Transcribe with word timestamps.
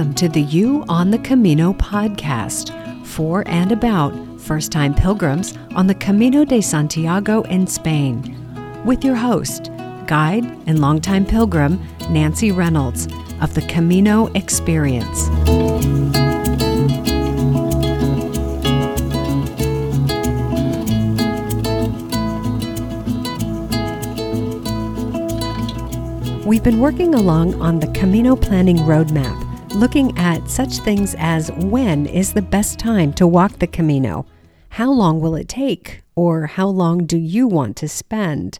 Welcome 0.00 0.14
to 0.14 0.30
the 0.30 0.40
You 0.40 0.82
on 0.88 1.10
the 1.10 1.18
Camino 1.18 1.74
podcast 1.74 2.72
for 3.04 3.46
and 3.46 3.70
about 3.70 4.14
first 4.40 4.72
time 4.72 4.94
pilgrims 4.94 5.52
on 5.76 5.86
the 5.88 5.94
Camino 5.94 6.42
de 6.42 6.62
Santiago 6.62 7.42
in 7.42 7.66
Spain, 7.66 8.34
with 8.86 9.04
your 9.04 9.14
host, 9.14 9.70
guide 10.06 10.46
and 10.66 10.78
longtime 10.78 11.26
pilgrim 11.26 11.78
Nancy 12.08 12.50
Reynolds 12.50 13.08
of 13.42 13.52
the 13.52 13.60
Camino 13.68 14.28
Experience. 14.28 15.28
We've 26.46 26.64
been 26.64 26.80
working 26.80 27.14
along 27.14 27.60
on 27.60 27.80
the 27.80 27.86
Camino 27.88 28.34
Planning 28.34 28.78
Roadmap, 28.78 29.49
looking 29.74 30.16
at 30.18 30.50
such 30.50 30.78
things 30.78 31.14
as 31.18 31.52
when 31.52 32.06
is 32.06 32.32
the 32.32 32.42
best 32.42 32.78
time 32.78 33.12
to 33.14 33.26
walk 33.26 33.58
the 33.58 33.66
Camino? 33.66 34.26
How 34.70 34.90
long 34.90 35.20
will 35.20 35.36
it 35.36 35.48
take? 35.48 36.02
Or 36.16 36.46
how 36.46 36.66
long 36.68 37.06
do 37.06 37.16
you 37.16 37.46
want 37.46 37.76
to 37.76 37.88
spend? 37.88 38.58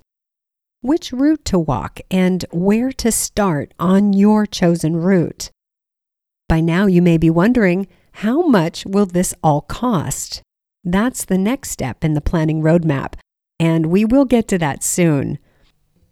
Which 0.82 1.12
route 1.12 1.44
to 1.46 1.58
walk 1.58 2.00
and 2.10 2.44
where 2.52 2.92
to 2.92 3.10
start 3.10 3.74
on 3.78 4.12
your 4.12 4.46
chosen 4.46 4.96
route? 4.96 5.50
By 6.48 6.60
now, 6.60 6.86
you 6.86 7.02
may 7.02 7.18
be 7.18 7.28
wondering 7.30 7.86
how 8.12 8.42
much 8.42 8.86
will 8.86 9.06
this 9.06 9.34
all 9.42 9.62
cost? 9.62 10.42
That's 10.84 11.24
the 11.24 11.38
next 11.38 11.70
step 11.70 12.04
in 12.04 12.14
the 12.14 12.20
planning 12.20 12.62
roadmap, 12.62 13.14
and 13.58 13.86
we 13.86 14.04
will 14.04 14.24
get 14.24 14.48
to 14.48 14.58
that 14.58 14.82
soon. 14.82 15.38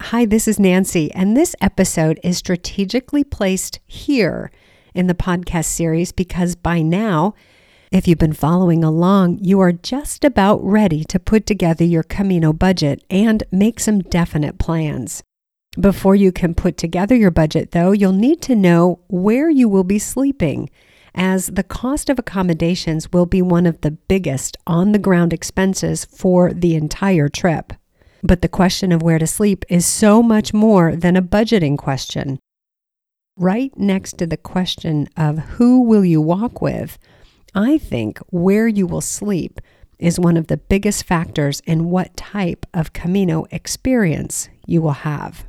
Hi, 0.01 0.27
this 0.27 0.47
is 0.47 0.61
Nancy, 0.61 1.11
and 1.13 1.37
this 1.37 1.57
episode 1.61 2.21
is 2.23 2.37
strategically 2.37 3.25
placed 3.25 3.81
here 3.87 4.51
in 4.99 5.07
the 5.07 5.15
podcast 5.15 5.67
series 5.67 6.11
because 6.11 6.57
by 6.57 6.83
now, 6.83 7.33
if 7.93 8.09
you've 8.09 8.19
been 8.19 8.33
following 8.33 8.83
along, 8.83 9.39
you 9.41 9.61
are 9.61 9.73
just 9.73 10.25
about 10.25 10.63
ready 10.63 11.05
to 11.05 11.21
put 11.21 11.47
together 11.47 11.85
your 11.85 12.03
Camino 12.03 12.53
budget 12.53 13.03
and 13.09 13.45
make 13.53 13.79
some 13.79 14.01
definite 14.01 14.59
plans. 14.59 15.23
Before 15.79 16.17
you 16.17 16.33
can 16.33 16.53
put 16.53 16.77
together 16.77 17.15
your 17.15 17.31
budget, 17.31 17.71
though, 17.71 17.93
you'll 17.93 18.13
need 18.13 18.43
to 18.43 18.57
know 18.57 18.99
where 19.07 19.49
you 19.49 19.69
will 19.69 19.85
be 19.85 20.01
sleeping, 20.01 20.69
as 21.15 21.47
the 21.47 21.63
cost 21.63 22.11
of 22.11 22.19
accommodations 22.19 23.13
will 23.13 23.27
be 23.27 23.41
one 23.41 23.67
of 23.67 23.81
the 23.83 23.93
biggest 23.93 24.57
on 24.67 24.91
the 24.91 24.99
ground 24.99 25.33
expenses 25.33 26.05
for 26.05 26.53
the 26.53 26.75
entire 26.75 27.29
trip. 27.29 27.73
But 28.25 28.43
the 28.43 28.49
question 28.49 28.91
of 28.91 29.03
where 29.03 29.21
to 29.21 29.27
sleep 29.29 29.65
is 29.69 29.87
so 29.87 30.25
much 30.25 30.53
more 30.53 30.97
than 30.97 31.17
a 31.17 31.23
budgeting 31.23 31.79
question. 31.79 32.41
Right 33.41 33.71
next 33.79 34.19
to 34.19 34.27
the 34.27 34.37
question 34.37 35.09
of 35.17 35.39
who 35.39 35.83
will 35.83 36.05
you 36.05 36.21
walk 36.21 36.61
with, 36.61 36.99
I 37.55 37.79
think 37.79 38.19
where 38.31 38.67
you 38.67 38.85
will 38.85 39.01
sleep 39.01 39.61
is 40.01 40.19
one 40.19 40.37
of 40.37 40.49
the 40.49 40.57
biggest 40.57 41.05
factors 41.05 41.61
in 41.65 41.89
what 41.89 42.17
type 42.17 42.67
of 42.75 42.93
Camino 42.93 43.47
experience 43.53 44.49
you 44.67 44.83
will 44.83 44.91
have. 44.91 45.47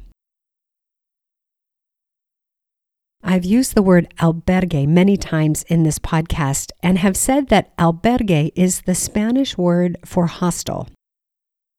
I've 3.23 3.43
used 3.43 3.73
the 3.73 3.81
word 3.81 4.13
albergue 4.19 4.87
many 4.87 5.17
times 5.17 5.63
in 5.63 5.81
this 5.81 5.97
podcast 5.97 6.69
and 6.83 6.99
have 6.99 7.17
said 7.17 7.47
that 7.47 7.75
albergue 7.77 8.51
is 8.55 8.81
the 8.81 8.93
Spanish 8.93 9.57
word 9.57 9.97
for 10.05 10.27
hostel. 10.27 10.87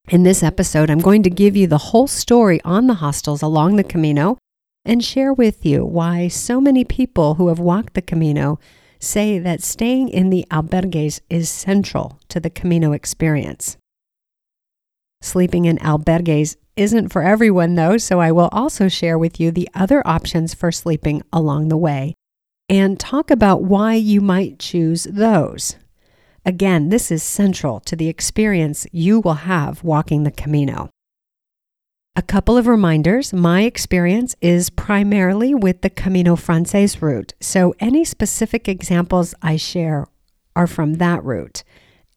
In 0.08 0.25
this 0.25 0.42
episode, 0.42 0.91
I'm 0.91 0.98
going 0.98 1.22
to 1.22 1.31
give 1.31 1.56
you 1.56 1.69
the 1.69 1.78
whole 1.78 2.08
story 2.08 2.61
on 2.64 2.88
the 2.88 2.94
hostels 2.94 3.42
along 3.42 3.77
the 3.77 3.84
Camino 3.84 4.38
and 4.84 5.04
share 5.04 5.32
with 5.32 5.64
you 5.64 5.84
why 5.84 6.28
so 6.28 6.60
many 6.60 6.84
people 6.84 7.34
who 7.34 7.48
have 7.48 7.58
walked 7.58 7.94
the 7.94 8.02
Camino 8.02 8.58
say 8.98 9.38
that 9.38 9.62
staying 9.62 10.08
in 10.08 10.30
the 10.30 10.46
albergues 10.50 11.20
is 11.30 11.48
central 11.48 12.18
to 12.28 12.41
the 12.41 12.50
Camino 12.50 12.92
experience. 12.92 13.76
Sleeping 15.22 15.64
in 15.66 15.76
albergues 15.78 16.56
isn't 16.76 17.10
for 17.10 17.22
everyone, 17.22 17.74
though, 17.74 17.98
so 17.98 18.20
I 18.20 18.32
will 18.32 18.48
also 18.52 18.88
share 18.88 19.19
with 19.19 19.38
you 19.38 19.50
the 19.50 19.69
other 19.74 20.06
options 20.06 20.54
for 20.54 20.72
sleeping 20.72 21.22
along 21.32 21.69
the 21.69 21.76
way 21.76 22.14
and 22.69 23.00
talk 23.00 23.30
about 23.30 23.62
why 23.64 23.94
you 23.94 24.20
might 24.20 24.58
choose 24.58 25.04
those. 25.04 25.76
Again, 26.46 26.88
this 26.88 27.10
is 27.10 27.22
central 27.22 27.80
to 27.80 27.96
the 27.96 28.08
experience 28.08 28.86
you 28.92 29.20
will 29.20 29.34
have 29.34 29.84
walking 29.84 30.22
the 30.22 30.30
Camino. 30.30 30.88
A 32.16 32.22
couple 32.22 32.56
of 32.56 32.66
reminders 32.66 33.32
my 33.32 33.62
experience 33.62 34.34
is 34.41 34.69
primarily 34.69 35.54
with 35.54 35.82
the 35.82 35.91
Camino 35.91 36.34
Frances 36.34 37.00
route, 37.00 37.34
so 37.41 37.72
any 37.78 38.04
specific 38.04 38.69
examples 38.69 39.32
I 39.41 39.54
share 39.56 40.09
are 40.56 40.66
from 40.66 40.94
that 40.94 41.22
route. 41.22 41.62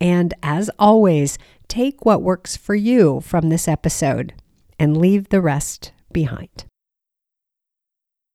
And 0.02 0.34
as 0.42 0.72
always, 0.80 1.38
take 1.68 2.06
what 2.06 2.24
works 2.24 2.58
for 2.58 2.74
you 2.74 3.22
from 3.22 3.50
this 3.50 3.68
episode 3.68 4.34
and 4.80 4.98
leave 4.98 5.30
the 5.30 5.42
rest 5.42 5.92
behind. 6.12 6.66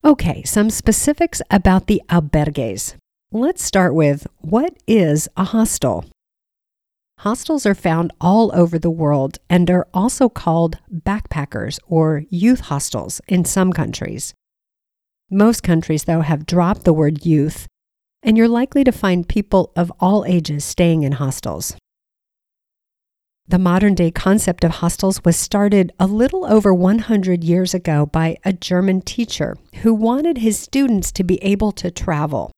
Okay, 0.05 0.45
some 0.45 0.71
specifics 0.71 1.43
about 1.51 1.89
the 1.89 2.01
albergues. 2.09 2.95
Let's 3.33 3.65
start 3.65 3.95
with 3.95 4.29
what 4.39 4.75
is 4.87 5.29
a 5.37 5.43
hostel? 5.45 6.05
Hostels 7.23 7.67
are 7.67 7.75
found 7.75 8.12
all 8.21 8.53
over 8.55 8.79
the 8.79 8.93
world 8.93 9.39
and 9.51 9.69
are 9.73 9.89
also 9.93 10.29
called 10.29 10.79
backpackers 10.89 11.81
or 11.89 12.23
youth 12.31 12.61
hostels 12.61 13.21
in 13.27 13.45
some 13.45 13.73
countries. 13.73 14.34
Most 15.29 15.65
countries, 15.65 16.05
though, 16.05 16.21
have 16.21 16.47
dropped 16.47 16.84
the 16.84 16.93
word 16.93 17.27
youth, 17.27 17.67
and 18.23 18.39
you're 18.39 18.47
likely 18.47 18.84
to 18.84 18.93
find 18.93 19.29
people 19.29 19.73
of 19.75 19.93
all 19.99 20.25
ages 20.27 20.65
staying 20.65 21.03
in 21.03 21.12
hostels. 21.12 21.75
The 23.49 23.59
modern 23.59 23.97
day 23.97 24.12
concept 24.12 24.62
of 24.62 24.71
hostels 24.71 25.25
was 25.25 25.37
started 25.37 25.93
a 25.99 26.06
little 26.06 26.47
over 26.47 26.73
100 26.73 27.43
years 27.43 27.75
ago 27.75 28.06
by 28.06 28.37
a 28.45 28.53
German 28.53 29.00
teacher 29.00 29.56
who 29.83 29.93
wanted 29.93 30.39
his 30.39 30.56
students 30.56 31.11
to 31.12 31.25
be 31.25 31.43
able 31.43 31.73
to 31.73 31.91
travel. 31.91 32.53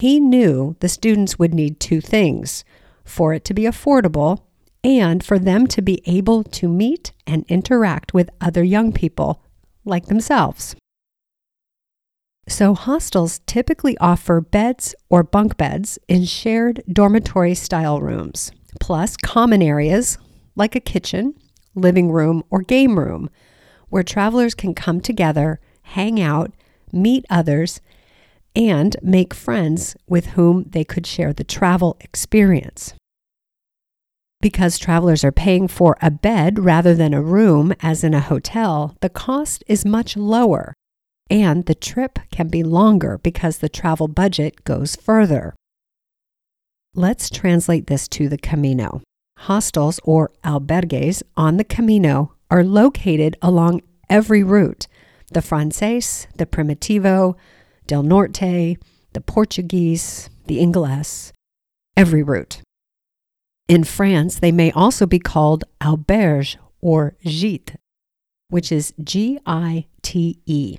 He 0.00 0.20
knew 0.20 0.76
the 0.80 0.90
students 0.90 1.38
would 1.38 1.54
need 1.54 1.80
two 1.80 2.02
things 2.02 2.62
for 3.06 3.32
it 3.32 3.44
to 3.46 3.54
be 3.54 3.62
affordable 3.62 4.42
and 4.84 5.24
for 5.24 5.38
them 5.38 5.66
to 5.66 5.80
be 5.80 6.02
able 6.06 6.44
to 6.44 6.68
meet 6.68 7.12
and 7.26 7.44
interact 7.48 8.12
with 8.12 8.30
other 8.40 8.62
young 8.62 8.92
people 8.92 9.42
like 9.84 10.06
themselves. 10.06 10.76
So, 12.48 12.74
hostels 12.74 13.40
typically 13.46 13.98
offer 13.98 14.40
beds 14.40 14.94
or 15.10 15.24
bunk 15.24 15.56
beds 15.56 15.98
in 16.06 16.24
shared 16.24 16.82
dormitory 16.90 17.54
style 17.54 18.00
rooms, 18.00 18.52
plus 18.78 19.16
common 19.16 19.62
areas 19.62 20.18
like 20.54 20.76
a 20.76 20.80
kitchen, 20.80 21.34
living 21.74 22.12
room, 22.12 22.44
or 22.48 22.60
game 22.60 22.98
room, 22.98 23.30
where 23.88 24.04
travelers 24.04 24.54
can 24.54 24.74
come 24.74 25.00
together, 25.00 25.58
hang 25.82 26.20
out, 26.20 26.52
meet 26.92 27.24
others, 27.28 27.80
and 28.56 28.96
make 29.02 29.34
friends 29.34 29.94
with 30.08 30.28
whom 30.28 30.64
they 30.70 30.82
could 30.82 31.06
share 31.06 31.32
the 31.32 31.44
travel 31.44 31.96
experience. 32.00 32.94
Because 34.40 34.78
travelers 34.78 35.22
are 35.22 35.32
paying 35.32 35.68
for 35.68 35.96
a 36.00 36.10
bed 36.10 36.58
rather 36.58 36.94
than 36.94 37.12
a 37.12 37.22
room, 37.22 37.74
as 37.80 38.02
in 38.02 38.14
a 38.14 38.20
hotel, 38.20 38.96
the 39.00 39.10
cost 39.10 39.62
is 39.66 39.84
much 39.84 40.16
lower, 40.16 40.72
and 41.28 41.66
the 41.66 41.74
trip 41.74 42.18
can 42.30 42.48
be 42.48 42.62
longer 42.62 43.18
because 43.18 43.58
the 43.58 43.68
travel 43.68 44.08
budget 44.08 44.64
goes 44.64 44.96
further. 44.96 45.54
Let's 46.94 47.28
translate 47.28 47.88
this 47.88 48.08
to 48.08 48.28
the 48.28 48.38
Camino. 48.38 49.02
Hostels 49.40 50.00
or 50.04 50.30
albergues 50.44 51.22
on 51.36 51.58
the 51.58 51.64
Camino 51.64 52.32
are 52.50 52.64
located 52.64 53.36
along 53.42 53.82
every 54.08 54.42
route 54.42 54.86
the 55.32 55.42
Frances, 55.42 56.28
the 56.36 56.46
Primitivo, 56.46 57.34
Del 57.86 58.02
Norte, 58.02 58.76
the 59.12 59.20
Portuguese, 59.20 60.28
the 60.46 60.60
Ingles, 60.60 61.32
every 61.96 62.22
route. 62.22 62.60
In 63.68 63.84
France, 63.84 64.38
they 64.38 64.52
may 64.52 64.70
also 64.72 65.06
be 65.06 65.18
called 65.18 65.64
auberge 65.80 66.56
or 66.80 67.16
gîte, 67.24 67.76
which 68.48 68.70
is 68.70 68.94
G 69.02 69.38
I 69.46 69.86
T 70.02 70.38
E. 70.46 70.78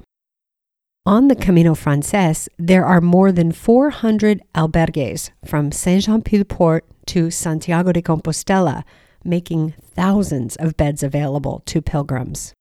On 1.05 1.29
the 1.29 1.35
Camino 1.35 1.73
Frances, 1.73 2.49
there 2.57 2.85
are 2.85 2.99
more 2.99 3.31
than 3.31 3.51
400 3.51 4.41
albergues 4.53 5.31
from 5.45 5.71
Saint 5.71 6.03
Jean 6.03 6.21
Pied 6.21 6.39
de 6.39 6.45
Port 6.45 6.85
to 7.07 7.31
Santiago 7.31 7.93
de 7.93 8.01
Compostela, 8.01 8.83
making 9.23 9.73
thousands 9.95 10.55
of 10.57 10.75
beds 10.75 11.03
available 11.03 11.61
to 11.65 11.81
pilgrims. 11.81 12.53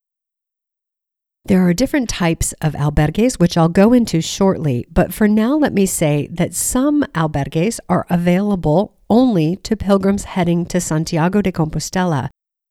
There 1.46 1.64
are 1.64 1.74
different 1.74 2.08
types 2.08 2.54
of 2.60 2.72
albergues, 2.72 3.38
which 3.38 3.56
I'll 3.56 3.68
go 3.68 3.92
into 3.92 4.20
shortly, 4.20 4.84
but 4.92 5.14
for 5.14 5.28
now, 5.28 5.56
let 5.56 5.72
me 5.72 5.86
say 5.86 6.26
that 6.32 6.54
some 6.54 7.04
albergues 7.14 7.78
are 7.88 8.04
available 8.10 8.96
only 9.08 9.54
to 9.58 9.76
pilgrims 9.76 10.24
heading 10.24 10.66
to 10.66 10.80
Santiago 10.80 11.40
de 11.42 11.52
Compostela 11.52 12.30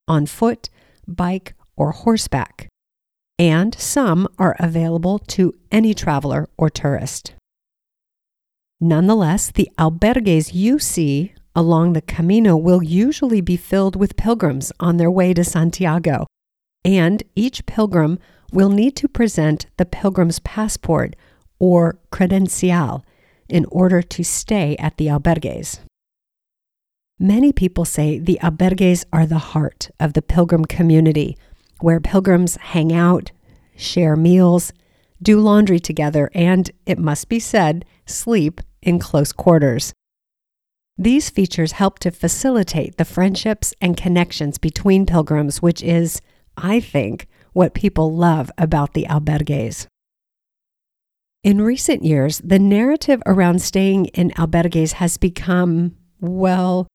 on 0.10 0.25
foot, 0.25 0.69
bike, 1.07 1.54
or 1.77 1.94
horseback, 1.94 2.68
and 3.39 3.74
some 3.75 4.27
are 4.38 4.57
available 4.60 5.19
to 5.19 5.54
any 5.72 5.94
traveler 5.94 6.50
or 6.57 6.69
tourist. 6.69 7.33
Nonetheless, 8.81 9.51
the 9.51 9.69
albergues 9.77 10.54
you 10.54 10.80
see 10.80 11.33
along 11.56 11.94
the 11.94 12.01
Camino 12.01 12.57
will 12.57 12.83
usually 12.83 13.39
be 13.39 13.56
filled 13.56 13.95
with 13.95 14.18
pilgrims 14.18 14.74
on 14.81 14.98
their 14.98 15.10
way 15.10 15.33
to 15.33 15.45
Santiago, 15.45 16.27
and 16.83 17.24
each 17.38 17.66
pilgrim 17.66 18.19
will 18.52 18.70
need 18.70 18.96
to 18.98 19.08
present 19.08 19.66
the 19.78 19.86
pilgrim's 19.86 20.40
passport 20.40 21.16
or 21.60 21.98
credencial 22.12 23.04
in 23.48 23.66
order 23.66 24.02
to 24.02 24.24
stay 24.24 24.76
at 24.78 24.98
the 24.98 25.08
albergues. 25.08 25.80
Many 27.20 27.54
people 27.54 27.86
say 27.86 28.20
the 28.20 28.40
albergues 28.42 29.06
are 29.14 29.26
the 29.26 29.38
heart 29.38 29.90
of 30.00 30.14
the 30.14 30.22
pilgrim 30.22 30.66
community, 30.66 31.38
where 31.80 32.00
pilgrims 32.00 32.58
hang 32.58 32.92
out, 32.92 33.32
share 33.76 34.16
meals, 34.16 34.74
do 35.22 35.40
laundry 35.40 35.80
together, 35.80 36.30
and, 36.34 36.70
it 36.86 37.00
must 37.00 37.30
be 37.30 37.40
said, 37.40 37.86
sleep 38.06 38.60
in 38.82 39.00
close 39.00 39.32
quarters. 39.32 39.94
These 40.98 41.30
features 41.30 41.74
help 41.74 42.00
to 42.00 42.12
facilitate 42.12 42.98
the 42.98 43.06
friendships 43.06 43.74
and 43.82 43.98
connections 43.98 44.58
between 44.58 45.06
pilgrims, 45.06 45.62
which 45.62 45.82
is, 45.84 46.22
I 46.58 46.80
think, 46.80 47.28
what 47.56 47.74
people 47.74 48.13
love 48.13 48.52
about 48.57 48.94
the 48.94 49.06
albergues. 49.10 49.88
In 51.42 51.62
recent 51.62 52.04
years, 52.04 52.42
the 52.44 52.60
narrative 52.60 53.22
around 53.25 53.62
staying 53.62 54.07
in 54.07 54.31
albergues 54.31 54.94
has 54.94 55.16
become, 55.16 55.96
well, 56.19 56.86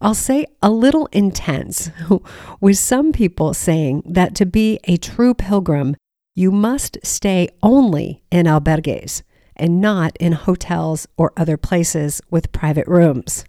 I'll 0.00 0.14
say 0.14 0.46
a 0.62 0.70
little 0.70 1.06
intense, 1.06 1.90
with 2.60 2.78
some 2.78 3.10
people 3.10 3.54
saying 3.54 4.04
that 4.06 4.36
to 4.36 4.46
be 4.46 4.78
a 4.84 4.98
true 4.98 5.34
pilgrim, 5.34 5.96
you 6.36 6.52
must 6.52 6.98
stay 7.02 7.48
only 7.60 8.22
in 8.30 8.46
albergues 8.46 9.22
and 9.56 9.80
not 9.80 10.16
in 10.20 10.30
hotels 10.30 11.08
or 11.16 11.32
other 11.36 11.56
places 11.56 12.20
with 12.30 12.52
private 12.52 12.86
rooms. 12.86 13.44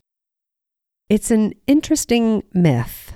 It's 1.09 1.29
an 1.29 1.53
interesting 1.67 2.41
myth. 2.55 3.13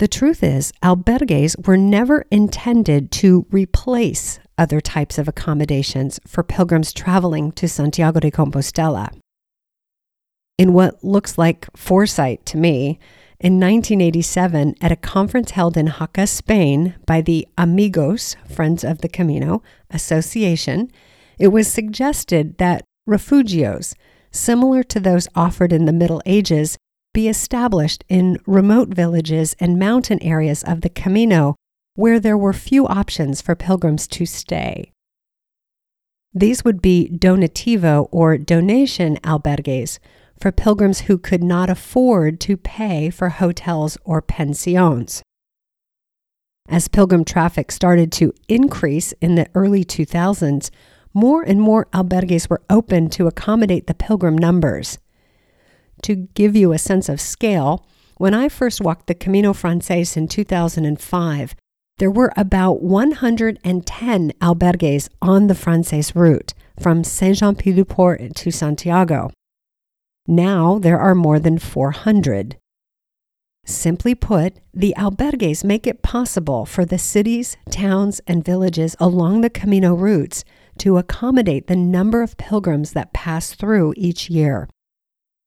The 0.00 0.08
truth 0.08 0.42
is, 0.42 0.72
albergues 0.82 1.66
were 1.66 1.76
never 1.76 2.24
intended 2.30 3.10
to 3.20 3.44
replace 3.50 4.40
other 4.56 4.80
types 4.80 5.18
of 5.18 5.28
accommodations 5.28 6.18
for 6.26 6.42
pilgrims 6.42 6.94
traveling 6.94 7.52
to 7.52 7.68
Santiago 7.68 8.18
de 8.18 8.30
Compostela. 8.30 9.12
In 10.56 10.72
what 10.72 11.04
looks 11.04 11.36
like 11.36 11.68
foresight 11.76 12.46
to 12.46 12.56
me, 12.56 12.98
in 13.40 13.60
1987, 13.60 14.76
at 14.80 14.90
a 14.90 14.96
conference 14.96 15.50
held 15.50 15.76
in 15.76 15.88
Jaca, 15.88 16.26
Spain, 16.26 16.94
by 17.04 17.20
the 17.20 17.46
Amigos, 17.58 18.36
Friends 18.48 18.82
of 18.82 19.02
the 19.02 19.08
Camino 19.08 19.62
Association, 19.90 20.90
it 21.38 21.48
was 21.48 21.68
suggested 21.68 22.56
that 22.56 22.84
refugios, 23.06 23.94
similar 24.30 24.82
to 24.82 24.98
those 24.98 25.28
offered 25.34 25.74
in 25.74 25.84
the 25.84 25.92
Middle 25.92 26.22
Ages, 26.24 26.78
be 27.12 27.28
established 27.28 28.04
in 28.08 28.38
remote 28.46 28.88
villages 28.88 29.54
and 29.58 29.78
mountain 29.78 30.22
areas 30.22 30.62
of 30.62 30.82
the 30.82 30.88
Camino 30.88 31.56
where 31.94 32.20
there 32.20 32.38
were 32.38 32.52
few 32.52 32.86
options 32.86 33.42
for 33.42 33.54
pilgrims 33.54 34.06
to 34.06 34.24
stay. 34.24 34.92
These 36.32 36.64
would 36.64 36.80
be 36.80 37.10
donativo 37.12 38.08
or 38.12 38.38
donation 38.38 39.16
albergues 39.18 39.98
for 40.40 40.52
pilgrims 40.52 41.00
who 41.02 41.18
could 41.18 41.42
not 41.42 41.68
afford 41.68 42.40
to 42.40 42.56
pay 42.56 43.10
for 43.10 43.28
hotels 43.28 43.98
or 44.04 44.22
pensions. 44.22 45.22
As 46.68 46.86
pilgrim 46.86 47.24
traffic 47.24 47.72
started 47.72 48.12
to 48.12 48.32
increase 48.48 49.12
in 49.20 49.34
the 49.34 49.48
early 49.54 49.84
2000s, 49.84 50.70
more 51.12 51.42
and 51.42 51.60
more 51.60 51.86
albergues 51.86 52.48
were 52.48 52.62
opened 52.70 53.10
to 53.12 53.26
accommodate 53.26 53.88
the 53.88 53.94
pilgrim 53.94 54.38
numbers. 54.38 54.98
To 56.02 56.16
give 56.34 56.56
you 56.56 56.72
a 56.72 56.78
sense 56.78 57.08
of 57.08 57.20
scale, 57.20 57.86
when 58.16 58.34
I 58.34 58.48
first 58.48 58.80
walked 58.80 59.06
the 59.06 59.14
Camino 59.14 59.52
Frances 59.52 60.16
in 60.16 60.28
2005, 60.28 61.54
there 61.98 62.10
were 62.10 62.32
about 62.36 62.82
110 62.82 64.32
albergues 64.40 65.08
on 65.20 65.46
the 65.46 65.54
Frances 65.54 66.16
route 66.16 66.54
from 66.78 67.04
Saint 67.04 67.38
Jean 67.38 67.54
Pied 67.54 67.76
de 67.76 67.84
Port 67.84 68.34
to 68.36 68.50
Santiago. 68.50 69.30
Now 70.26 70.78
there 70.78 70.98
are 70.98 71.14
more 71.14 71.38
than 71.38 71.58
400. 71.58 72.56
Simply 73.66 74.14
put, 74.14 74.54
the 74.72 74.94
albergues 74.96 75.62
make 75.62 75.86
it 75.86 76.02
possible 76.02 76.64
for 76.64 76.84
the 76.84 76.98
cities, 76.98 77.56
towns, 77.70 78.20
and 78.26 78.44
villages 78.44 78.96
along 78.98 79.42
the 79.42 79.50
Camino 79.50 79.94
routes 79.94 80.44
to 80.78 80.96
accommodate 80.96 81.66
the 81.66 81.76
number 81.76 82.22
of 82.22 82.38
pilgrims 82.38 82.92
that 82.94 83.12
pass 83.12 83.54
through 83.54 83.92
each 83.96 84.30
year, 84.30 84.68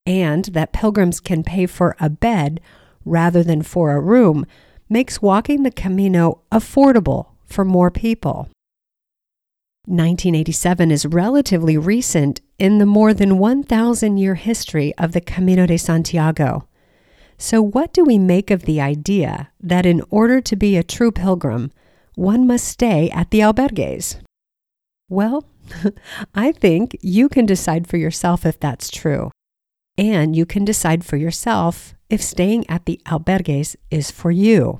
and 0.05 0.45
that 0.45 0.73
pilgrims 0.73 1.19
can 1.19 1.43
pay 1.43 1.65
for 1.65 1.95
a 1.99 2.09
bed 2.09 2.59
rather 3.05 3.43
than 3.43 3.61
for 3.61 3.91
a 3.91 4.01
room 4.01 4.45
makes 4.89 5.21
walking 5.21 5.63
the 5.63 5.71
Camino 5.71 6.41
affordable 6.51 7.27
for 7.45 7.65
more 7.65 7.89
people. 7.89 8.49
1987 9.85 10.91
is 10.91 11.05
relatively 11.05 11.77
recent 11.77 12.39
in 12.57 12.77
the 12.77 12.85
more 12.85 13.13
than 13.13 13.37
1,000 13.37 14.17
year 14.17 14.35
history 14.35 14.93
of 14.97 15.11
the 15.11 15.19
Camino 15.19 15.65
de 15.65 15.77
Santiago. 15.77 16.67
So, 17.37 17.61
what 17.61 17.91
do 17.91 18.05
we 18.05 18.17
make 18.17 18.49
of 18.49 18.63
the 18.63 18.79
idea 18.79 19.49
that 19.59 19.85
in 19.85 20.01
order 20.09 20.39
to 20.39 20.55
be 20.55 20.77
a 20.77 20.83
true 20.83 21.11
pilgrim, 21.11 21.71
one 22.15 22.47
must 22.47 22.65
stay 22.65 23.09
at 23.09 23.31
the 23.31 23.39
albergues? 23.39 24.17
Well, 25.09 25.43
I 26.35 26.53
think 26.53 26.95
you 27.01 27.27
can 27.27 27.45
decide 27.45 27.87
for 27.87 27.97
yourself 27.97 28.45
if 28.45 28.57
that's 28.59 28.89
true. 28.89 29.31
And 29.97 30.35
you 30.35 30.45
can 30.45 30.65
decide 30.65 31.05
for 31.05 31.17
yourself 31.17 31.93
if 32.09 32.21
staying 32.21 32.69
at 32.69 32.85
the 32.85 32.99
albergues 33.05 33.75
is 33.91 34.09
for 34.09 34.31
you. 34.31 34.79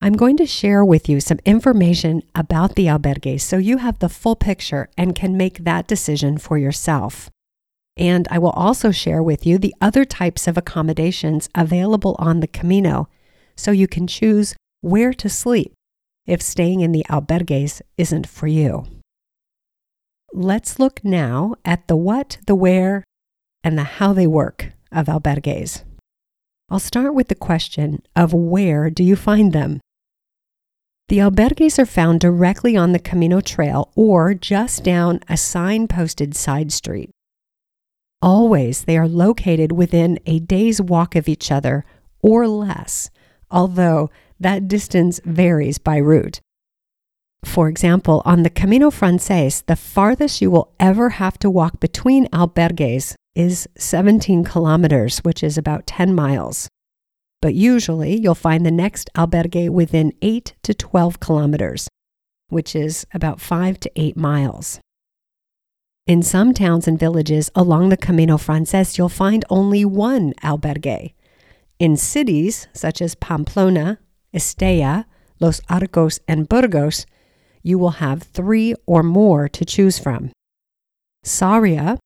I'm 0.00 0.12
going 0.12 0.36
to 0.36 0.46
share 0.46 0.84
with 0.84 1.08
you 1.08 1.18
some 1.18 1.38
information 1.44 2.22
about 2.34 2.74
the 2.74 2.86
albergues 2.86 3.40
so 3.40 3.56
you 3.56 3.78
have 3.78 3.98
the 3.98 4.08
full 4.08 4.36
picture 4.36 4.88
and 4.98 5.14
can 5.14 5.36
make 5.36 5.64
that 5.64 5.88
decision 5.88 6.36
for 6.38 6.58
yourself. 6.58 7.30
And 7.96 8.28
I 8.30 8.38
will 8.38 8.50
also 8.50 8.90
share 8.90 9.22
with 9.22 9.46
you 9.46 9.56
the 9.56 9.74
other 9.80 10.04
types 10.04 10.46
of 10.46 10.58
accommodations 10.58 11.48
available 11.54 12.16
on 12.18 12.40
the 12.40 12.46
Camino 12.48 13.08
so 13.56 13.70
you 13.70 13.86
can 13.86 14.06
choose 14.06 14.54
where 14.80 15.14
to 15.14 15.28
sleep 15.28 15.72
if 16.26 16.42
staying 16.42 16.80
in 16.80 16.92
the 16.92 17.06
albergues 17.08 17.80
isn't 17.96 18.26
for 18.26 18.46
you. 18.46 18.84
Let's 20.32 20.78
look 20.78 21.04
now 21.04 21.54
at 21.64 21.86
the 21.86 21.96
what, 21.96 22.38
the 22.46 22.54
where, 22.54 23.04
and 23.64 23.76
the 23.76 23.84
how 23.84 24.12
they 24.12 24.26
work 24.26 24.72
of 24.92 25.06
albergues. 25.06 25.82
I'll 26.70 26.78
start 26.78 27.14
with 27.14 27.28
the 27.28 27.34
question 27.34 28.02
of 28.14 28.32
where 28.32 28.90
do 28.90 29.02
you 29.02 29.16
find 29.16 29.52
them? 29.52 29.80
The 31.08 31.18
albergues 31.18 31.78
are 31.78 31.86
found 31.86 32.20
directly 32.20 32.76
on 32.76 32.92
the 32.92 32.98
Camino 32.98 33.40
Trail 33.40 33.90
or 33.96 34.34
just 34.34 34.84
down 34.84 35.20
a 35.28 35.36
sign-posted 35.36 36.36
side 36.36 36.72
street. 36.72 37.10
Always, 38.22 38.84
they 38.84 38.96
are 38.96 39.08
located 39.08 39.72
within 39.72 40.18
a 40.24 40.38
day's 40.38 40.80
walk 40.80 41.14
of 41.14 41.28
each 41.28 41.50
other 41.52 41.84
or 42.22 42.48
less, 42.48 43.10
although 43.50 44.10
that 44.40 44.66
distance 44.66 45.20
varies 45.24 45.78
by 45.78 45.98
route. 45.98 46.40
For 47.44 47.68
example, 47.68 48.22
on 48.24 48.42
the 48.42 48.50
Camino 48.50 48.90
Frances, 48.90 49.62
the 49.66 49.76
farthest 49.76 50.40
you 50.40 50.50
will 50.50 50.72
ever 50.80 51.10
have 51.10 51.38
to 51.40 51.50
walk 51.50 51.80
between 51.80 52.28
albergues 52.28 53.14
is 53.34 53.68
17 53.76 54.44
kilometers, 54.44 55.18
which 55.18 55.42
is 55.42 55.58
about 55.58 55.86
10 55.86 56.14
miles 56.14 56.68
but 57.44 57.54
usually 57.54 58.18
you'll 58.18 58.34
find 58.34 58.64
the 58.64 58.70
next 58.70 59.10
albergue 59.14 59.68
within 59.68 60.14
8 60.22 60.54
to 60.62 60.72
12 60.72 61.20
kilometers, 61.20 61.90
which 62.48 62.74
is 62.74 63.06
about 63.12 63.38
5 63.38 63.78
to 63.80 63.92
8 63.96 64.16
miles. 64.16 64.80
In 66.06 66.22
some 66.22 66.54
towns 66.54 66.88
and 66.88 66.98
villages 66.98 67.50
along 67.54 67.90
the 67.90 67.98
Camino 67.98 68.38
Frances, 68.38 68.96
you'll 68.96 69.10
find 69.10 69.44
only 69.50 69.84
one 69.84 70.32
albergue. 70.42 71.12
In 71.78 71.98
cities 71.98 72.66
such 72.72 73.02
as 73.02 73.14
Pamplona, 73.14 73.98
Estella, 74.32 75.04
Los 75.38 75.60
Arcos, 75.68 76.20
and 76.26 76.48
Burgos, 76.48 77.04
you 77.62 77.78
will 77.78 78.00
have 78.00 78.22
three 78.22 78.74
or 78.86 79.02
more 79.02 79.50
to 79.50 79.66
choose 79.66 79.98
from. 79.98 80.30
Sarria, 81.26 81.98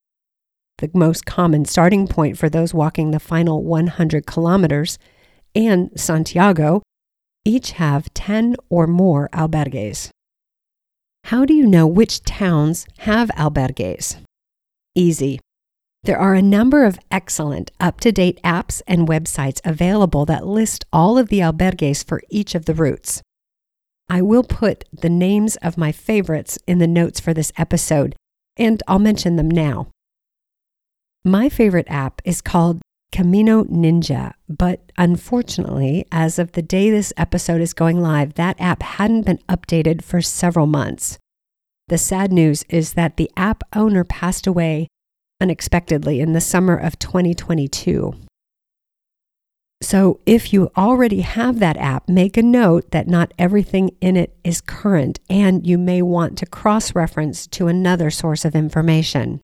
the 0.79 0.91
most 0.95 1.27
common 1.27 1.65
starting 1.65 2.09
point 2.09 2.39
for 2.39 2.49
those 2.49 2.73
walking 2.73 3.11
the 3.11 3.21
final 3.21 3.63
100 3.63 4.27
kilometers, 4.27 4.99
and 5.55 5.91
Santiago 5.97 6.83
each 7.45 7.73
have 7.73 8.13
10 8.15 8.57
or 8.69 8.87
more 8.87 9.29
albergues. 9.33 10.11
How 11.25 11.45
do 11.45 11.55
you 11.55 11.67
know 11.67 11.87
which 11.87 12.23
towns 12.23 12.87
have 12.99 13.29
albergues? 13.31 14.17
Easy. 14.95 15.41
There 16.05 16.19
are 16.19 16.35
a 16.35 16.43
number 16.43 16.85
of 16.85 16.99
excellent 17.11 17.71
up 17.81 18.01
to 18.01 18.13
date 18.13 18.41
apps 18.45 18.81
and 18.87 19.09
websites 19.09 19.61
available 19.65 20.25
that 20.27 20.47
list 20.47 20.85
all 20.93 21.19
of 21.19 21.29
the 21.29 21.41
albergues 21.41 22.05
for 22.05 22.23
each 22.31 22.55
of 22.55 22.67
the 22.67 22.75
routes. 22.75 23.21
I 24.09 24.23
will 24.23 24.45
put 24.45 24.85
the 24.93 25.11
names 25.11 25.57
of 25.57 25.77
my 25.77 25.93
favorites 25.93 26.59
in 26.67 26.79
the 26.79 26.87
notes 26.87 27.21
for 27.21 27.35
this 27.35 27.53
episode, 27.59 28.15
and 28.57 28.83
I'll 28.89 28.99
mention 28.99 29.37
them 29.37 29.51
now. 29.51 29.89
My 31.29 31.51
favorite 31.51 31.89
app 31.91 32.23
is 32.25 32.41
called 32.41 32.81
Camino 33.13 33.65
Ninja, 33.65 34.33
but 34.49 34.91
unfortunately, 34.97 36.07
as 36.11 36.39
of 36.39 36.53
the 36.53 36.63
day 36.63 36.91
this 36.91 37.13
episode 37.19 37.61
is 37.61 37.75
going 37.75 38.01
live, 38.01 38.33
that 38.35 38.59
app 38.59 38.83
hadn't 38.83 39.27
been 39.27 39.41
updated 39.47 40.03
for 40.03 40.23
several 40.23 40.67
months. 40.67 41.19
The 41.89 41.99
sad 41.99 42.33
news 42.33 42.65
is 42.71 42.95
that 42.95 43.19
the 43.19 43.31
app 43.37 43.63
owner 43.75 44.05
passed 44.05 44.47
away 44.47 44.89
unexpectedly 45.39 46.21
in 46.21 46.33
the 46.33 46.41
summer 46.41 46.79
of 46.79 46.99
2022. 46.99 48.15
So, 49.83 50.21
if 50.25 50.55
you 50.55 50.71
already 50.79 51.21
have 51.21 51.59
that 51.59 51.77
app, 51.77 52.09
make 52.09 52.39
a 52.39 52.43
note 52.43 52.91
that 52.93 53.07
not 53.07 53.35
everything 53.39 53.91
in 54.01 54.17
it 54.17 54.35
is 54.45 54.63
current 54.63 55.21
and 55.29 55.67
you 55.67 55.77
may 55.77 56.01
want 56.01 56.39
to 56.39 56.47
cross 56.47 56.95
reference 56.95 57.47
to 57.49 57.69
another 57.69 58.09
source 58.09 58.47
of 58.47 58.57
information. 58.57 59.43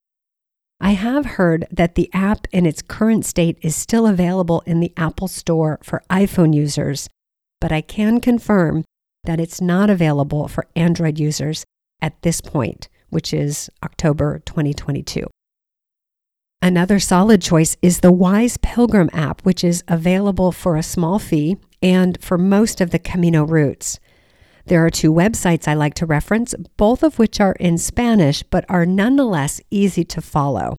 I 0.80 0.92
have 0.92 1.24
heard 1.24 1.66
that 1.70 1.94
the 1.94 2.10
app 2.12 2.46
in 2.52 2.66
its 2.66 2.82
current 2.82 3.24
state 3.24 3.58
is 3.62 3.76
still 3.76 4.06
available 4.06 4.62
in 4.66 4.80
the 4.80 4.92
Apple 4.96 5.28
Store 5.28 5.78
for 5.82 6.02
iPhone 6.10 6.54
users, 6.54 7.08
but 7.60 7.72
I 7.72 7.80
can 7.80 8.20
confirm 8.20 8.84
that 9.24 9.40
it's 9.40 9.60
not 9.60 9.88
available 9.88 10.48
for 10.48 10.66
Android 10.76 11.18
users 11.18 11.64
at 12.02 12.20
this 12.22 12.40
point, 12.40 12.88
which 13.08 13.32
is 13.32 13.70
October 13.82 14.40
2022. 14.44 15.26
Another 16.60 16.98
solid 16.98 17.42
choice 17.42 17.76
is 17.82 18.00
the 18.00 18.12
Wise 18.12 18.56
Pilgrim 18.56 19.10
app, 19.12 19.42
which 19.42 19.62
is 19.62 19.84
available 19.86 20.50
for 20.50 20.76
a 20.76 20.82
small 20.82 21.18
fee 21.18 21.56
and 21.82 22.18
for 22.22 22.38
most 22.38 22.80
of 22.80 22.90
the 22.90 22.98
Camino 22.98 23.44
routes. 23.44 23.98
There 24.66 24.84
are 24.84 24.90
two 24.90 25.12
websites 25.12 25.68
I 25.68 25.74
like 25.74 25.94
to 25.94 26.06
reference, 26.06 26.54
both 26.76 27.02
of 27.02 27.18
which 27.18 27.38
are 27.40 27.56
in 27.60 27.76
Spanish 27.76 28.42
but 28.42 28.64
are 28.68 28.86
nonetheless 28.86 29.60
easy 29.70 30.04
to 30.04 30.22
follow. 30.22 30.76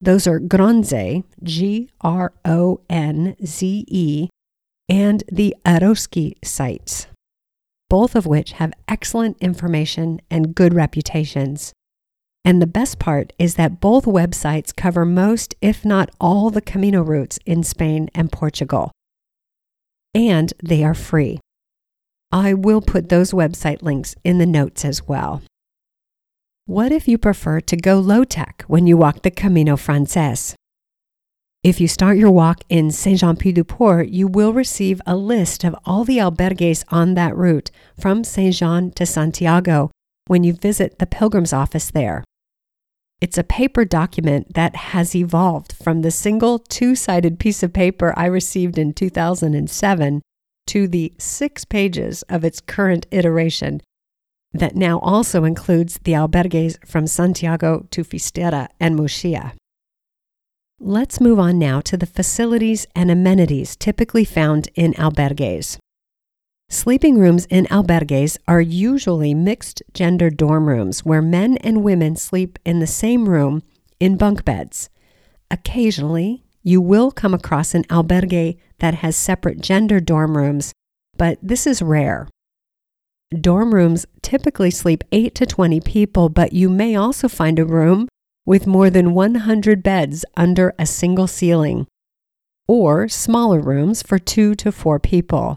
Those 0.00 0.26
are 0.26 0.38
Gronze, 0.38 1.24
G 1.42 1.90
R 2.00 2.32
O 2.44 2.80
N 2.88 3.36
Z 3.44 3.84
E, 3.88 4.28
and 4.88 5.24
the 5.30 5.54
Eroski 5.66 6.34
sites, 6.42 7.08
both 7.90 8.14
of 8.14 8.24
which 8.24 8.52
have 8.52 8.72
excellent 8.86 9.36
information 9.40 10.20
and 10.30 10.54
good 10.54 10.72
reputations. 10.72 11.72
And 12.44 12.62
the 12.62 12.66
best 12.66 12.98
part 12.98 13.34
is 13.38 13.56
that 13.56 13.80
both 13.80 14.04
websites 14.04 14.74
cover 14.74 15.04
most, 15.04 15.54
if 15.60 15.84
not 15.84 16.10
all, 16.18 16.48
the 16.48 16.62
Camino 16.62 17.02
routes 17.02 17.38
in 17.44 17.62
Spain 17.62 18.08
and 18.14 18.32
Portugal. 18.32 18.90
And 20.14 20.54
they 20.62 20.82
are 20.82 20.94
free. 20.94 21.40
I 22.30 22.52
will 22.52 22.82
put 22.82 23.08
those 23.08 23.32
website 23.32 23.82
links 23.82 24.14
in 24.22 24.38
the 24.38 24.46
notes 24.46 24.84
as 24.84 25.08
well. 25.08 25.42
What 26.66 26.92
if 26.92 27.08
you 27.08 27.16
prefer 27.16 27.60
to 27.62 27.76
go 27.76 27.98
low 27.98 28.24
tech 28.24 28.64
when 28.66 28.86
you 28.86 28.98
walk 28.98 29.22
the 29.22 29.30
Camino 29.30 29.76
Frances? 29.76 30.54
If 31.64 31.80
you 31.80 31.88
start 31.88 32.18
your 32.18 32.30
walk 32.30 32.60
in 32.68 32.90
Saint 32.90 33.20
Jean 33.20 33.36
Pied 33.36 33.54
de 33.54 33.64
Port, 33.64 34.10
you 34.10 34.28
will 34.28 34.52
receive 34.52 35.00
a 35.06 35.16
list 35.16 35.64
of 35.64 35.74
all 35.86 36.04
the 36.04 36.18
albergues 36.18 36.84
on 36.90 37.14
that 37.14 37.34
route 37.34 37.70
from 37.98 38.22
Saint 38.22 38.54
Jean 38.54 38.90
to 38.92 39.06
Santiago 39.06 39.90
when 40.26 40.44
you 40.44 40.52
visit 40.52 40.98
the 40.98 41.06
pilgrim's 41.06 41.54
office 41.54 41.90
there. 41.90 42.22
It's 43.20 43.38
a 43.38 43.42
paper 43.42 43.84
document 43.84 44.54
that 44.54 44.76
has 44.76 45.16
evolved 45.16 45.72
from 45.72 46.02
the 46.02 46.10
single 46.10 46.58
two 46.58 46.94
sided 46.94 47.40
piece 47.40 47.62
of 47.62 47.72
paper 47.72 48.12
I 48.16 48.26
received 48.26 48.78
in 48.78 48.92
2007 48.92 50.20
to 50.68 50.86
the 50.86 51.12
six 51.18 51.64
pages 51.64 52.22
of 52.28 52.44
its 52.44 52.60
current 52.60 53.06
iteration 53.10 53.80
that 54.52 54.76
now 54.76 54.98
also 55.00 55.44
includes 55.44 55.98
the 56.04 56.12
albergues 56.12 56.78
from 56.86 57.06
Santiago 57.06 57.86
to 57.90 58.04
Finisterre 58.04 58.68
and 58.80 58.98
Muxía. 58.98 59.52
Let's 60.80 61.20
move 61.20 61.38
on 61.38 61.58
now 61.58 61.80
to 61.82 61.96
the 61.96 62.06
facilities 62.06 62.86
and 62.94 63.10
amenities 63.10 63.76
typically 63.76 64.24
found 64.24 64.68
in 64.74 64.94
albergues. 64.94 65.78
Sleeping 66.70 67.18
rooms 67.18 67.46
in 67.46 67.64
albergues 67.66 68.36
are 68.46 68.60
usually 68.60 69.34
mixed 69.34 69.82
gender 69.94 70.30
dorm 70.30 70.68
rooms 70.68 71.04
where 71.04 71.22
men 71.22 71.56
and 71.58 71.82
women 71.82 72.14
sleep 72.14 72.58
in 72.64 72.78
the 72.78 72.86
same 72.86 73.28
room 73.28 73.62
in 73.98 74.16
bunk 74.16 74.44
beds. 74.44 74.90
Occasionally, 75.50 76.44
you 76.62 76.80
will 76.80 77.10
come 77.10 77.34
across 77.34 77.74
an 77.74 77.84
albergue 77.84 78.58
that 78.78 78.94
has 78.94 79.16
separate 79.16 79.60
gender 79.60 80.00
dorm 80.00 80.36
rooms, 80.36 80.72
but 81.16 81.38
this 81.42 81.66
is 81.66 81.82
rare. 81.82 82.28
Dorm 83.38 83.74
rooms 83.74 84.06
typically 84.22 84.70
sleep 84.70 85.04
8 85.12 85.34
to 85.34 85.46
20 85.46 85.80
people, 85.80 86.28
but 86.28 86.52
you 86.52 86.70
may 86.70 86.96
also 86.96 87.28
find 87.28 87.58
a 87.58 87.64
room 87.64 88.08
with 88.46 88.66
more 88.66 88.88
than 88.88 89.12
100 89.12 89.82
beds 89.82 90.24
under 90.36 90.74
a 90.78 90.86
single 90.86 91.26
ceiling, 91.26 91.86
or 92.66 93.08
smaller 93.08 93.60
rooms 93.60 94.02
for 94.02 94.18
2 94.18 94.54
to 94.54 94.72
4 94.72 94.98
people. 94.98 95.56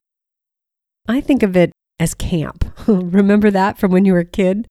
I 1.08 1.22
think 1.22 1.44
of 1.44 1.56
it 1.56 1.72
as 2.00 2.14
camp. 2.14 2.66
Remember 2.88 3.50
that 3.52 3.78
from 3.78 3.92
when 3.92 4.04
you 4.04 4.14
were 4.14 4.20
a 4.20 4.26
kid? 4.26 4.68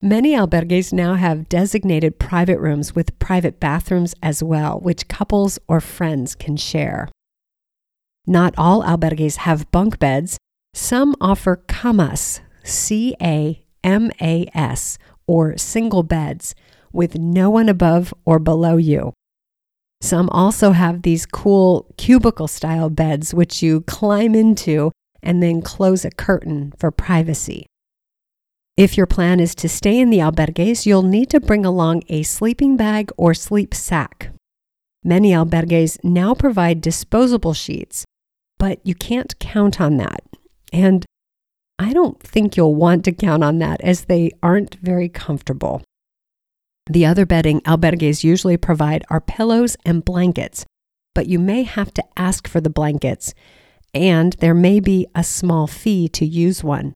Many 0.00 0.32
albergues 0.36 0.92
now 0.92 1.14
have 1.14 1.48
designated 1.48 2.20
private 2.20 2.60
rooms 2.60 2.94
with 2.94 3.18
private 3.18 3.58
bathrooms 3.58 4.14
as 4.22 4.44
well, 4.44 4.78
which 4.78 5.08
couples 5.08 5.58
or 5.66 5.80
friends 5.80 6.36
can 6.36 6.56
share. 6.56 7.08
Not 8.24 8.54
all 8.56 8.84
albergues 8.84 9.38
have 9.38 9.68
bunk 9.72 9.98
beds. 9.98 10.38
Some 10.72 11.16
offer 11.20 11.56
camas, 11.56 12.40
C 12.62 13.16
A 13.20 13.64
M 13.82 14.12
A 14.20 14.46
S, 14.54 14.98
or 15.26 15.58
single 15.58 16.04
beds 16.04 16.54
with 16.92 17.18
no 17.18 17.50
one 17.50 17.68
above 17.68 18.14
or 18.24 18.38
below 18.38 18.76
you. 18.76 19.12
Some 20.00 20.28
also 20.28 20.70
have 20.70 21.02
these 21.02 21.26
cool 21.26 21.92
cubicle 21.96 22.46
style 22.46 22.88
beds 22.88 23.34
which 23.34 23.64
you 23.64 23.80
climb 23.80 24.36
into 24.36 24.92
and 25.24 25.42
then 25.42 25.60
close 25.60 26.04
a 26.04 26.10
curtain 26.12 26.72
for 26.78 26.92
privacy. 26.92 27.66
If 28.78 28.96
your 28.96 29.06
plan 29.06 29.40
is 29.40 29.56
to 29.56 29.68
stay 29.68 29.98
in 29.98 30.10
the 30.10 30.20
albergues, 30.20 30.86
you'll 30.86 31.02
need 31.02 31.30
to 31.30 31.40
bring 31.40 31.66
along 31.66 32.04
a 32.08 32.22
sleeping 32.22 32.76
bag 32.76 33.10
or 33.16 33.34
sleep 33.34 33.74
sack. 33.74 34.30
Many 35.02 35.32
albergues 35.32 35.98
now 36.04 36.32
provide 36.32 36.80
disposable 36.80 37.54
sheets, 37.54 38.04
but 38.56 38.78
you 38.84 38.94
can't 38.94 39.36
count 39.40 39.80
on 39.80 39.96
that. 39.96 40.22
And 40.72 41.04
I 41.80 41.92
don't 41.92 42.22
think 42.22 42.56
you'll 42.56 42.76
want 42.76 43.04
to 43.06 43.12
count 43.12 43.42
on 43.42 43.58
that 43.58 43.80
as 43.80 44.04
they 44.04 44.30
aren't 44.44 44.76
very 44.76 45.08
comfortable. 45.08 45.82
The 46.88 47.04
other 47.04 47.26
bedding 47.26 47.60
albergues 47.62 48.22
usually 48.22 48.56
provide 48.56 49.04
are 49.10 49.20
pillows 49.20 49.76
and 49.84 50.04
blankets, 50.04 50.64
but 51.16 51.26
you 51.26 51.40
may 51.40 51.64
have 51.64 51.92
to 51.94 52.04
ask 52.16 52.46
for 52.46 52.60
the 52.60 52.70
blankets, 52.70 53.34
and 53.92 54.34
there 54.34 54.54
may 54.54 54.78
be 54.78 55.08
a 55.16 55.24
small 55.24 55.66
fee 55.66 56.08
to 56.10 56.24
use 56.24 56.62
one. 56.62 56.94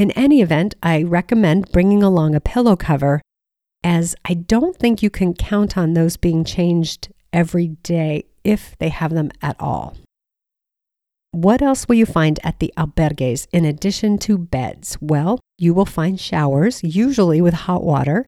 In 0.00 0.12
any 0.12 0.40
event, 0.40 0.74
I 0.82 1.02
recommend 1.02 1.72
bringing 1.72 2.02
along 2.02 2.34
a 2.34 2.40
pillow 2.40 2.74
cover, 2.74 3.20
as 3.84 4.16
I 4.24 4.32
don't 4.32 4.74
think 4.74 5.02
you 5.02 5.10
can 5.10 5.34
count 5.34 5.76
on 5.76 5.92
those 5.92 6.16
being 6.16 6.42
changed 6.42 7.12
every 7.34 7.76
day 7.82 8.24
if 8.42 8.78
they 8.78 8.88
have 8.88 9.12
them 9.12 9.30
at 9.42 9.56
all. 9.60 9.98
What 11.32 11.60
else 11.60 11.86
will 11.86 11.96
you 11.96 12.06
find 12.06 12.40
at 12.42 12.60
the 12.60 12.72
albergues 12.78 13.46
in 13.52 13.66
addition 13.66 14.16
to 14.20 14.38
beds? 14.38 14.96
Well, 15.02 15.38
you 15.58 15.74
will 15.74 15.84
find 15.84 16.18
showers, 16.18 16.82
usually 16.82 17.42
with 17.42 17.52
hot 17.52 17.84
water, 17.84 18.24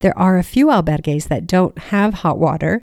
there 0.00 0.18
are 0.18 0.38
a 0.38 0.42
few 0.42 0.68
albergues 0.68 1.28
that 1.28 1.46
don't 1.46 1.76
have 1.92 2.14
hot 2.14 2.38
water, 2.38 2.80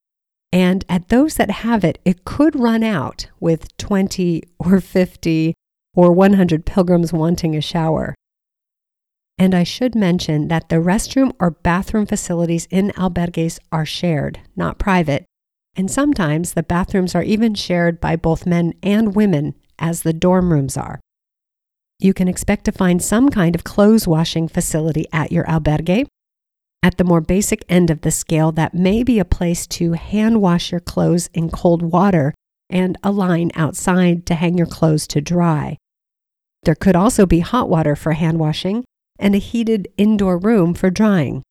and 0.51 0.85
at 0.87 1.09
those 1.09 1.37
that 1.37 1.49
have 1.65 1.83
it, 1.83 1.97
it 2.05 2.23
could 2.23 2.55
run 2.55 2.83
out 2.83 3.25
with 3.39 3.75
20 3.77 4.43
or 4.59 4.79
50 4.79 5.55
or 5.95 6.11
100 6.11 6.67
pilgrims 6.67 7.11
wanting 7.11 7.55
a 7.55 7.61
shower. 7.61 8.13
And 9.39 9.53
I 9.53 9.63
should 9.63 9.93
mention 9.93 10.47
that 10.47 10.69
the 10.69 10.77
restroom 10.77 11.31
or 11.39 11.51
bathroom 11.51 12.05
facilities 12.05 12.67
in 12.71 12.91
albergues 12.91 13.59
are 13.71 13.85
shared, 13.85 14.39
not 14.55 14.79
private, 14.79 15.25
and 15.75 15.91
sometimes 15.91 16.53
the 16.53 16.63
bathrooms 16.63 17.13
are 17.13 17.23
even 17.23 17.53
shared 17.53 18.01
by 18.01 18.15
both 18.15 18.47
men 18.47 18.73
and 18.81 19.15
women, 19.15 19.53
as 19.77 20.01
the 20.01 20.13
dorm 20.13 20.51
rooms 20.51 20.75
are. 20.75 20.99
You 21.99 22.13
can 22.13 22.27
expect 22.27 22.65
to 22.65 22.71
find 22.71 23.01
some 23.01 23.29
kind 23.29 23.53
of 23.53 23.63
clothes 23.63 24.07
washing 24.07 24.47
facility 24.47 25.05
at 25.13 25.31
your 25.31 25.45
albergue, 25.45 26.07
at 26.81 26.97
the 26.97 27.03
more 27.03 27.21
basic 27.21 27.65
end 27.69 27.89
of 27.89 28.01
the 28.01 28.11
scale, 28.11 28.51
that 28.53 28.73
may 28.73 29.03
be 29.03 29.19
a 29.19 29.25
place 29.25 29.67
to 29.67 29.93
hand 29.93 30.41
wash 30.41 30.71
your 30.71 30.79
clothes 30.79 31.29
in 31.33 31.49
cold 31.49 31.81
water 31.81 32.33
and 32.69 32.97
a 33.03 33.11
line 33.11 33.51
outside 33.55 34.25
to 34.25 34.35
hang 34.35 34.57
your 34.57 34.67
clothes 34.67 35.07
to 35.07 35.21
dry. 35.21 35.77
There 36.63 36.75
could 36.75 36.95
also 36.95 37.25
be 37.25 37.39
hot 37.39 37.69
water 37.69 37.95
for 37.95 38.13
hand 38.13 38.39
washing 38.39 38.83
and 39.19 39.35
a 39.35 39.39
heated 39.39 39.87
indoor 39.97 40.37
room 40.37 40.73
for 40.73 40.89
drying. 40.89 41.43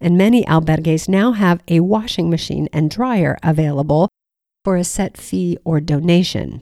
And 0.00 0.18
many 0.18 0.44
albergues 0.44 1.08
now 1.08 1.32
have 1.32 1.62
a 1.68 1.80
washing 1.80 2.28
machine 2.28 2.68
and 2.72 2.90
dryer 2.90 3.38
available 3.42 4.08
for 4.64 4.76
a 4.76 4.84
set 4.84 5.16
fee 5.16 5.58
or 5.64 5.80
donation. 5.80 6.60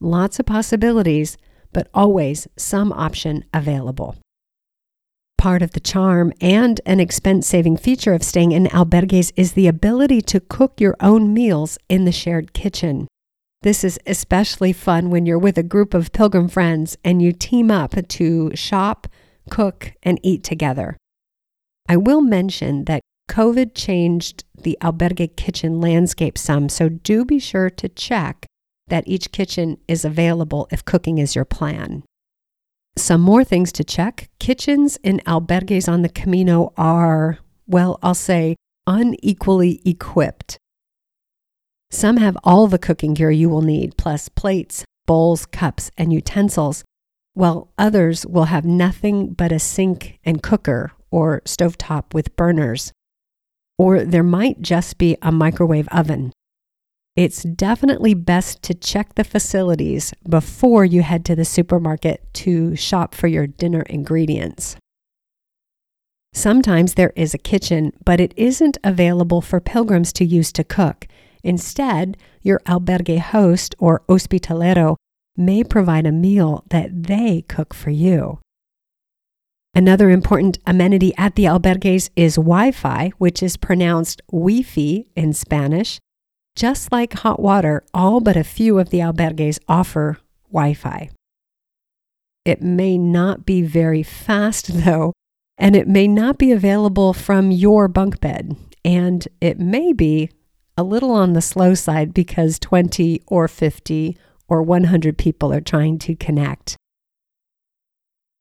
Lots 0.00 0.38
of 0.38 0.46
possibilities, 0.46 1.36
but 1.72 1.88
always 1.94 2.48
some 2.56 2.92
option 2.92 3.44
available. 3.52 4.16
Part 5.38 5.62
of 5.62 5.72
the 5.72 5.80
charm 5.80 6.32
and 6.40 6.80
an 6.86 7.00
expense 7.00 7.46
saving 7.46 7.76
feature 7.76 8.14
of 8.14 8.22
staying 8.22 8.52
in 8.52 8.66
albergues 8.66 9.32
is 9.36 9.52
the 9.52 9.66
ability 9.66 10.22
to 10.22 10.40
cook 10.40 10.80
your 10.80 10.96
own 11.00 11.34
meals 11.34 11.78
in 11.88 12.04
the 12.04 12.12
shared 12.12 12.52
kitchen. 12.52 13.08
This 13.62 13.84
is 13.84 13.98
especially 14.06 14.72
fun 14.72 15.10
when 15.10 15.26
you're 15.26 15.38
with 15.38 15.56
a 15.56 15.62
group 15.62 15.94
of 15.94 16.12
pilgrim 16.12 16.48
friends 16.48 16.96
and 17.04 17.22
you 17.22 17.32
team 17.32 17.70
up 17.70 17.94
to 18.08 18.54
shop, 18.54 19.06
cook, 19.50 19.92
and 20.02 20.18
eat 20.22 20.42
together. 20.44 20.96
I 21.88 21.96
will 21.96 22.20
mention 22.20 22.84
that 22.84 23.02
COVID 23.30 23.74
changed 23.74 24.44
the 24.54 24.76
albergue 24.80 25.36
kitchen 25.36 25.80
landscape 25.80 26.36
some, 26.36 26.68
so 26.68 26.88
do 26.88 27.24
be 27.24 27.38
sure 27.38 27.70
to 27.70 27.88
check 27.88 28.46
that 28.88 29.04
each 29.06 29.32
kitchen 29.32 29.78
is 29.88 30.04
available 30.04 30.68
if 30.70 30.84
cooking 30.84 31.18
is 31.18 31.34
your 31.34 31.44
plan. 31.44 32.02
Some 32.96 33.22
more 33.22 33.42
things 33.42 33.72
to 33.72 33.84
check 33.84 34.28
kitchens 34.38 34.98
in 35.02 35.20
albergues 35.26 35.90
on 35.90 36.02
the 36.02 36.10
Camino 36.10 36.72
are, 36.76 37.38
well, 37.66 37.98
I'll 38.02 38.14
say, 38.14 38.56
unequally 38.86 39.80
equipped. 39.86 40.58
Some 41.90 42.18
have 42.18 42.36
all 42.44 42.66
the 42.66 42.78
cooking 42.78 43.14
gear 43.14 43.30
you 43.30 43.48
will 43.48 43.62
need, 43.62 43.96
plus 43.96 44.28
plates, 44.28 44.84
bowls, 45.06 45.46
cups, 45.46 45.90
and 45.96 46.12
utensils, 46.12 46.84
while 47.34 47.72
others 47.78 48.26
will 48.26 48.44
have 48.44 48.64
nothing 48.64 49.32
but 49.32 49.52
a 49.52 49.58
sink 49.58 50.18
and 50.24 50.42
cooker 50.42 50.92
or 51.10 51.40
stovetop 51.44 52.14
with 52.14 52.36
burners. 52.36 52.92
Or 53.78 54.04
there 54.04 54.22
might 54.22 54.60
just 54.60 54.98
be 54.98 55.16
a 55.22 55.32
microwave 55.32 55.88
oven. 55.88 56.32
It's 57.14 57.42
definitely 57.42 58.14
best 58.14 58.62
to 58.62 58.74
check 58.74 59.14
the 59.14 59.24
facilities 59.24 60.14
before 60.26 60.84
you 60.84 61.02
head 61.02 61.24
to 61.26 61.36
the 61.36 61.44
supermarket 61.44 62.22
to 62.34 62.74
shop 62.74 63.14
for 63.14 63.26
your 63.26 63.46
dinner 63.46 63.82
ingredients. 63.82 64.76
Sometimes 66.32 66.94
there 66.94 67.12
is 67.14 67.34
a 67.34 67.38
kitchen, 67.38 67.92
but 68.02 68.18
it 68.18 68.32
isn't 68.36 68.78
available 68.82 69.42
for 69.42 69.60
pilgrims 69.60 70.14
to 70.14 70.24
use 70.24 70.50
to 70.52 70.64
cook. 70.64 71.06
Instead, 71.44 72.16
your 72.40 72.60
albergue 72.60 73.18
host 73.18 73.74
or 73.78 74.02
hospitalero 74.08 74.96
may 75.36 75.64
provide 75.64 76.06
a 76.06 76.12
meal 76.12 76.64
that 76.70 77.04
they 77.04 77.44
cook 77.48 77.74
for 77.74 77.90
you. 77.90 78.38
Another 79.74 80.10
important 80.10 80.58
amenity 80.66 81.14
at 81.16 81.34
the 81.34 81.44
albergues 81.44 82.10
is 82.14 82.36
Wi 82.36 82.72
Fi, 82.72 83.12
which 83.16 83.42
is 83.42 83.56
pronounced 83.56 84.20
Wi-Fi 84.30 85.06
in 85.16 85.32
Spanish, 85.32 85.98
just 86.54 86.92
like 86.92 87.14
hot 87.14 87.40
water, 87.40 87.82
all 87.94 88.20
but 88.20 88.36
a 88.36 88.44
few 88.44 88.78
of 88.78 88.90
the 88.90 88.98
albergues 88.98 89.58
offer 89.68 90.18
Wi 90.52 90.74
Fi. 90.74 91.10
It 92.44 92.60
may 92.60 92.98
not 92.98 93.46
be 93.46 93.62
very 93.62 94.02
fast, 94.02 94.66
though, 94.84 95.12
and 95.56 95.74
it 95.74 95.88
may 95.88 96.06
not 96.06 96.38
be 96.38 96.52
available 96.52 97.12
from 97.14 97.50
your 97.50 97.88
bunk 97.88 98.20
bed. 98.20 98.56
And 98.84 99.26
it 99.40 99.58
may 99.58 99.92
be 99.92 100.30
a 100.76 100.82
little 100.82 101.12
on 101.12 101.32
the 101.32 101.40
slow 101.40 101.74
side 101.74 102.12
because 102.12 102.58
20 102.58 103.22
or 103.26 103.46
50 103.46 104.18
or 104.52 104.62
100 104.62 105.16
people 105.16 105.50
are 105.50 105.62
trying 105.62 105.98
to 105.98 106.14
connect. 106.14 106.76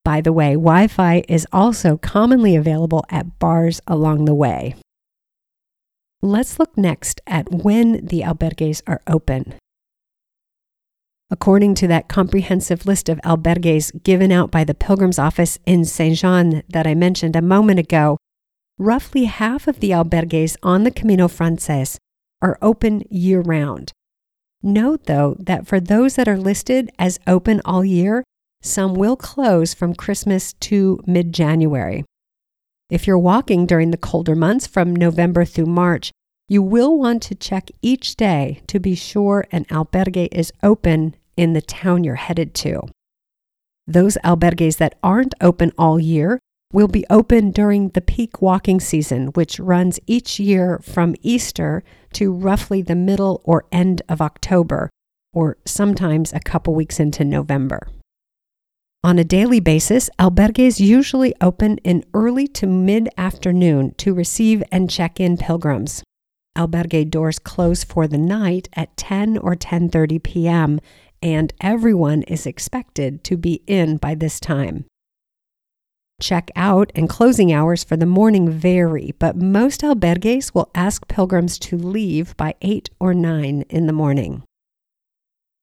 By 0.03 0.19
the 0.19 0.33
way, 0.33 0.55
Wi 0.55 0.87
Fi 0.87 1.23
is 1.29 1.47
also 1.53 1.95
commonly 1.95 2.53
available 2.57 3.05
at 3.09 3.39
bars 3.39 3.79
along 3.87 4.25
the 4.25 4.33
way. 4.33 4.75
Let's 6.21 6.59
look 6.59 6.77
next 6.77 7.21
at 7.25 7.49
when 7.49 8.05
the 8.05 8.23
albergues 8.23 8.81
are 8.85 9.01
open. 9.07 9.53
According 11.29 11.75
to 11.75 11.87
that 11.87 12.09
comprehensive 12.09 12.85
list 12.85 13.07
of 13.07 13.21
albergues 13.24 14.03
given 14.03 14.33
out 14.33 14.51
by 14.51 14.65
the 14.65 14.74
Pilgrim's 14.74 15.17
Office 15.17 15.59
in 15.65 15.85
Saint 15.85 16.17
Jean 16.17 16.61
that 16.67 16.85
I 16.85 16.93
mentioned 16.93 17.37
a 17.37 17.41
moment 17.41 17.79
ago, 17.79 18.17
roughly 18.77 19.25
half 19.25 19.65
of 19.65 19.79
the 19.79 19.91
albergues 19.91 20.57
on 20.61 20.83
the 20.83 20.91
Camino 20.91 21.29
Frances 21.29 21.97
are 22.41 22.57
open 22.61 23.03
year 23.09 23.39
round. 23.39 23.93
Note, 24.63 25.05
though, 25.05 25.35
that 25.39 25.65
for 25.65 25.79
those 25.79 26.15
that 26.15 26.27
are 26.27 26.37
listed 26.37 26.91
as 27.00 27.19
open 27.25 27.61
all 27.65 27.83
year, 27.83 28.24
some 28.61 28.93
will 28.93 29.15
close 29.15 29.74
from 29.74 29.95
Christmas 29.95 30.53
to 30.53 31.00
mid 31.07 31.33
January. 31.33 32.05
If 32.89 33.07
you're 33.07 33.17
walking 33.17 33.65
during 33.65 33.91
the 33.91 33.97
colder 33.97 34.35
months 34.35 34.67
from 34.67 34.95
November 34.95 35.45
through 35.45 35.65
March, 35.65 36.11
you 36.47 36.61
will 36.61 37.00
want 37.00 37.24
to 37.24 37.35
check 37.35 37.69
each 37.81 38.15
day 38.15 38.61
to 38.67 38.79
be 38.79 38.93
sure 38.93 39.45
an 39.51 39.65
albergue 39.71 40.27
is 40.31 40.51
open 40.61 41.15
in 41.37 41.53
the 41.53 41.61
town 41.61 42.03
you're 42.03 42.15
headed 42.15 42.53
to. 42.55 42.81
Those 43.87 44.17
albergues 44.24 44.77
that 44.77 45.00
aren't 45.01 45.33
open 45.41 45.71
all 45.77 46.00
year 46.00 46.39
will 46.72 46.88
be 46.88 47.05
open 47.10 47.51
during 47.51 47.90
the 47.90 48.01
peak 48.01 48.42
walking 48.42 48.79
season, 48.79 49.27
which 49.27 49.60
runs 49.60 50.00
each 50.07 50.40
year 50.40 50.79
from 50.84 51.16
Easter 51.22 51.84
to 52.14 52.31
roughly 52.31 52.81
the 52.81 52.96
middle 52.96 53.42
or 53.44 53.66
end 53.72 54.01
of 54.07 54.22
October, 54.22 54.90
or 55.34 55.57
sometimes 55.66 56.34
a 56.34 56.40
couple 56.40 56.74
weeks 56.74 57.00
into 57.00 57.24
November. 57.24 57.88
On 59.03 59.18
a 59.18 59.24
daily 59.24 59.60
basis, 59.60 60.12
albergues 60.20 60.79
usually 60.79 61.34
open 61.42 61.77
in 61.79 62.05
early 62.14 62.48
to 62.50 62.68
mid 62.68 63.10
afternoon 63.18 63.96
to 63.98 64.14
receive 64.14 64.64
and 64.72 64.90
check 64.90 65.20
in 65.20 65.38
pilgrims. 65.38 66.03
Albergue 66.55 67.10
doors 67.10 67.40
close 67.40 67.84
for 67.84 68.07
the 68.07 68.18
night 68.18 68.70
at 68.74 68.96
10 68.98 69.38
or 69.40 69.55
10:30 69.55 70.22
p.m. 70.22 70.79
and 71.24 71.53
everyone 71.62 72.22
is 72.24 72.46
expected 72.46 73.24
to 73.24 73.38
be 73.38 73.64
in 73.66 73.98
by 73.98 74.14
this 74.14 74.40
time. 74.40 74.86
Check 76.22 76.51
out 76.55 76.92
and 76.94 77.10
closing 77.10 77.51
hours 77.51 77.84
for 77.84 77.98
the 77.98 78.05
morning 78.05 78.48
vary, 78.48 79.16
but 79.18 79.36
most 79.36 79.81
albergues 79.81 80.53
will 80.53 80.70
ask 80.75 81.07
pilgrims 81.07 81.57
to 81.60 81.75
leave 81.75 82.38
by 82.38 82.53
8 82.62 82.92
or 83.00 83.16
9 83.16 83.64
in 83.70 83.88
the 83.88 83.94
morning. 83.94 84.44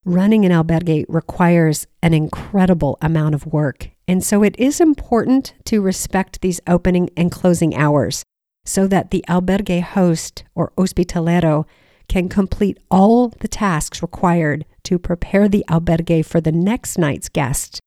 Running 0.04 0.44
an 0.44 0.50
albergue 0.50 1.04
requires 1.08 1.86
an 2.02 2.12
incredible 2.12 2.98
amount 3.00 3.36
of 3.36 3.46
work, 3.46 3.90
and 4.08 4.24
so 4.24 4.42
it 4.42 4.58
is 4.58 4.80
important 4.80 5.54
to 5.66 5.80
respect 5.80 6.40
these 6.40 6.60
opening 6.66 7.08
and 7.16 7.30
closing 7.30 7.76
hours 7.76 8.24
so 8.64 8.88
that 8.88 9.12
the 9.12 9.24
albergue 9.28 9.82
host 9.82 10.42
or 10.56 10.72
hospitalero 10.76 11.66
can 12.08 12.28
complete 12.28 12.78
all 12.90 13.28
the 13.28 13.48
tasks 13.48 14.02
required 14.02 14.64
to 14.82 14.98
prepare 14.98 15.48
the 15.48 15.64
albergue 15.68 16.24
for 16.24 16.40
the 16.40 16.52
next 16.52 16.98
night's 16.98 17.28
guest 17.28 17.80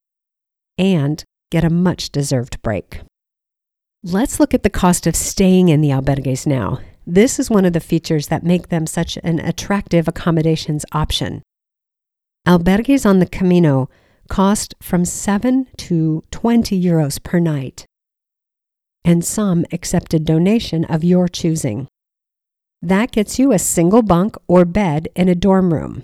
and 0.78 1.24
get 1.52 1.64
a 1.64 1.70
much 1.70 2.10
deserved 2.10 2.60
break. 2.64 3.02
Let's 4.04 4.40
look 4.40 4.56
at 4.56 4.64
the 4.64 4.70
cost 4.72 5.06
of 5.06 5.16
staying 5.16 5.70
in 5.70 5.82
the 5.82 5.90
albergues 5.90 6.48
now. 6.48 6.80
This 7.06 7.38
is 7.38 7.52
one 7.52 7.66
of 7.66 7.74
the 7.74 7.80
features 7.80 8.28
that 8.28 8.44
make 8.44 8.70
them 8.70 8.88
such 8.88 9.18
an 9.24 9.40
attractive 9.40 10.08
accommodations 10.08 10.86
option. 10.92 11.44
Albergues 12.48 13.06
on 13.06 13.20
the 13.20 13.28
Camino 13.28 13.90
cost 14.28 14.74
from 14.82 15.06
7 15.06 15.68
to 15.78 16.24
20 16.32 16.82
euros 16.82 17.22
per 17.22 17.38
night, 17.38 17.86
and 19.04 19.24
some 19.24 19.66
accept 19.72 20.14
a 20.14 20.20
donation 20.20 20.86
of 20.86 21.04
your 21.04 21.28
choosing. 21.28 21.88
That 22.82 23.12
gets 23.12 23.38
you 23.38 23.52
a 23.52 23.60
single 23.60 24.02
bunk 24.02 24.36
or 24.48 24.66
bed 24.66 25.10
in 25.16 25.28
a 25.28 25.36
dorm 25.36 25.74
room. 25.74 26.04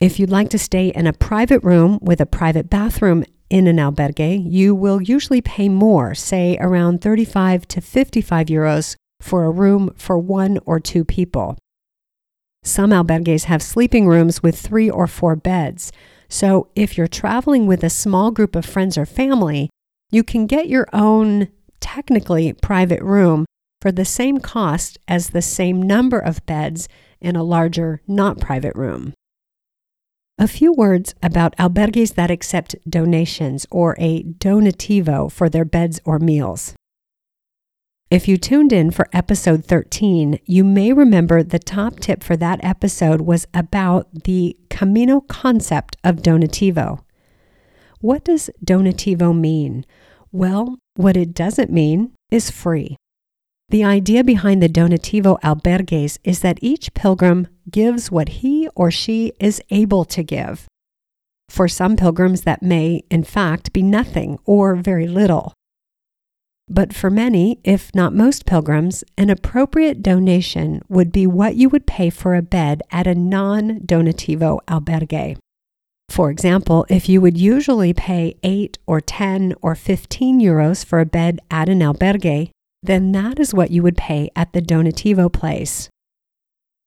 If 0.00 0.20
you'd 0.20 0.30
like 0.30 0.50
to 0.50 0.58
stay 0.58 0.88
in 0.88 1.06
a 1.06 1.12
private 1.12 1.64
room 1.64 1.98
with 2.02 2.20
a 2.20 2.26
private 2.26 2.68
bathroom 2.68 3.24
in 3.50 3.66
an 3.66 3.76
albergue, 3.76 4.44
you 4.50 4.74
will 4.74 5.02
usually 5.02 5.40
pay 5.40 5.68
more, 5.68 6.14
say 6.14 6.56
around 6.60 7.00
35 7.00 7.68
to 7.68 7.80
55 7.80 8.46
euros 8.46 8.96
for 9.20 9.44
a 9.44 9.50
room 9.50 9.92
for 9.96 10.18
one 10.18 10.58
or 10.66 10.80
two 10.80 11.04
people. 11.04 11.56
Some 12.62 12.90
albergues 12.90 13.44
have 13.44 13.62
sleeping 13.62 14.06
rooms 14.06 14.42
with 14.42 14.58
three 14.58 14.88
or 14.88 15.06
four 15.06 15.36
beds. 15.36 15.92
So 16.28 16.68
if 16.74 16.96
you're 16.96 17.06
traveling 17.06 17.66
with 17.66 17.84
a 17.84 17.90
small 17.90 18.30
group 18.30 18.56
of 18.56 18.64
friends 18.64 18.96
or 18.96 19.04
family, 19.04 19.68
you 20.10 20.24
can 20.24 20.46
get 20.46 20.68
your 20.68 20.86
own 20.92 21.48
technically 21.80 22.52
private 22.54 23.02
room 23.02 23.44
for 23.82 23.92
the 23.92 24.04
same 24.04 24.38
cost 24.38 24.98
as 25.06 25.30
the 25.30 25.42
same 25.42 25.82
number 25.82 26.18
of 26.18 26.44
beds 26.46 26.88
in 27.20 27.36
a 27.36 27.42
larger, 27.42 28.00
not 28.08 28.40
private 28.40 28.74
room. 28.74 29.12
A 30.36 30.48
few 30.48 30.72
words 30.72 31.14
about 31.22 31.56
albergues 31.58 32.14
that 32.14 32.28
accept 32.28 32.74
donations 32.90 33.66
or 33.70 33.94
a 34.00 34.24
donativo 34.24 35.30
for 35.30 35.48
their 35.48 35.64
beds 35.64 36.00
or 36.04 36.18
meals. 36.18 36.74
If 38.10 38.26
you 38.26 38.36
tuned 38.36 38.72
in 38.72 38.90
for 38.90 39.08
episode 39.12 39.64
13, 39.64 40.40
you 40.44 40.64
may 40.64 40.92
remember 40.92 41.44
the 41.44 41.60
top 41.60 42.00
tip 42.00 42.24
for 42.24 42.36
that 42.36 42.58
episode 42.64 43.20
was 43.20 43.46
about 43.54 44.24
the 44.24 44.56
Camino 44.70 45.20
concept 45.20 45.96
of 46.02 46.16
donativo. 46.16 47.04
What 48.00 48.24
does 48.24 48.50
donativo 48.64 49.38
mean? 49.38 49.86
Well, 50.32 50.78
what 50.96 51.16
it 51.16 51.32
doesn't 51.32 51.70
mean 51.70 52.10
is 52.32 52.50
free. 52.50 52.96
The 53.74 53.82
idea 53.82 54.22
behind 54.22 54.62
the 54.62 54.68
donativo 54.68 55.40
albergues 55.40 56.18
is 56.22 56.42
that 56.42 56.60
each 56.62 56.94
pilgrim 56.94 57.48
gives 57.68 58.08
what 58.08 58.28
he 58.28 58.68
or 58.76 58.92
she 58.92 59.32
is 59.40 59.60
able 59.68 60.04
to 60.04 60.22
give. 60.22 60.68
For 61.48 61.66
some 61.66 61.96
pilgrims, 61.96 62.42
that 62.42 62.62
may, 62.62 63.02
in 63.10 63.24
fact, 63.24 63.72
be 63.72 63.82
nothing 63.82 64.38
or 64.44 64.76
very 64.76 65.08
little. 65.08 65.54
But 66.68 66.94
for 66.94 67.10
many, 67.10 67.58
if 67.64 67.92
not 67.96 68.14
most 68.14 68.46
pilgrims, 68.46 69.02
an 69.18 69.28
appropriate 69.28 70.04
donation 70.04 70.80
would 70.88 71.10
be 71.10 71.26
what 71.26 71.56
you 71.56 71.68
would 71.68 71.84
pay 71.84 72.10
for 72.10 72.36
a 72.36 72.42
bed 72.42 72.80
at 72.92 73.08
a 73.08 73.14
non 73.16 73.80
donativo 73.80 74.60
albergue. 74.68 75.36
For 76.08 76.30
example, 76.30 76.86
if 76.88 77.08
you 77.08 77.20
would 77.20 77.36
usually 77.36 77.92
pay 77.92 78.36
8 78.44 78.78
or 78.86 79.00
10 79.00 79.54
or 79.60 79.74
15 79.74 80.40
euros 80.40 80.84
for 80.84 81.00
a 81.00 81.06
bed 81.06 81.40
at 81.50 81.68
an 81.68 81.80
albergue, 81.80 82.52
then 82.84 83.12
that 83.12 83.40
is 83.40 83.54
what 83.54 83.70
you 83.70 83.82
would 83.82 83.96
pay 83.96 84.30
at 84.36 84.52
the 84.52 84.60
donativo 84.60 85.32
place 85.32 85.88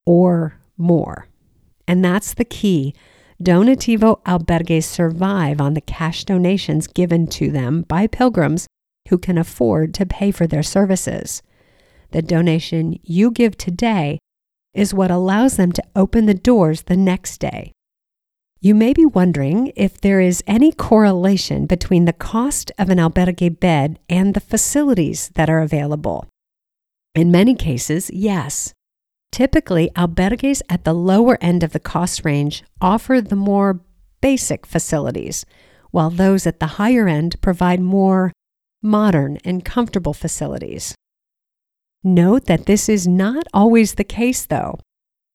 or 0.05 0.59
more. 0.77 1.27
And 1.87 2.05
that's 2.05 2.33
the 2.33 2.45
key. 2.45 2.93
Donativo 3.41 4.21
albergues 4.23 4.83
survive 4.83 5.59
on 5.59 5.73
the 5.73 5.81
cash 5.81 6.23
donations 6.23 6.87
given 6.87 7.27
to 7.27 7.51
them 7.51 7.81
by 7.83 8.05
pilgrims 8.07 8.67
who 9.09 9.17
can 9.17 9.37
afford 9.37 9.93
to 9.95 10.05
pay 10.05 10.31
for 10.31 10.45
their 10.45 10.63
services. 10.63 11.41
The 12.11 12.21
donation 12.21 12.99
you 13.03 13.31
give 13.31 13.57
today 13.57 14.19
is 14.73 14.93
what 14.93 15.11
allows 15.11 15.57
them 15.57 15.71
to 15.71 15.83
open 15.95 16.27
the 16.27 16.33
doors 16.33 16.83
the 16.83 16.97
next 16.97 17.39
day. 17.39 17.71
You 18.59 18.73
may 18.73 18.93
be 18.93 19.05
wondering 19.05 19.71
if 19.75 20.01
there 20.01 20.19
is 20.19 20.43
any 20.47 20.71
correlation 20.71 21.67
between 21.67 22.05
the 22.05 22.13
cost 22.13 22.71
of 22.79 22.89
an 22.89 22.97
albergue 22.97 23.59
bed 23.59 23.99
and 24.09 24.33
the 24.33 24.39
facilities 24.39 25.29
that 25.35 25.49
are 25.49 25.59
available. 25.59 26.25
In 27.13 27.31
many 27.31 27.53
cases, 27.53 28.09
yes. 28.11 28.73
Typically, 29.31 29.91
albergues 29.95 30.61
at 30.69 30.85
the 30.85 30.93
lower 30.93 31.37
end 31.39 31.61
of 31.61 31.73
the 31.73 31.79
cost 31.79 32.25
range 32.25 32.63
offer 32.81 33.21
the 33.21 33.35
more 33.35 33.81
basic 34.21 34.65
facilities, 34.65 35.45
while 35.91 36.09
those 36.09 36.47
at 36.47 36.59
the 36.59 36.77
higher 36.77 37.07
end 37.07 37.39
provide 37.41 37.79
more 37.79 38.31
modern 38.81 39.37
and 39.45 39.63
comfortable 39.65 40.13
facilities. 40.13 40.95
Note 42.03 42.45
that 42.45 42.65
this 42.65 42.89
is 42.89 43.07
not 43.07 43.43
always 43.53 43.95
the 43.95 44.03
case, 44.03 44.45
though. 44.45 44.79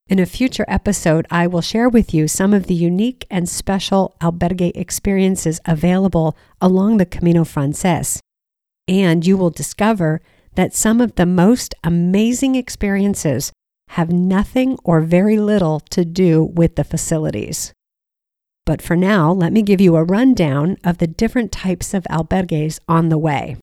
In 0.09 0.19
a 0.19 0.27
future 0.27 0.65
episode, 0.69 1.27
I 1.31 1.47
will 1.47 1.61
share 1.61 1.89
with 1.89 2.13
you 2.13 2.29
some 2.29 2.53
of 2.53 2.67
the 2.67 2.75
unique 2.75 3.25
and 3.31 3.49
special 3.49 4.15
albergue 4.21 4.73
experiences 4.75 5.61
available 5.65 6.37
along 6.61 6.97
the 6.97 7.07
Camino 7.07 7.45
Frances, 7.45 8.21
and 8.87 9.27
you 9.27 9.37
will 9.37 9.51
discover 9.51 10.21
that 10.55 10.75
some 10.75 11.01
of 11.01 11.15
the 11.15 11.25
most 11.25 11.75
amazing 11.83 12.57
experiences 12.57 13.53
have 13.91 14.11
nothing 14.11 14.77
or 14.85 15.01
very 15.01 15.39
little 15.39 15.81
to 15.91 16.05
do 16.05 16.43
with 16.43 16.77
the 16.77 16.85
facilities. 16.85 17.73
But 18.67 18.83
for 18.83 18.97
now, 18.97 19.33
let 19.33 19.53
me 19.53 19.63
give 19.63 19.81
you 19.81 19.97
a 19.97 20.05
rundown 20.05 20.77
of 20.85 20.99
the 20.99 21.07
different 21.07 21.53
types 21.53 21.95
of 21.95 22.05
albergues 22.11 22.79
on 22.89 23.09
the 23.09 23.19
way. 23.19 23.57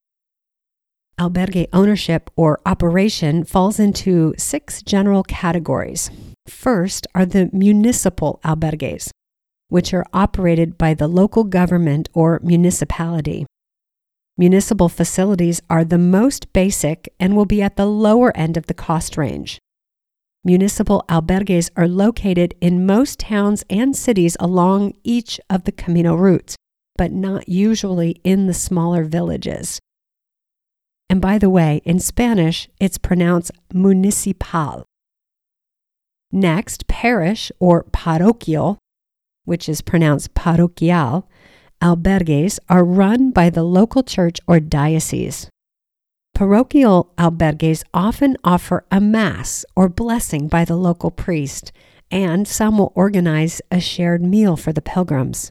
Albergue 1.20 1.68
ownership 1.74 2.30
or 2.36 2.60
operation 2.66 3.44
falls 3.44 3.78
into 3.78 4.34
six 4.38 4.82
general 4.82 5.24
categories. 5.24 6.10
First 6.50 7.08
are 7.14 7.26
the 7.26 7.50
municipal 7.54 8.40
albergues, 8.44 9.12
which 9.70 9.94
are 9.94 10.06
operated 10.14 10.78
by 10.78 10.94
the 10.94 11.08
local 11.08 11.44
government 11.44 12.10
or 12.14 12.40
municipality. 12.44 13.46
Municipal 14.38 14.90
facilities 14.90 15.62
are 15.70 15.86
the 15.86 15.98
most 15.98 16.52
basic 16.54 17.14
and 17.20 17.36
will 17.36 17.46
be 17.46 17.62
at 17.62 17.76
the 17.76 17.86
lower 17.86 18.36
end 18.36 18.58
of 18.58 18.68
the 18.68 18.74
cost 18.74 19.16
range. 19.16 19.60
Municipal 20.44 21.04
albergues 21.10 21.70
are 21.76 21.88
located 21.88 22.56
in 22.62 22.86
most 22.86 23.20
towns 23.20 23.64
and 23.70 23.96
cities 23.96 24.38
along 24.40 24.94
each 25.04 25.40
of 25.50 25.66
the 25.66 25.72
Camino 25.72 26.16
routes, 26.16 26.56
but 26.98 27.12
not 27.12 27.48
usually 27.48 28.20
in 28.24 28.48
the 28.48 28.54
smaller 28.54 29.04
villages. 29.04 29.80
And 31.10 31.22
by 31.22 31.38
the 31.38 31.50
way, 31.50 31.82
in 31.86 32.00
Spanish, 32.00 32.70
it's 32.80 32.98
pronounced 32.98 33.52
municipal. 33.74 34.86
Next, 36.32 36.88
parish 36.88 37.52
or 37.60 37.84
parroquial, 37.84 38.78
which 39.46 39.68
is 39.68 39.82
pronounced 39.82 40.34
parroquial, 40.36 41.28
albergues 41.82 42.60
are 42.70 42.84
run 42.84 43.32
by 43.32 43.50
the 43.50 43.64
local 43.64 44.04
church 44.04 44.40
or 44.48 44.60
diocese. 44.60 45.50
Parochial 46.36 47.12
albergues 47.18 47.84
often 47.94 48.38
offer 48.44 48.86
a 48.92 49.02
mass 49.02 49.66
or 49.76 49.90
blessing 49.90 50.48
by 50.48 50.64
the 50.64 50.76
local 50.76 51.12
priest, 51.12 51.72
and 52.12 52.48
some 52.48 52.78
will 52.78 52.94
organize 52.96 53.62
a 53.72 53.80
shared 53.80 54.22
meal 54.22 54.56
for 54.56 54.72
the 54.72 54.82
pilgrims. 54.82 55.50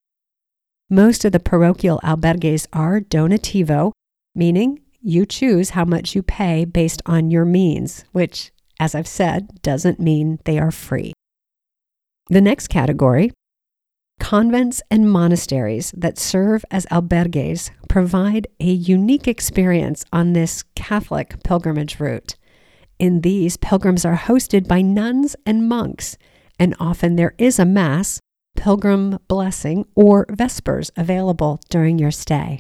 Most 0.89 1.25
of 1.25 1.33
the 1.33 1.41
parochial 1.41 2.01
albergues 2.03 2.67
are 2.73 3.01
donativo, 3.01 3.93
meaning 4.35 4.81
you 5.01 5.27
choose 5.27 5.71
how 5.71 5.85
much 5.85 6.15
you 6.15 6.23
pay 6.23 6.65
based 6.65 7.03
on 7.05 7.31
your 7.31 7.45
means, 7.45 8.05
which, 8.13 8.51
as 8.81 8.95
I've 8.95 9.09
said, 9.09 9.63
doesn't 9.63 10.01
mean 10.01 10.39
they 10.45 10.59
are 10.59 10.71
free. 10.71 11.13
The 12.29 12.41
next 12.41 12.69
category 12.69 13.33
Convents 14.21 14.83
and 14.91 15.11
monasteries 15.11 15.93
that 15.97 16.19
serve 16.19 16.65
as 16.71 16.87
albergues 16.87 17.71
provide 17.89 18.47
a 18.61 18.65
unique 18.65 19.29
experience 19.29 20.05
on 20.13 20.33
this 20.33 20.65
Catholic 20.75 21.43
pilgrimage 21.45 22.01
route. 22.01 22.37
In 22.99 23.21
these, 23.21 23.57
pilgrims 23.57 24.05
are 24.05 24.17
hosted 24.17 24.67
by 24.67 24.83
nuns 24.83 25.37
and 25.47 25.69
monks, 25.69 26.19
and 26.59 26.75
often 26.81 27.17
there 27.17 27.35
is 27.39 27.59
a 27.59 27.65
Mass, 27.65 28.21
pilgrim 28.57 29.19
blessing, 29.29 29.87
or 29.95 30.27
Vespers 30.31 30.91
available 30.97 31.61
during 31.71 31.99
your 31.99 32.11
stay. 32.11 32.59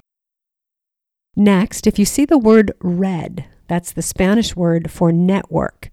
Next, 1.34 1.86
if 1.86 1.98
you 1.98 2.04
see 2.04 2.24
the 2.24 2.38
word 2.38 2.72
red, 2.80 3.44
that's 3.66 3.92
the 3.92 4.02
Spanish 4.02 4.54
word 4.56 4.90
for 4.90 5.12
network, 5.12 5.90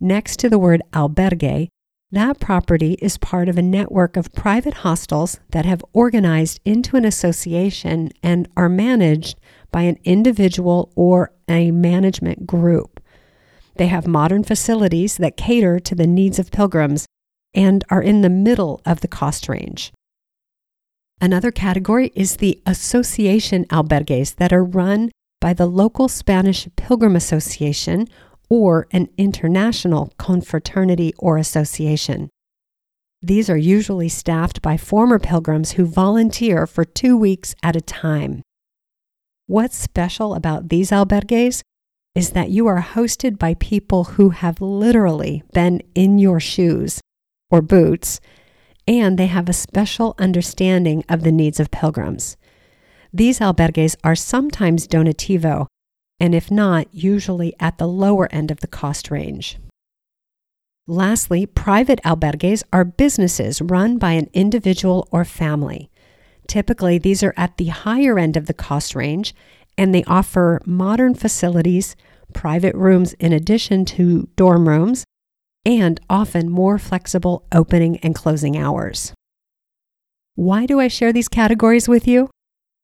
next 0.00 0.38
to 0.40 0.48
the 0.48 0.58
word 0.58 0.82
albergue, 0.92 1.68
that 2.12 2.40
property 2.40 2.94
is 3.00 3.18
part 3.18 3.48
of 3.48 3.56
a 3.56 3.62
network 3.62 4.16
of 4.16 4.32
private 4.32 4.74
hostels 4.74 5.38
that 5.50 5.64
have 5.64 5.84
organized 5.92 6.58
into 6.64 6.96
an 6.96 7.04
association 7.04 8.10
and 8.22 8.48
are 8.56 8.68
managed 8.68 9.38
by 9.70 9.82
an 9.82 9.96
individual 10.04 10.92
or 10.96 11.32
a 11.48 11.70
management 11.70 12.46
group. 12.46 13.00
They 13.76 13.86
have 13.86 14.06
modern 14.06 14.42
facilities 14.42 15.18
that 15.18 15.36
cater 15.36 15.78
to 15.78 15.94
the 15.94 16.06
needs 16.06 16.38
of 16.40 16.50
pilgrims 16.50 17.06
and 17.54 17.84
are 17.90 18.02
in 18.02 18.22
the 18.22 18.28
middle 18.28 18.80
of 18.84 19.00
the 19.00 19.08
cost 19.08 19.48
range. 19.48 19.92
Another 21.20 21.50
category 21.50 22.10
is 22.14 22.36
the 22.36 22.60
association 22.66 23.66
albergues 23.66 24.34
that 24.36 24.52
are 24.52 24.64
run 24.64 25.10
by 25.40 25.52
the 25.54 25.66
local 25.66 26.08
Spanish 26.08 26.68
Pilgrim 26.76 27.14
Association 27.14 28.08
or 28.50 28.88
an 28.90 29.08
international 29.16 30.12
confraternity 30.18 31.14
or 31.18 31.38
association. 31.38 32.28
These 33.22 33.48
are 33.48 33.56
usually 33.56 34.08
staffed 34.08 34.60
by 34.60 34.76
former 34.76 35.18
pilgrims 35.18 35.72
who 35.72 35.86
volunteer 35.86 36.66
for 36.66 36.84
two 36.84 37.16
weeks 37.16 37.54
at 37.62 37.76
a 37.76 37.80
time. 37.80 38.42
What's 39.46 39.76
special 39.76 40.34
about 40.34 40.68
these 40.68 40.90
albergues 40.90 41.62
is 42.14 42.30
that 42.30 42.50
you 42.50 42.66
are 42.66 42.82
hosted 42.82 43.38
by 43.38 43.54
people 43.54 44.04
who 44.04 44.30
have 44.30 44.60
literally 44.60 45.42
been 45.52 45.80
in 45.94 46.18
your 46.18 46.40
shoes 46.40 47.00
or 47.50 47.62
boots, 47.62 48.20
and 48.88 49.18
they 49.18 49.26
have 49.26 49.48
a 49.48 49.52
special 49.52 50.14
understanding 50.18 51.04
of 51.08 51.22
the 51.22 51.32
needs 51.32 51.60
of 51.60 51.70
pilgrims. 51.70 52.36
These 53.12 53.38
albergues 53.38 53.96
are 54.02 54.16
sometimes 54.16 54.88
donativo, 54.88 55.66
and 56.20 56.34
if 56.34 56.50
not, 56.50 56.86
usually 56.92 57.54
at 57.58 57.78
the 57.78 57.88
lower 57.88 58.32
end 58.32 58.50
of 58.50 58.60
the 58.60 58.66
cost 58.66 59.10
range. 59.10 59.58
Lastly, 60.86 61.46
private 61.46 62.00
albergues 62.04 62.62
are 62.72 62.84
businesses 62.84 63.62
run 63.62 63.96
by 63.96 64.12
an 64.12 64.28
individual 64.32 65.08
or 65.10 65.24
family. 65.24 65.90
Typically, 66.46 66.98
these 66.98 67.22
are 67.22 67.34
at 67.36 67.56
the 67.56 67.68
higher 67.68 68.18
end 68.18 68.36
of 68.36 68.46
the 68.46 68.54
cost 68.54 68.94
range 68.94 69.34
and 69.78 69.94
they 69.94 70.04
offer 70.04 70.60
modern 70.66 71.14
facilities, 71.14 71.96
private 72.34 72.74
rooms 72.74 73.14
in 73.14 73.32
addition 73.32 73.84
to 73.84 74.28
dorm 74.36 74.68
rooms, 74.68 75.04
and 75.64 76.00
often 76.10 76.50
more 76.50 76.78
flexible 76.78 77.46
opening 77.52 77.96
and 77.98 78.14
closing 78.14 78.56
hours. 78.56 79.14
Why 80.34 80.66
do 80.66 80.80
I 80.80 80.88
share 80.88 81.12
these 81.12 81.28
categories 81.28 81.88
with 81.88 82.06
you? 82.06 82.28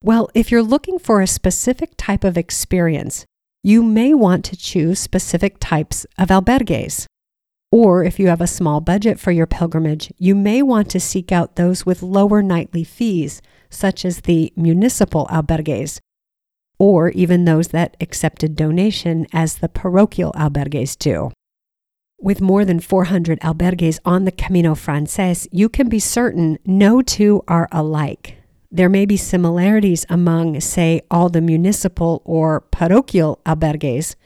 Well, 0.06 0.30
if 0.34 0.52
you're 0.52 0.62
looking 0.62 1.00
for 1.00 1.20
a 1.20 1.26
specific 1.26 1.94
type 1.96 2.22
of 2.22 2.38
experience, 2.38 3.24
you 3.64 3.82
may 3.82 4.14
want 4.14 4.44
to 4.44 4.56
choose 4.56 5.00
specific 5.00 5.56
types 5.58 6.06
of 6.16 6.28
albergues. 6.28 7.06
Or 7.72 8.04
if 8.04 8.20
you 8.20 8.28
have 8.28 8.40
a 8.40 8.46
small 8.46 8.80
budget 8.80 9.18
for 9.18 9.32
your 9.32 9.48
pilgrimage, 9.48 10.12
you 10.16 10.36
may 10.36 10.62
want 10.62 10.88
to 10.90 11.00
seek 11.00 11.32
out 11.32 11.56
those 11.56 11.84
with 11.84 12.04
lower 12.04 12.40
nightly 12.40 12.84
fees, 12.84 13.42
such 13.68 14.04
as 14.04 14.20
the 14.20 14.52
municipal 14.54 15.26
albergues, 15.26 15.98
or 16.78 17.08
even 17.08 17.44
those 17.44 17.68
that 17.74 17.96
accepted 18.00 18.54
donation 18.54 19.26
as 19.32 19.56
the 19.56 19.68
parochial 19.68 20.30
albergues 20.36 20.96
do. 20.96 21.32
With 22.20 22.40
more 22.40 22.64
than 22.64 22.78
400 22.78 23.40
albergues 23.40 23.98
on 24.04 24.24
the 24.24 24.30
Camino 24.30 24.76
Frances, 24.76 25.48
you 25.50 25.68
can 25.68 25.88
be 25.88 25.98
certain 25.98 26.60
no 26.64 27.02
two 27.02 27.42
are 27.48 27.68
alike. 27.72 28.36
There 28.70 28.88
may 28.88 29.07
be 29.07 29.16
similarities 29.16 30.05
among, 30.09 30.61
say, 30.61 31.00
all 31.11 31.29
the 31.29 31.40
municipal 31.40 32.22
or 32.24 32.61
parochial 32.61 33.40
albergues, 33.46 34.16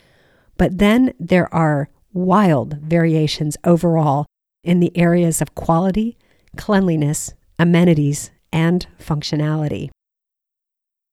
but 0.57 0.79
then 0.79 1.12
there 1.18 1.53
are 1.55 1.88
wild 2.12 2.79
variations 2.81 3.57
overall 3.64 4.26
in 4.64 4.81
the 4.81 4.96
areas 4.96 5.40
of 5.40 5.55
quality, 5.55 6.16
cleanliness, 6.57 7.35
amenities, 7.59 8.31
and 8.53 8.87
functionality. 8.98 9.90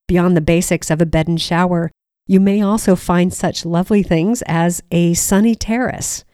Beyond 0.06 0.36
the 0.36 0.40
basics 0.40 0.90
of 0.90 1.00
a 1.00 1.06
bed 1.06 1.28
and 1.28 1.40
shower, 1.40 1.90
you 2.26 2.40
may 2.40 2.60
also 2.60 2.96
find 2.96 3.32
such 3.32 3.64
lovely 3.64 4.02
things 4.02 4.42
as 4.46 4.82
a 4.90 5.14
sunny 5.14 5.54
terrace, 5.54 6.24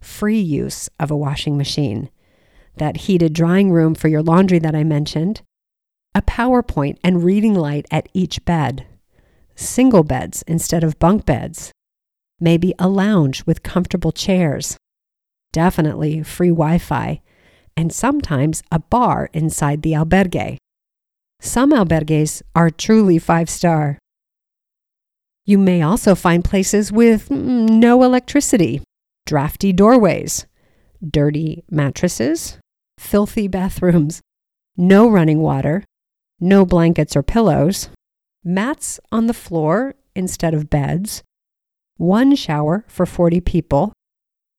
free 0.00 0.40
use 0.40 0.88
of 0.98 1.10
a 1.10 1.16
washing 1.16 1.56
machine, 1.56 2.10
that 2.76 2.98
heated 2.98 3.32
drying 3.32 3.70
room 3.70 3.94
for 3.94 4.08
your 4.08 4.22
laundry 4.22 4.58
that 4.58 4.74
I 4.74 4.84
mentioned, 4.84 5.42
a 6.14 6.22
PowerPoint 6.22 6.96
and 7.02 7.24
reading 7.24 7.54
light 7.54 7.86
at 7.90 8.08
each 8.12 8.44
bed, 8.44 8.86
single 9.56 10.04
beds 10.04 10.42
instead 10.46 10.84
of 10.84 10.98
bunk 10.98 11.26
beds, 11.26 11.72
maybe 12.38 12.72
a 12.78 12.88
lounge 12.88 13.44
with 13.46 13.62
comfortable 13.62 14.12
chairs, 14.12 14.76
definitely 15.52 16.22
free 16.22 16.50
Wi 16.50 16.78
Fi, 16.78 17.20
and 17.76 17.92
sometimes 17.92 18.62
a 18.70 18.78
bar 18.78 19.28
inside 19.32 19.82
the 19.82 19.92
albergue. 19.92 20.58
Some 21.40 21.72
albergues 21.72 22.42
are 22.54 22.70
truly 22.70 23.18
five 23.18 23.50
star. 23.50 23.98
You 25.44 25.58
may 25.58 25.82
also 25.82 26.14
find 26.14 26.44
places 26.44 26.90
with 26.92 27.28
mm, 27.28 27.68
no 27.68 28.02
electricity, 28.02 28.82
drafty 29.26 29.72
doorways, 29.72 30.46
dirty 31.06 31.64
mattresses, 31.70 32.58
filthy 32.98 33.48
bathrooms, 33.48 34.22
no 34.76 35.08
running 35.08 35.40
water, 35.40 35.84
no 36.40 36.64
blankets 36.64 37.16
or 37.16 37.22
pillows, 37.22 37.88
mats 38.44 39.00
on 39.10 39.26
the 39.26 39.34
floor 39.34 39.94
instead 40.14 40.54
of 40.54 40.70
beds, 40.70 41.22
one 41.96 42.34
shower 42.34 42.84
for 42.88 43.06
40 43.06 43.40
people, 43.40 43.92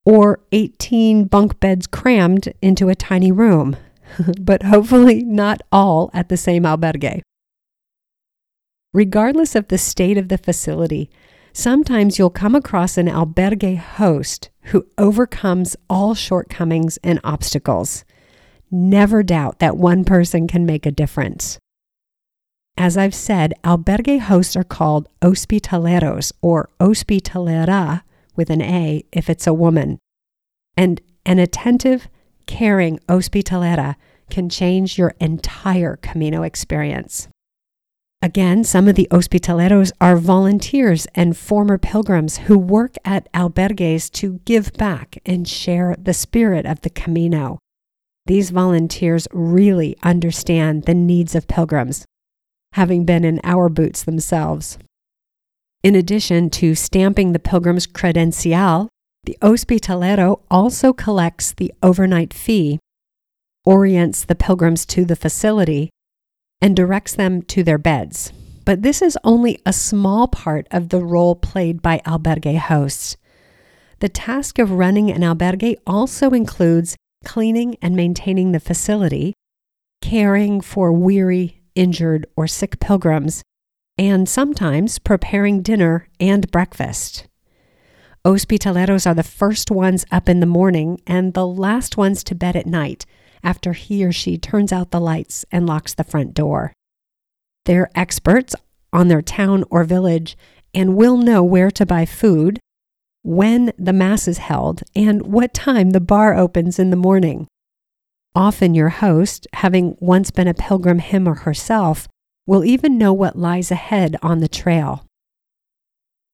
or 0.05 0.39
18 0.51 1.25
bunk 1.25 1.59
beds 1.59 1.87
crammed 1.87 2.53
into 2.61 2.89
a 2.89 2.95
tiny 2.95 3.31
room, 3.31 3.75
but 4.39 4.63
hopefully 4.63 5.23
not 5.23 5.61
all 5.71 6.09
at 6.13 6.29
the 6.29 6.37
same 6.37 6.63
albergue. 6.63 7.21
Regardless 8.93 9.55
of 9.55 9.67
the 9.67 9.77
state 9.77 10.17
of 10.17 10.29
the 10.29 10.37
facility, 10.37 11.09
sometimes 11.51 12.17
you'll 12.17 12.29
come 12.29 12.55
across 12.55 12.97
an 12.97 13.07
albergue 13.07 13.77
host 13.77 14.49
who 14.65 14.85
overcomes 14.97 15.75
all 15.89 16.15
shortcomings 16.15 16.97
and 17.03 17.19
obstacles. 17.23 18.05
Never 18.71 19.21
doubt 19.21 19.59
that 19.59 19.77
one 19.77 20.05
person 20.05 20.47
can 20.47 20.65
make 20.65 20.85
a 20.85 20.91
difference. 20.91 21.59
As 22.77 22.97
I've 22.97 23.15
said, 23.15 23.53
albergue 23.63 24.19
hosts 24.19 24.55
are 24.55 24.63
called 24.63 25.07
hospitaleros 25.21 26.33
or 26.41 26.69
hospitalera 26.79 28.03
with 28.35 28.49
an 28.49 28.61
A 28.61 29.03
if 29.13 29.29
it's 29.29 29.47
a 29.47 29.53
woman. 29.53 29.97
And 30.75 31.01
an 31.25 31.39
attentive, 31.39 32.09
caring 32.47 32.99
hospitalera 33.07 33.95
can 34.29 34.49
change 34.49 34.97
your 34.97 35.13
entire 35.21 35.95
Camino 35.95 36.43
experience. 36.43 37.29
Again, 38.21 38.63
some 38.63 38.87
of 38.87 38.95
the 38.95 39.07
hospitaleros 39.09 39.91
are 40.01 40.17
volunteers 40.17 41.07
and 41.15 41.37
former 41.37 41.77
pilgrims 41.77 42.37
who 42.39 42.57
work 42.57 42.95
at 43.05 43.31
albergues 43.33 44.11
to 44.13 44.41
give 44.45 44.73
back 44.73 45.19
and 45.25 45.47
share 45.47 45.95
the 45.97 46.13
spirit 46.13 46.65
of 46.65 46.81
the 46.81 46.89
Camino. 46.89 47.59
These 48.25 48.49
volunteers 48.49 49.27
really 49.31 49.95
understand 50.01 50.83
the 50.83 50.95
needs 50.95 51.35
of 51.35 51.47
pilgrims 51.47 52.05
having 52.75 53.05
been 53.05 53.23
in 53.23 53.39
our 53.45 53.69
boots 53.69 54.03
themselves. 54.03 54.77
In 55.81 55.95
addition 55.95 56.49
to 56.49 56.75
stamping 56.75 57.31
the 57.31 57.39
pilgrim's 57.39 57.87
credencial, 57.87 58.89
the 59.23 59.37
hospitalero 59.41 60.41
also 60.51 60.91
collects 60.91 61.53
the 61.53 61.73
overnight 61.81 62.33
fee, 62.33 62.79
orients 63.65 64.25
the 64.25 64.35
pilgrims 64.35 64.85
to 64.87 65.05
the 65.05 65.15
facility, 65.15 65.89
and 66.61 66.75
directs 66.75 67.15
them 67.15 67.41
to 67.43 67.63
their 67.63 67.77
beds. 67.77 68.33
But 68.65 68.81
this 68.81 69.01
is 69.01 69.17
only 69.23 69.61
a 69.65 69.71
small 69.71 70.27
part 70.27 70.67
of 70.69 70.89
the 70.89 71.03
role 71.03 71.35
played 71.35 71.81
by 71.81 72.01
albergue 72.05 72.57
hosts. 72.57 73.15
The 73.99 74.09
task 74.09 74.59
of 74.59 74.71
running 74.71 75.09
an 75.09 75.21
albergue 75.21 75.77
also 75.87 76.31
includes 76.31 76.97
cleaning 77.23 77.77
and 77.81 77.95
maintaining 77.95 78.51
the 78.51 78.59
facility, 78.59 79.33
caring 80.01 80.59
for 80.59 80.91
weary 80.91 81.61
injured, 81.75 82.25
or 82.35 82.47
sick 82.47 82.79
pilgrims, 82.79 83.43
and 83.97 84.27
sometimes 84.27 84.99
preparing 84.99 85.61
dinner 85.61 86.07
and 86.19 86.49
breakfast. 86.51 87.27
Hospitaleros 88.25 89.05
are 89.05 89.13
the 89.13 89.23
first 89.23 89.69
ones 89.69 90.03
up 90.11 90.27
in 90.27 90.39
the 90.39 90.47
morning 90.47 90.99
and 91.05 91.33
the 91.33 91.45
last 91.45 91.95
ones 91.95 92.23
to 92.23 92.33
bed 92.33 92.55
at 92.55 92.65
night 92.65 93.05
after 93.43 93.73
he 93.73 94.03
or 94.03 94.11
she 94.11 94.37
turns 94.37 94.73
out 94.73 94.89
the 94.89 94.99
lights 94.99 95.45
and 95.51 95.67
locks 95.67 95.93
the 95.93 96.03
front 96.03 96.33
door. 96.33 96.73
They're 97.65 97.91
experts 97.93 98.55
on 98.91 99.07
their 99.07 99.21
town 99.21 99.63
or 99.69 99.83
village 99.83 100.35
and 100.73 100.95
will 100.95 101.17
know 101.17 101.43
where 101.43 101.71
to 101.71 101.85
buy 101.85 102.05
food, 102.05 102.59
when 103.23 103.71
the 103.77 103.93
Mass 103.93 104.27
is 104.27 104.39
held, 104.39 104.83
and 104.95 105.25
what 105.27 105.53
time 105.53 105.91
the 105.91 105.99
bar 105.99 106.35
opens 106.35 106.77
in 106.77 106.89
the 106.89 106.95
morning. 106.95 107.47
Often 108.35 108.73
your 108.75 108.89
host, 108.89 109.47
having 109.53 109.95
once 109.99 110.29
been 110.29 110.47
a 110.47 110.53
pilgrim 110.53 110.99
him 110.99 111.27
or 111.27 111.35
herself, 111.35 112.09
will 112.45 112.65
even 112.65 112.97
know 112.97 113.13
what 113.13 113.37
lies 113.37 113.71
ahead 113.71 114.17
on 114.21 114.39
the 114.39 114.49
trail. 114.49 115.05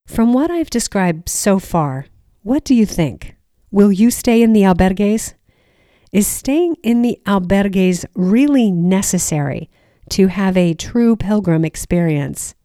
From 0.07 0.33
what 0.33 0.49
I've 0.49 0.71
described 0.71 1.29
so 1.29 1.59
far, 1.59 2.07
what 2.41 2.63
do 2.63 2.73
you 2.73 2.87
think? 2.87 3.35
Will 3.69 3.91
you 3.91 4.09
stay 4.09 4.41
in 4.41 4.53
the 4.53 4.63
albergues? 4.63 5.35
Is 6.11 6.27
staying 6.27 6.75
in 6.83 7.03
the 7.03 7.21
albergues 7.25 8.03
really 8.15 8.71
necessary 8.71 9.69
to 10.09 10.27
have 10.27 10.57
a 10.57 10.73
true 10.73 11.15
pilgrim 11.15 11.63
experience? 11.63 12.55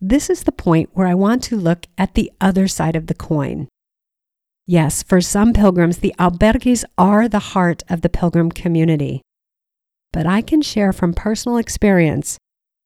This 0.00 0.30
is 0.30 0.44
the 0.44 0.52
point 0.52 0.90
where 0.94 1.06
I 1.06 1.14
want 1.14 1.42
to 1.44 1.56
look 1.56 1.86
at 1.96 2.14
the 2.14 2.32
other 2.40 2.66
side 2.66 2.96
of 2.96 3.06
the 3.06 3.14
coin. 3.14 3.68
Yes, 4.66 5.02
for 5.02 5.20
some 5.20 5.52
pilgrims, 5.52 5.98
the 5.98 6.14
albergues 6.18 6.84
are 6.98 7.28
the 7.28 7.38
heart 7.54 7.84
of 7.88 8.00
the 8.00 8.08
pilgrim 8.08 8.50
community. 8.50 9.22
But 10.12 10.26
I 10.26 10.42
can 10.42 10.60
share 10.60 10.92
from 10.92 11.14
personal 11.14 11.56
experience 11.56 12.36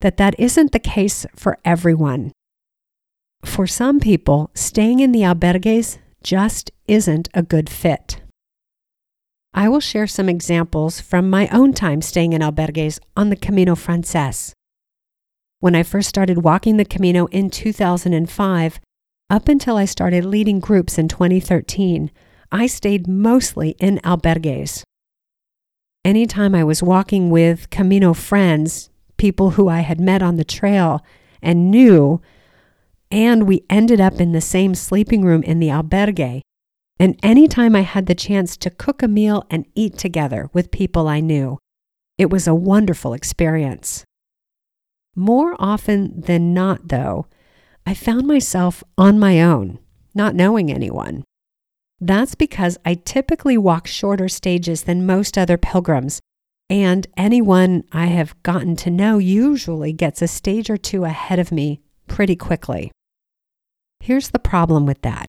that 0.00 0.18
that 0.18 0.38
isn't 0.38 0.72
the 0.72 0.78
case 0.78 1.24
for 1.34 1.58
everyone. 1.64 2.32
For 3.44 3.66
some 3.66 3.98
people, 3.98 4.50
staying 4.54 5.00
in 5.00 5.12
the 5.12 5.20
albergues 5.20 5.98
just 6.22 6.70
isn't 6.86 7.28
a 7.32 7.42
good 7.42 7.70
fit. 7.70 8.20
I 9.54 9.68
will 9.68 9.80
share 9.80 10.06
some 10.06 10.28
examples 10.28 11.00
from 11.00 11.30
my 11.30 11.48
own 11.48 11.72
time 11.72 12.02
staying 12.02 12.34
in 12.34 12.42
albergues 12.42 13.00
on 13.16 13.30
the 13.30 13.36
Camino 13.36 13.74
Frances. 13.74 14.52
When 15.60 15.74
I 15.74 15.82
first 15.82 16.08
started 16.08 16.44
walking 16.44 16.76
the 16.76 16.84
Camino 16.84 17.26
in 17.26 17.48
2005, 17.50 18.80
up 19.30 19.48
until 19.48 19.76
I 19.76 19.84
started 19.84 20.24
leading 20.24 20.58
groups 20.58 20.98
in 20.98 21.06
2013, 21.08 22.10
I 22.50 22.66
stayed 22.66 23.06
mostly 23.06 23.76
in 23.78 23.98
albergues. 23.98 24.82
Anytime 26.04 26.54
I 26.54 26.64
was 26.64 26.82
walking 26.82 27.30
with 27.30 27.70
Camino 27.70 28.12
friends, 28.12 28.90
people 29.16 29.50
who 29.50 29.68
I 29.68 29.80
had 29.80 30.00
met 30.00 30.22
on 30.22 30.36
the 30.36 30.44
trail 30.44 31.04
and 31.40 31.70
knew, 31.70 32.20
and 33.10 33.46
we 33.46 33.64
ended 33.70 34.00
up 34.00 34.20
in 34.20 34.32
the 34.32 34.40
same 34.40 34.74
sleeping 34.74 35.22
room 35.22 35.42
in 35.44 35.60
the 35.60 35.68
albergue, 35.68 36.40
and 36.98 37.18
anytime 37.22 37.76
I 37.76 37.82
had 37.82 38.06
the 38.06 38.14
chance 38.14 38.56
to 38.58 38.70
cook 38.70 39.02
a 39.02 39.08
meal 39.08 39.46
and 39.48 39.66
eat 39.74 39.96
together 39.96 40.50
with 40.52 40.70
people 40.70 41.06
I 41.06 41.20
knew, 41.20 41.58
it 42.18 42.30
was 42.30 42.46
a 42.46 42.54
wonderful 42.54 43.14
experience. 43.14 44.04
More 45.14 45.54
often 45.58 46.20
than 46.20 46.52
not, 46.52 46.88
though, 46.88 47.26
I 47.86 47.94
found 47.94 48.26
myself 48.26 48.84
on 48.96 49.18
my 49.18 49.42
own, 49.42 49.78
not 50.14 50.34
knowing 50.34 50.70
anyone. 50.70 51.24
That's 52.00 52.34
because 52.34 52.78
I 52.84 52.94
typically 52.94 53.58
walk 53.58 53.86
shorter 53.86 54.28
stages 54.28 54.84
than 54.84 55.06
most 55.06 55.36
other 55.36 55.58
pilgrims, 55.58 56.20
and 56.68 57.06
anyone 57.16 57.84
I 57.92 58.06
have 58.06 58.40
gotten 58.42 58.76
to 58.76 58.90
know 58.90 59.18
usually 59.18 59.92
gets 59.92 60.22
a 60.22 60.28
stage 60.28 60.70
or 60.70 60.76
two 60.76 61.04
ahead 61.04 61.38
of 61.38 61.52
me 61.52 61.80
pretty 62.06 62.36
quickly. 62.36 62.90
Here's 64.00 64.30
the 64.30 64.38
problem 64.38 64.86
with 64.86 65.02
that 65.02 65.26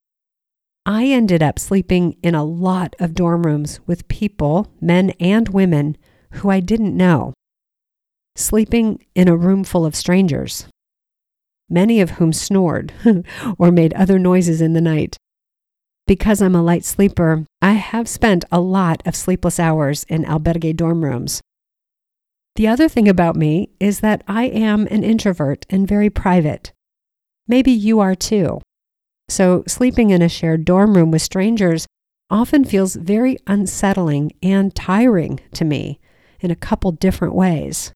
I 0.85 1.07
ended 1.07 1.43
up 1.43 1.59
sleeping 1.59 2.15
in 2.23 2.35
a 2.35 2.43
lot 2.43 2.95
of 2.99 3.13
dorm 3.13 3.43
rooms 3.43 3.79
with 3.85 4.07
people, 4.07 4.71
men 4.79 5.11
and 5.19 5.49
women, 5.49 5.97
who 6.33 6.49
I 6.49 6.59
didn't 6.59 6.95
know, 6.95 7.33
sleeping 8.35 9.05
in 9.13 9.27
a 9.27 9.35
room 9.35 9.63
full 9.63 9.85
of 9.85 9.95
strangers 9.95 10.67
many 11.71 12.01
of 12.01 12.11
whom 12.11 12.33
snored 12.33 12.93
or 13.57 13.71
made 13.71 13.93
other 13.93 14.19
noises 14.19 14.61
in 14.61 14.73
the 14.73 14.81
night. 14.81 15.17
Because 16.07 16.41
I'm 16.41 16.55
a 16.55 16.61
light 16.61 16.83
sleeper, 16.83 17.45
I 17.61 17.73
have 17.73 18.09
spent 18.09 18.43
a 18.51 18.59
lot 18.59 19.01
of 19.05 19.15
sleepless 19.15 19.59
hours 19.59 20.03
in 20.09 20.25
albergue 20.25 20.75
dorm 20.75 21.03
rooms. 21.03 21.41
The 22.55 22.67
other 22.67 22.89
thing 22.89 23.07
about 23.07 23.35
me 23.35 23.69
is 23.79 24.01
that 24.01 24.23
I 24.27 24.45
am 24.45 24.87
an 24.91 25.03
introvert 25.03 25.65
and 25.69 25.87
very 25.87 26.09
private. 26.09 26.73
Maybe 27.47 27.71
you 27.71 27.99
are 28.01 28.15
too. 28.15 28.61
So, 29.29 29.63
sleeping 29.67 30.09
in 30.09 30.21
a 30.21 30.27
shared 30.27 30.65
dorm 30.65 30.95
room 30.95 31.11
with 31.11 31.21
strangers 31.21 31.87
often 32.29 32.65
feels 32.65 32.95
very 32.95 33.37
unsettling 33.47 34.33
and 34.43 34.75
tiring 34.75 35.39
to 35.53 35.63
me 35.63 35.99
in 36.41 36.51
a 36.51 36.55
couple 36.55 36.91
different 36.91 37.35
ways. 37.35 37.93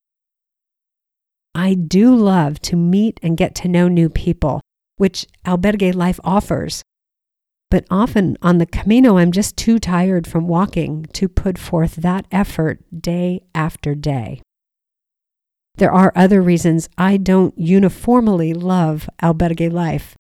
I 1.56 1.74
do 1.74 2.14
love 2.14 2.62
to 2.64 2.76
meet 2.76 3.18
and 3.24 3.38
get 3.38 3.56
to 3.56 3.70
know 3.70 3.88
new 3.88 4.10
people, 4.10 4.60
which 4.98 5.26
albergue 5.46 5.96
life 5.96 6.20
offers. 6.24 6.84
But 7.72 7.86
often 7.90 8.38
on 8.42 8.58
the 8.58 8.66
Camino, 8.66 9.18
I'm 9.18 9.32
just 9.32 9.56
too 9.56 9.80
tired 9.80 10.28
from 10.28 10.48
walking 10.50 11.06
to 11.14 11.30
put 11.30 11.58
forth 11.58 11.96
that 11.96 12.28
effort 12.30 12.84
day 13.02 13.46
after 13.56 13.96
day. 13.96 14.42
There 15.78 15.92
are 15.92 16.12
other 16.16 16.42
reasons 16.42 16.90
I 16.98 17.18
don't 17.18 17.58
uniformly 17.58 18.54
love 18.54 19.10
albergue 19.22 19.72
life. 19.72 20.16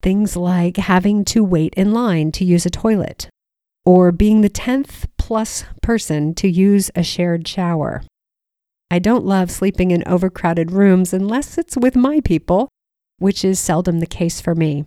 Things 0.00 0.36
like 0.36 0.76
having 0.76 1.24
to 1.26 1.44
wait 1.44 1.74
in 1.74 1.92
line 1.92 2.32
to 2.32 2.44
use 2.44 2.66
a 2.66 2.70
toilet, 2.70 3.28
or 3.84 4.10
being 4.10 4.40
the 4.40 4.50
10th 4.50 5.06
plus 5.18 5.64
person 5.82 6.34
to 6.34 6.48
use 6.48 6.90
a 6.94 7.02
shared 7.02 7.46
shower. 7.46 8.02
I 8.92 9.00
don't 9.00 9.24
love 9.24 9.50
sleeping 9.50 9.90
in 9.90 10.04
overcrowded 10.06 10.70
rooms 10.70 11.12
unless 11.12 11.58
it's 11.58 11.76
with 11.76 11.96
my 11.96 12.20
people, 12.20 12.68
which 13.18 13.44
is 13.44 13.58
seldom 13.58 13.98
the 13.98 14.06
case 14.06 14.40
for 14.40 14.54
me. 14.54 14.84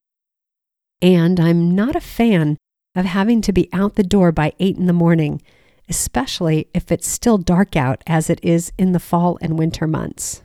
And 1.02 1.41
I'm 1.41 1.76
not 1.76 1.98
a 1.98 2.00
fan 2.00 2.56
of 2.96 3.04
having 3.04 3.41
to 3.41 3.52
be 3.52 3.68
out 3.74 3.96
the 3.96 4.04
door 4.04 4.32
by 4.32 4.54
8 4.60 4.78
in 4.78 4.86
the 4.86 4.94
morning 4.94 5.41
especially 5.88 6.68
if 6.74 6.91
it's 6.91 7.08
still 7.08 7.38
dark 7.38 7.76
out 7.76 8.04
as 8.08 8.30
it 8.30 8.39
is 8.44 8.72
in 8.78 8.91
the 8.91 9.00
fall 9.00 9.38
and 9.41 9.58
winter 9.58 9.88
months. 9.88 10.41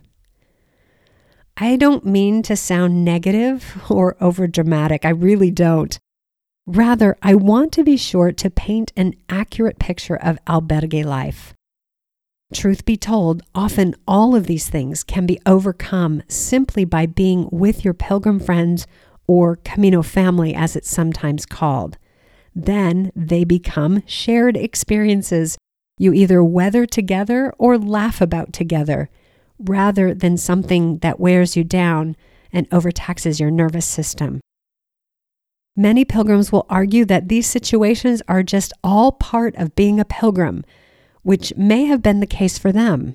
I 1.56 1.76
don't 1.76 2.06
mean 2.06 2.42
to 2.44 2.56
sound 2.56 3.04
negative 3.04 3.82
or 3.90 4.14
overdramatic, 4.14 5.04
I 5.04 5.10
really 5.10 5.50
don't. 5.50 5.98
Rather, 6.66 7.16
I 7.22 7.34
want 7.34 7.72
to 7.72 7.84
be 7.84 7.96
sure 7.96 8.32
to 8.32 8.50
paint 8.50 8.92
an 8.96 9.14
accurate 9.28 9.78
picture 9.78 10.16
of 10.16 10.38
albergue 10.46 11.04
life. 11.04 11.54
Truth 12.52 12.84
be 12.84 12.96
told, 12.96 13.42
often 13.54 13.94
all 14.08 14.34
of 14.34 14.46
these 14.46 14.68
things 14.68 15.04
can 15.04 15.26
be 15.26 15.40
overcome 15.46 16.22
simply 16.28 16.84
by 16.84 17.06
being 17.06 17.48
with 17.52 17.84
your 17.84 17.94
pilgrim 17.94 18.40
friends 18.40 18.86
or 19.26 19.56
Camino 19.56 20.02
family, 20.02 20.54
as 20.54 20.74
it's 20.74 20.90
sometimes 20.90 21.46
called 21.46 21.96
then 22.54 23.12
they 23.14 23.44
become 23.44 24.02
shared 24.06 24.56
experiences 24.56 25.56
you 25.98 26.12
either 26.12 26.42
weather 26.42 26.86
together 26.86 27.52
or 27.58 27.76
laugh 27.76 28.20
about 28.20 28.52
together, 28.52 29.10
rather 29.58 30.14
than 30.14 30.36
something 30.36 30.98
that 30.98 31.20
wears 31.20 31.56
you 31.56 31.62
down 31.62 32.16
and 32.52 32.68
overtaxes 32.70 33.38
your 33.38 33.50
nervous 33.50 33.84
system. 33.84 34.40
Many 35.76 36.04
pilgrims 36.04 36.50
will 36.50 36.66
argue 36.70 37.04
that 37.04 37.28
these 37.28 37.46
situations 37.46 38.22
are 38.26 38.42
just 38.42 38.72
all 38.82 39.12
part 39.12 39.54
of 39.56 39.76
being 39.76 40.00
a 40.00 40.04
pilgrim, 40.06 40.64
which 41.22 41.52
may 41.56 41.84
have 41.84 42.02
been 42.02 42.20
the 42.20 42.26
case 42.26 42.58
for 42.58 42.72
them. 42.72 43.14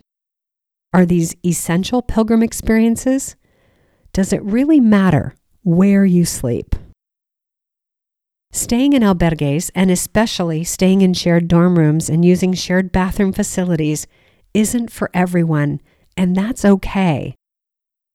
Are 0.94 1.06
these 1.06 1.36
essential 1.46 2.02
pilgrim 2.02 2.42
experiences? 2.42 3.36
Does 4.14 4.32
it 4.32 4.44
really 4.44 4.80
matter 4.80 5.36
where 5.64 6.06
you 6.06 6.24
sleep? 6.26 6.76
Staying 8.52 8.94
in 8.94 9.04
albergues, 9.04 9.70
and 9.76 9.92
especially 9.92 10.64
staying 10.64 11.02
in 11.02 11.14
shared 11.14 11.50
dorm 11.50 11.78
rooms 11.78 12.10
and 12.10 12.24
using 12.24 12.54
shared 12.54 12.94
bathroom 12.94 13.34
facilities, 13.34 14.08
isn't 14.54 14.90
for 14.90 15.12
everyone, 15.14 15.82
and 16.16 16.34
that's 16.34 16.64
okay. 16.64 17.36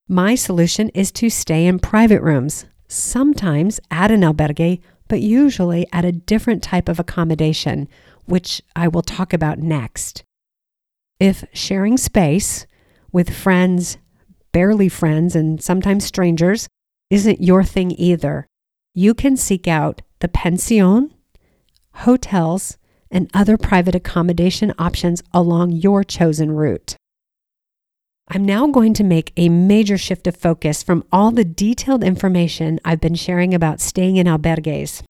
My 0.09 0.35
solution 0.35 0.89
is 0.89 1.13
to 1.13 1.29
stay 1.29 1.67
in 1.67 1.79
private 1.79 2.23
rooms, 2.23 2.65
sometimes 2.89 3.79
at 3.91 4.11
an 4.11 4.23
albergue, 4.23 4.81
but 5.09 5.21
usually 5.21 5.87
at 5.93 6.07
a 6.07 6.13
different 6.13 6.63
type 6.63 6.89
of 6.89 6.99
accommodation, 6.99 7.87
which 8.31 8.63
I 8.77 8.89
will 8.89 9.03
talk 9.03 9.33
about 9.33 9.59
next. 9.59 10.25
If 11.19 11.45
sharing 11.53 11.97
space 11.97 12.67
with 13.13 13.35
friends, 13.35 13.99
barely 14.53 14.89
friends, 14.89 15.37
and 15.37 15.63
sometimes 15.63 16.05
strangers 16.05 16.69
isn't 17.11 17.43
your 17.43 17.65
thing 17.65 17.91
either, 17.93 18.47
you 18.95 19.15
can 19.15 19.37
seek 19.37 19.67
out 19.69 20.03
the 20.21 20.29
pension, 20.29 21.13
hotels, 21.93 22.79
and 23.11 23.29
other 23.35 23.57
private 23.57 23.95
accommodation 23.95 24.73
options 24.79 25.23
along 25.35 25.73
your 25.73 26.05
chosen 26.05 26.53
route. 26.53 26.97
I'm 28.29 28.45
now 28.45 28.69
going 28.69 28.95
to 28.95 29.03
make 29.03 29.33
a 29.37 29.49
major 29.49 29.99
shift 29.99 30.29
of 30.29 30.37
focus 30.37 30.85
from 30.85 31.05
all 31.11 31.33
the 31.33 31.45
detailed 31.45 32.05
information 32.05 32.79
I've 32.85 33.01
been 33.01 33.17
sharing 33.17 33.55
about 33.55 33.81
staying 33.81 34.19
in 34.19 34.29
albergues. 34.29 35.03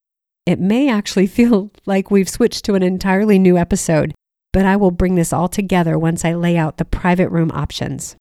It 0.51 0.59
may 0.59 0.91
actually 0.91 1.27
feel 1.39 1.71
like 1.87 2.11
we've 2.11 2.29
switched 2.29 2.65
to 2.65 2.75
an 2.75 2.83
entirely 2.83 3.39
new 3.39 3.57
episode, 3.57 4.13
but 4.53 4.67
I 4.67 4.75
will 4.75 4.91
bring 4.91 5.15
this 5.15 5.33
all 5.33 5.47
together 5.47 5.97
once 5.97 6.25
I 6.25 6.35
lay 6.35 6.57
out 6.57 6.77
the 6.77 6.85
private 6.85 7.29
room 7.29 7.53
options. 7.53 8.17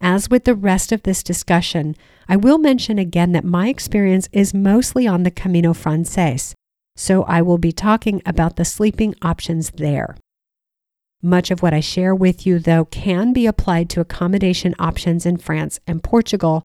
As 0.00 0.28
with 0.28 0.44
the 0.44 0.56
rest 0.56 0.90
of 0.90 1.04
this 1.04 1.22
discussion, 1.22 1.94
I 2.28 2.34
will 2.34 2.58
mention 2.58 2.98
again 2.98 3.30
that 3.32 3.44
my 3.44 3.68
experience 3.68 4.28
is 4.32 4.52
mostly 4.52 5.06
on 5.06 5.22
the 5.22 5.30
Camino 5.30 5.74
Frances, 5.74 6.56
so 6.96 7.22
I 7.22 7.42
will 7.42 7.58
be 7.58 7.70
talking 7.72 8.20
about 8.26 8.56
the 8.56 8.64
sleeping 8.64 9.14
options 9.22 9.70
there. 9.70 10.16
Much 11.22 11.52
of 11.52 11.62
what 11.62 11.72
I 11.72 11.80
share 11.80 12.16
with 12.16 12.46
you, 12.46 12.58
though, 12.58 12.84
can 12.86 13.32
be 13.32 13.46
applied 13.46 13.88
to 13.90 14.00
accommodation 14.00 14.74
options 14.80 15.24
in 15.24 15.36
France 15.36 15.78
and 15.86 16.02
Portugal, 16.02 16.64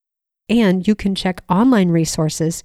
and 0.50 0.88
you 0.88 0.96
can 0.96 1.14
check 1.14 1.44
online 1.48 1.90
resources 1.90 2.64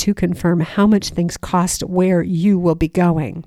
to 0.00 0.14
confirm 0.14 0.60
how 0.60 0.86
much 0.86 1.10
things 1.10 1.36
cost 1.36 1.82
where 1.82 2.22
you 2.22 2.58
will 2.58 2.74
be 2.74 2.88
going. 2.88 3.44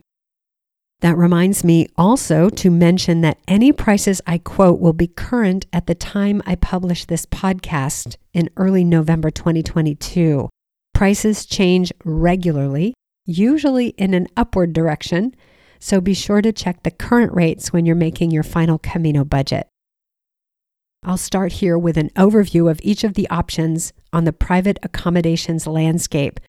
That 1.01 1.17
reminds 1.17 1.63
me 1.63 1.87
also 1.97 2.49
to 2.49 2.71
mention 2.71 3.21
that 3.21 3.39
any 3.47 3.73
prices 3.73 4.21
I 4.25 4.37
quote 4.37 4.79
will 4.79 4.93
be 4.93 5.07
current 5.07 5.65
at 5.73 5.87
the 5.87 5.95
time 5.95 6.41
I 6.45 6.55
publish 6.55 7.05
this 7.05 7.25
podcast 7.25 8.15
in 8.33 8.49
early 8.55 8.85
November 8.85 9.29
2022. 9.29 10.47
Prices 10.93 11.45
change 11.45 11.91
regularly, 12.05 12.93
usually 13.25 13.87
in 13.89 14.13
an 14.13 14.27
upward 14.37 14.71
direction, 14.71 15.35
so 15.79 15.99
be 15.99 16.13
sure 16.13 16.41
to 16.41 16.53
check 16.53 16.83
the 16.83 16.91
current 16.91 17.33
rates 17.33 17.73
when 17.73 17.85
you're 17.85 17.95
making 17.95 18.31
your 18.31 18.43
final 18.43 18.77
Camino 18.77 19.25
budget. 19.25 19.67
I'll 21.05 21.17
start 21.17 21.53
here 21.53 21.77
with 21.77 21.97
an 21.97 22.09
overview 22.11 22.71
of 22.71 22.79
each 22.81 23.03
of 23.03 23.15
the 23.15 23.29
options 23.29 23.91
on 24.13 24.23
the 24.23 24.31
private 24.31 24.79
accommodations 24.83 25.67
landscape, 25.67 26.39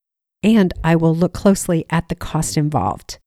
and 0.43 0.73
I 0.85 0.95
will 0.95 1.15
look 1.15 1.35
closely 1.35 1.85
at 1.91 2.09
the 2.09 2.15
cost 2.15 2.57
involved. 2.57 3.19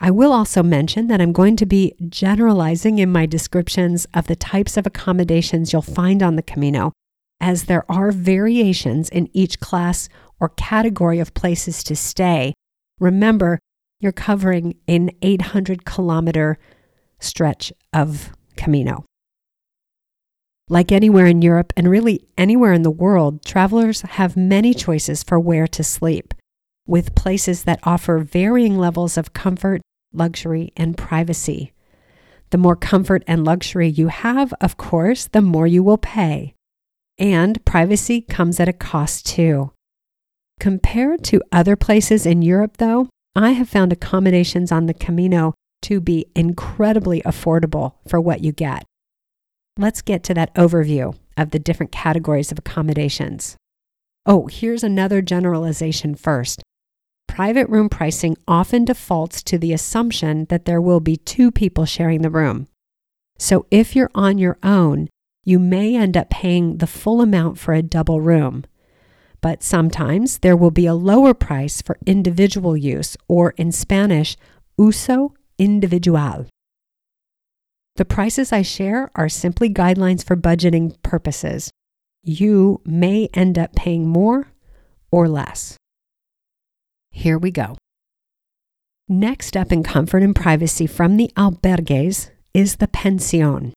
I 0.00 0.10
will 0.10 0.32
also 0.32 0.62
mention 0.62 1.06
that 1.06 1.20
I'm 1.20 1.32
going 1.32 1.56
to 1.56 1.66
be 1.66 1.94
generalizing 2.08 2.98
in 2.98 3.10
my 3.10 3.26
descriptions 3.26 4.06
of 4.12 4.26
the 4.26 4.36
types 4.36 4.76
of 4.76 4.86
accommodations 4.86 5.72
you'll 5.72 5.82
find 5.82 6.22
on 6.22 6.36
the 6.36 6.42
Camino, 6.42 6.92
as 7.40 7.64
there 7.64 7.90
are 7.90 8.10
variations 8.10 9.08
in 9.08 9.28
each 9.32 9.60
class 9.60 10.08
or 10.38 10.50
category 10.50 11.20
of 11.20 11.34
places 11.34 11.82
to 11.84 11.96
stay. 11.96 12.52
Remember, 12.98 13.58
you're 13.98 14.12
covering 14.12 14.76
an 14.88 15.10
800 15.22 15.84
kilometer 15.84 16.58
stretch 17.18 17.72
of 17.92 18.30
Camino. 18.56 19.04
Like 20.70 20.90
anywhere 20.90 21.26
in 21.26 21.42
Europe 21.42 21.74
and 21.76 21.90
really 21.90 22.24
anywhere 22.38 22.72
in 22.72 22.82
the 22.82 22.90
world, 22.90 23.44
travelers 23.44 24.00
have 24.02 24.34
many 24.34 24.72
choices 24.72 25.22
for 25.22 25.38
where 25.38 25.66
to 25.66 25.84
sleep, 25.84 26.32
with 26.86 27.14
places 27.14 27.64
that 27.64 27.80
offer 27.82 28.20
varying 28.20 28.78
levels 28.78 29.18
of 29.18 29.34
comfort 29.34 29.82
luxury, 30.12 30.72
and 30.76 30.96
privacy. 30.96 31.72
The 32.50 32.58
more 32.58 32.76
comfort 32.76 33.22
and 33.26 33.44
luxury 33.44 33.88
you 33.88 34.08
have, 34.08 34.52
of 34.60 34.76
course, 34.76 35.26
the 35.26 35.42
more 35.42 35.66
you 35.66 35.82
will 35.82 35.98
pay. 35.98 36.54
And 37.18 37.64
privacy 37.64 38.22
comes 38.22 38.58
at 38.58 38.68
a 38.68 38.72
cost 38.72 39.26
too. 39.26 39.72
Compared 40.58 41.22
to 41.24 41.42
other 41.52 41.76
places 41.76 42.26
in 42.26 42.42
Europe, 42.42 42.78
though, 42.78 43.08
I 43.36 43.50
have 43.50 43.68
found 43.68 43.92
accommodations 43.92 44.72
on 44.72 44.86
the 44.86 44.94
Camino 44.94 45.54
to 45.82 46.00
be 46.00 46.26
incredibly 46.34 47.22
affordable 47.22 47.94
for 48.06 48.20
what 48.20 48.42
you 48.42 48.52
get. 48.52 48.84
Let's 49.80 50.02
get 50.02 50.22
to 50.24 50.34
that 50.34 50.54
overview 50.56 51.16
of 51.38 51.52
the 51.52 51.58
different 51.58 51.90
categories 51.90 52.52
of 52.52 52.58
accommodations. 52.58 53.56
Oh, 54.26 54.46
here's 54.46 54.84
another 54.84 55.22
generalization 55.22 56.16
first 56.16 56.62
private 57.26 57.66
room 57.70 57.88
pricing 57.88 58.36
often 58.46 58.84
defaults 58.84 59.42
to 59.44 59.56
the 59.56 59.72
assumption 59.72 60.44
that 60.50 60.66
there 60.66 60.82
will 60.82 61.00
be 61.00 61.16
two 61.16 61.50
people 61.50 61.86
sharing 61.86 62.20
the 62.20 62.28
room. 62.28 62.66
So 63.38 63.64
if 63.70 63.96
you're 63.96 64.10
on 64.14 64.36
your 64.36 64.58
own, 64.62 65.08
you 65.46 65.58
may 65.58 65.96
end 65.96 66.14
up 66.14 66.28
paying 66.28 66.76
the 66.76 66.86
full 66.86 67.22
amount 67.22 67.58
for 67.58 67.72
a 67.72 67.80
double 67.80 68.20
room. 68.20 68.66
But 69.40 69.62
sometimes 69.62 70.40
there 70.40 70.58
will 70.58 70.70
be 70.70 70.84
a 70.84 70.92
lower 70.92 71.32
price 71.32 71.80
for 71.80 71.96
individual 72.04 72.76
use, 72.76 73.16
or 73.28 73.54
in 73.56 73.72
Spanish, 73.72 74.36
uso 74.76 75.32
individual. 75.56 76.48
The 78.00 78.06
prices 78.06 78.50
I 78.50 78.62
share 78.62 79.10
are 79.14 79.28
simply 79.28 79.68
guidelines 79.68 80.24
for 80.24 80.34
budgeting 80.34 80.96
purposes. 81.02 81.70
You 82.22 82.80
may 82.86 83.28
end 83.34 83.58
up 83.58 83.74
paying 83.74 84.08
more 84.08 84.46
or 85.10 85.28
less. 85.28 85.76
Here 87.10 87.36
we 87.36 87.50
go. 87.50 87.76
Next 89.06 89.54
up 89.54 89.70
in 89.70 89.82
comfort 89.82 90.22
and 90.22 90.34
privacy 90.34 90.86
from 90.86 91.18
the 91.18 91.30
albergues 91.36 92.30
is 92.54 92.76
the 92.76 92.88
pension. 92.88 93.74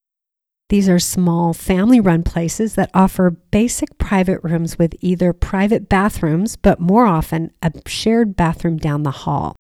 These 0.69 0.87
are 0.87 0.99
small 0.99 1.53
family 1.53 1.99
run 1.99 2.23
places 2.23 2.75
that 2.75 2.91
offer 2.93 3.29
basic 3.29 3.97
private 3.97 4.39
rooms 4.41 4.79
with 4.79 4.95
either 5.01 5.33
private 5.33 5.89
bathrooms, 5.89 6.55
but 6.55 6.79
more 6.79 7.05
often 7.05 7.51
a 7.61 7.73
shared 7.85 8.37
bathroom 8.37 8.77
down 8.77 9.03
the 9.03 9.11
hall. 9.11 9.57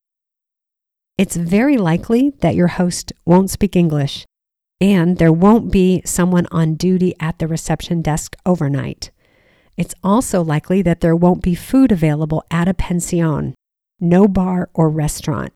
It's 1.17 1.35
very 1.35 1.75
likely 1.75 2.31
that 2.39 2.55
your 2.55 2.69
host 2.69 3.11
won't 3.25 3.49
speak 3.49 3.75
English, 3.75 4.23
and 4.83 5.17
there 5.17 5.31
won't 5.31 5.71
be 5.71 6.01
someone 6.03 6.45
on 6.51 6.73
duty 6.73 7.15
at 7.17 7.39
the 7.39 7.47
reception 7.47 8.01
desk 8.01 8.35
overnight. 8.45 9.11
It's 9.77 9.95
also 10.03 10.43
likely 10.43 10.81
that 10.81 10.99
there 10.99 11.15
won't 11.15 11.41
be 11.41 11.55
food 11.55 11.89
available 11.89 12.43
at 12.51 12.67
a 12.67 12.73
pension, 12.73 13.55
no 14.01 14.27
bar 14.27 14.69
or 14.73 14.89
restaurant. 14.89 15.53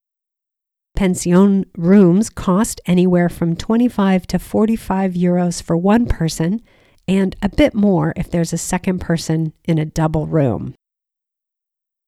Pension 0.96 1.66
rooms 1.78 2.30
cost 2.30 2.80
anywhere 2.86 3.28
from 3.28 3.58
25 3.58 4.28
to 4.28 4.40
45 4.40 5.12
euros 5.12 5.62
for 5.62 5.76
one 5.76 6.06
person 6.06 6.62
and 7.06 7.36
a 7.42 7.50
bit 7.50 7.74
more 7.74 8.14
if 8.16 8.32
there's 8.32 8.54
a 8.54 8.58
second 8.58 9.00
person 9.00 9.52
in 9.66 9.78
a 9.78 9.86
double 9.86 10.26
room. 10.26 10.74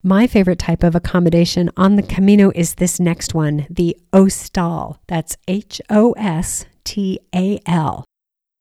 My 0.02 0.26
favorite 0.26 0.60
type 0.60 0.84
of 0.84 0.96
accommodation 0.96 1.70
on 1.76 1.98
the 1.98 2.02
Camino 2.02 2.54
is 2.56 2.76
this 2.76 2.98
next 2.98 3.34
one, 3.34 3.68
the 3.70 3.98
Hostal. 4.14 5.00
That's 5.08 5.36
H 5.50 5.82
O 5.90 6.14
S 6.14 6.64
T 6.90 7.20
A 7.36 7.60
L, 7.68 8.04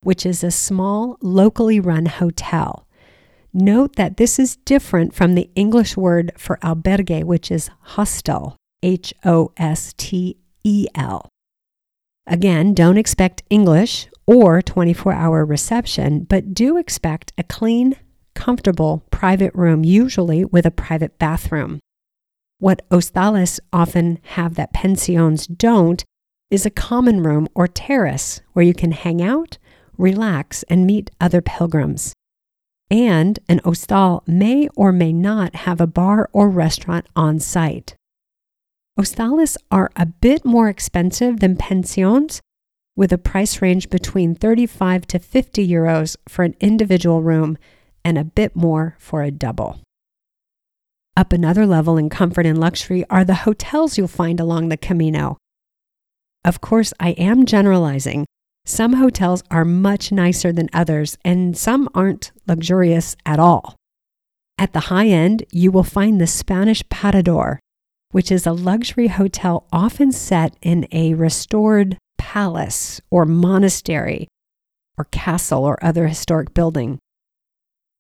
which 0.03 0.27
is 0.27 0.45
a 0.45 0.51
small, 0.51 1.17
locally 1.23 1.81
run 1.81 2.05
hotel. 2.05 2.87
Note 3.55 3.97
that 3.97 4.19
this 4.19 4.39
is 4.39 4.57
different 4.67 5.15
from 5.15 5.35
the 5.35 5.49
English 5.55 5.97
word 5.97 6.33
for 6.37 6.59
albergue, 6.63 7.25
which 7.25 7.51
is 7.51 7.71
hostel. 7.81 8.55
H 8.83 9.15
O 9.25 9.51
S 9.57 9.95
T 9.97 10.37
E 10.63 10.87
L. 10.95 11.31
Again, 12.27 12.75
don't 12.75 12.99
expect 12.99 13.45
English 13.49 14.09
or 14.27 14.61
24 14.61 15.15
hour 15.15 15.43
reception, 15.47 16.25
but 16.25 16.53
do 16.53 16.77
expect 16.77 17.33
a 17.39 17.43
clean, 17.43 17.97
comfortable 18.35 19.07
private 19.11 19.55
room, 19.55 19.85
usually 19.85 20.45
with 20.45 20.67
a 20.67 20.71
private 20.71 21.19
bathroom. 21.19 21.81
What 22.59 22.87
hostales 22.91 23.59
often 23.73 24.19
have 24.37 24.55
that 24.57 24.75
pensions 24.75 25.47
don't 25.47 26.05
is 26.51 26.65
a 26.65 26.71
common 26.71 27.23
room 27.23 27.49
or 27.55 27.67
terrace 27.67 28.41
where 28.53 28.65
you 28.65 28.75
can 28.75 28.93
hang 28.93 29.21
out, 29.23 29.59
relax, 29.97 30.63
and 30.65 30.87
meet 30.87 31.11
other 31.21 31.43
pilgrims. 31.43 32.15
And 32.91 33.39
an 33.49 33.61
hostal 33.61 34.27
may 34.27 34.69
or 34.75 34.93
may 34.93 35.13
not 35.13 35.55
have 35.57 35.81
a 35.81 35.87
bar 35.87 36.31
or 36.33 36.49
restaurant 36.49 37.07
on 37.15 37.39
site. 37.39 37.95
Hostales 38.99 39.57
are 39.71 39.91
a 39.95 40.07
bit 40.07 40.45
more 40.45 40.69
expensive 40.69 41.41
than 41.41 41.57
pensions, 41.57 42.41
with 42.97 43.13
a 43.13 43.19
price 43.19 43.63
range 43.63 43.91
between 43.91 44.35
35 44.35 45.07
to 45.07 45.19
50 45.21 45.69
euros 45.69 46.17
for 46.29 46.45
an 46.45 46.57
individual 46.59 47.23
room 47.23 47.57
and 48.05 48.19
a 48.19 48.25
bit 48.25 48.57
more 48.57 48.97
for 48.99 49.23
a 49.23 49.31
double. 49.31 49.79
Up 51.17 51.33
another 51.33 51.67
level 51.67 51.97
in 51.97 52.09
comfort 52.09 52.47
and 52.47 52.59
luxury 52.59 53.05
are 53.11 53.25
the 53.25 53.45
hotels 53.47 53.99
you'll 53.99 54.09
find 54.09 54.41
along 54.41 54.69
the 54.69 54.77
Camino. 54.77 55.37
Of 56.49 56.63
course, 56.63 56.95
I 56.99 57.11
am 57.11 57.45
generalizing. 57.45 58.25
Some 58.65 58.95
hotels 58.95 59.43
are 59.51 59.67
much 59.67 60.11
nicer 60.11 60.51
than 60.51 60.71
others, 60.73 61.19
and 61.23 61.55
some 61.55 61.91
aren't 61.95 62.33
luxurious 62.47 63.17
at 63.27 63.39
all. 63.39 63.77
At 64.57 64.73
the 64.73 64.89
high 64.89 65.09
end, 65.09 65.45
you 65.53 65.71
will 65.71 65.85
find 65.85 66.19
the 66.19 66.27
Spanish 66.27 66.83
Parador, 66.89 67.59
which 68.13 68.33
is 68.33 68.47
a 68.47 68.53
luxury 68.53 69.09
hotel 69.09 69.67
often 69.71 70.11
set 70.11 70.57
in 70.63 70.89
a 70.91 71.13
restored 71.13 71.99
palace 72.17 72.99
or 73.11 73.27
monastery 73.27 74.27
or 74.97 75.05
castle 75.05 75.65
or 75.65 75.77
other 75.85 76.07
historic 76.07 76.55
building. 76.55 76.99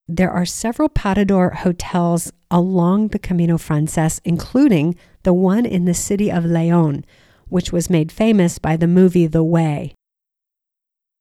There 0.08 0.30
are 0.30 0.46
several 0.46 0.88
Parador 0.88 1.50
hotels 1.50 2.32
along 2.50 3.08
the 3.08 3.18
Camino 3.18 3.58
Frances, 3.58 4.22
including 4.24 4.96
the 5.22 5.34
one 5.34 5.66
in 5.66 5.84
the 5.84 5.92
city 5.92 6.32
of 6.32 6.46
Leon, 6.46 7.04
which 7.48 7.72
was 7.72 7.90
made 7.90 8.12
famous 8.12 8.58
by 8.58 8.76
the 8.76 8.86
movie 8.86 9.26
The 9.26 9.44
Way. 9.44 9.94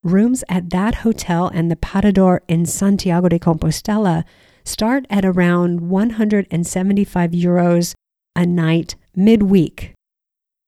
Rooms 0.03 0.43
at 0.47 0.69
that 0.69 0.95
hotel 0.95 1.47
and 1.53 1.69
the 1.69 1.75
Parador 1.75 2.41
in 2.47 2.65
Santiago 2.65 3.30
de 3.30 3.39
Compostela 3.39 4.23
start 4.63 5.05
at 5.09 5.25
around 5.25 5.89
175 5.89 7.32
euros 7.32 7.93
a 8.36 8.45
night 8.45 8.95
midweek 9.15 9.93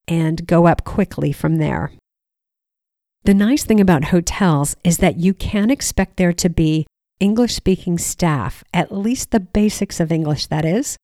and 0.07 0.47
go 0.47 0.66
up 0.66 0.84
quickly 0.84 1.32
from 1.32 1.57
there. 1.57 1.91
The 3.24 3.34
nice 3.34 3.64
thing 3.64 3.80
about 3.80 4.05
hotels 4.05 4.76
is 4.84 4.97
that 4.97 5.20
you 5.20 5.34
can 5.34 5.70
expect 5.70 6.18
there 6.18 6.34
to 6.34 6.49
be 6.49 6.88
English 7.20 7.53
speaking 7.53 7.97
staff, 7.97 8.64
at 8.74 8.95
least 8.95 9.32
the 9.32 9.39
basics 9.39 9.99
of 9.99 10.12
English, 10.12 10.47
that 10.47 10.66
is. 10.66 10.97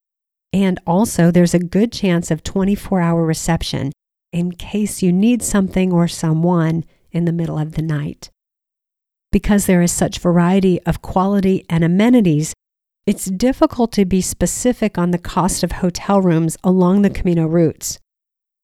And 0.53 0.79
also, 0.87 1.29
there's 1.29 1.53
a 1.53 1.59
good 1.59 1.91
chance 1.91 2.31
of 2.31 2.41
24 2.41 3.01
hour 3.01 3.25
reception 3.25 3.91
in 4.35 4.51
case 4.51 5.01
you 5.01 5.13
need 5.13 5.41
something 5.41 5.93
or 5.93 6.09
someone 6.09 6.83
in 7.09 7.23
the 7.23 7.31
middle 7.31 7.57
of 7.57 7.75
the 7.75 7.81
night. 7.81 8.29
Because 9.31 9.65
there 9.65 9.81
is 9.81 9.93
such 9.93 10.19
variety 10.19 10.81
of 10.81 11.01
quality 11.01 11.65
and 11.69 11.85
amenities, 11.85 12.53
it's 13.07 13.27
difficult 13.27 13.93
to 13.93 14.03
be 14.03 14.19
specific 14.19 14.97
on 14.97 15.11
the 15.11 15.17
cost 15.17 15.63
of 15.63 15.71
hotel 15.71 16.21
rooms 16.21 16.57
along 16.65 17.01
the 17.01 17.09
Camino 17.09 17.47
routes. 17.47 17.97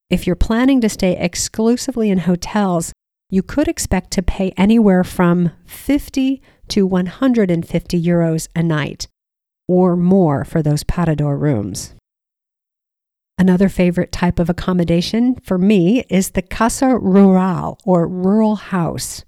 If 0.09 0.27
you're 0.27 0.35
planning 0.35 0.81
to 0.81 0.89
stay 0.89 1.15
exclusively 1.17 2.09
in 2.09 2.17
hotels, 2.19 2.91
you 3.29 3.41
could 3.41 3.69
expect 3.69 4.11
to 4.11 4.21
pay 4.21 4.51
anywhere 4.57 5.05
from 5.05 5.51
50 5.65 6.41
to 6.67 6.85
150 6.85 8.03
euros 8.03 8.49
a 8.53 8.61
night 8.61 9.07
or 9.69 9.95
more 9.95 10.43
for 10.43 10.61
those 10.61 10.83
Parador 10.83 11.37
rooms. 11.37 11.93
Another 13.41 13.69
favorite 13.69 14.11
type 14.11 14.37
of 14.37 14.51
accommodation 14.51 15.33
for 15.37 15.57
me 15.57 16.03
is 16.11 16.29
the 16.29 16.43
Casa 16.43 16.95
Rural 16.95 17.79
or 17.83 18.07
rural 18.07 18.55
house. 18.55 19.25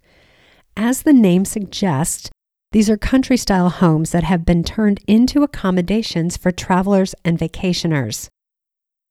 As 0.77 1.01
the 1.01 1.13
name 1.13 1.45
suggests, 1.45 2.29
these 2.73 2.91
are 2.91 2.95
country 2.95 3.37
style 3.37 3.69
homes 3.69 4.11
that 4.11 4.23
have 4.23 4.45
been 4.45 4.63
turned 4.63 4.99
into 5.07 5.41
accommodations 5.41 6.37
for 6.37 6.51
travelers 6.51 7.15
and 7.25 7.39
vacationers. 7.39 8.27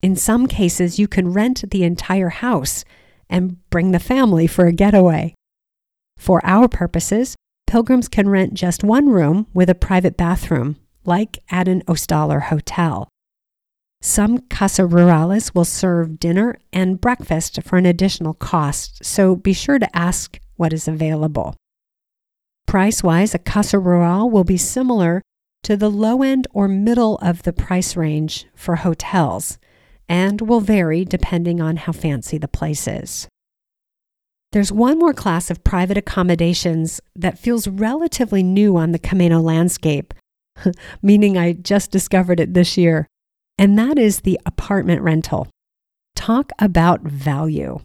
In 0.03 0.15
some 0.15 0.47
cases, 0.47 1.01
you 1.01 1.09
can 1.09 1.33
rent 1.33 1.69
the 1.69 1.83
entire 1.83 2.29
house 2.29 2.85
and 3.29 3.69
bring 3.71 3.91
the 3.91 3.99
family 3.99 4.47
for 4.47 4.67
a 4.67 4.73
getaway. 4.73 5.35
For 6.17 6.41
our 6.47 6.69
purposes, 6.69 7.35
pilgrims 7.67 8.07
can 8.07 8.29
rent 8.29 8.55
just 8.55 8.85
one 8.85 9.09
room 9.09 9.49
with 9.53 9.69
a 9.69 9.75
private 9.75 10.17
bathroom, 10.17 10.77
like 11.05 11.41
at 11.51 11.67
an 11.67 11.83
hostal 11.89 12.41
hotel. 12.41 13.09
Some 14.05 14.39
Casa 14.49 14.83
Rurales 14.83 15.55
will 15.55 15.65
serve 15.65 16.19
dinner 16.19 16.59
and 16.73 17.01
breakfast 17.01 17.63
for 17.63 17.79
an 17.79 17.87
additional 17.87 18.35
cost, 18.35 19.05
so 19.05 19.37
be 19.37 19.53
sure 19.53 19.79
to 19.79 19.97
ask 19.97 20.41
what 20.57 20.73
is 20.73 20.89
available. 20.89 21.55
Price 22.67 23.05
wise, 23.05 23.33
a 23.33 23.39
Casa 23.39 23.79
Rural 23.79 24.29
will 24.29 24.43
be 24.43 24.57
similar 24.57 25.23
to 25.63 25.77
the 25.77 25.89
low 25.89 26.25
end 26.25 26.49
or 26.53 26.67
middle 26.67 27.17
of 27.19 27.45
the 27.45 27.53
price 27.53 27.97
range 27.97 28.47
for 28.57 28.77
hotels 28.77 29.57
and 30.09 30.41
will 30.41 30.61
vary 30.61 31.05
depending 31.05 31.61
on 31.61 31.77
how 31.77 31.93
fancy 31.93 32.39
the 32.39 32.49
place 32.49 32.89
is. 32.89 33.29
There's 34.51 34.73
one 34.73 34.99
more 34.99 35.15
class 35.15 35.49
of 35.49 35.63
private 35.63 35.97
accommodations 35.97 37.01
that 37.15 37.39
feels 37.39 37.69
relatively 37.69 38.43
new 38.43 38.77
on 38.77 38.91
the 38.91 38.99
Camino 38.99 39.41
landscape, 39.41 40.13
meaning 41.03 41.39
I 41.39 41.53
just 41.53 41.93
discovered 41.93 42.41
it 42.41 42.53
this 42.53 42.77
year, 42.77 43.07
and 43.59 43.79
that 43.79 43.99
is 43.99 44.21
the 44.21 44.39
apartment 44.47 45.03
rental. 45.03 45.49
Talk 46.15 46.53
about 46.59 47.03
value. 47.03 47.81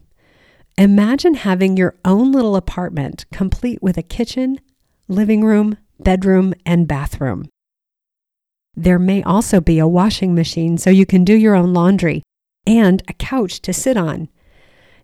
Imagine 0.78 1.34
having 1.34 1.76
your 1.76 1.96
own 2.06 2.32
little 2.32 2.56
apartment 2.56 3.26
complete 3.32 3.82
with 3.82 3.98
a 3.98 4.04
kitchen, 4.04 4.60
living 5.08 5.44
room, 5.44 5.78
bedroom, 6.00 6.54
and 6.66 6.88
bathroom. 6.88 7.50
There 8.76 9.00
may 9.00 9.24
also 9.24 9.60
be 9.60 9.80
a 9.80 9.88
washing 9.88 10.36
machine 10.36 10.78
so 10.78 10.92
you 10.92 11.06
can 11.06 11.24
do 11.24 11.34
your 11.34 11.56
own 11.56 11.74
laundry 11.74 12.22
and 12.68 13.02
a 13.08 13.14
couch 13.14 13.60
to 13.62 13.74
sit 13.74 13.98
on. 13.98 14.30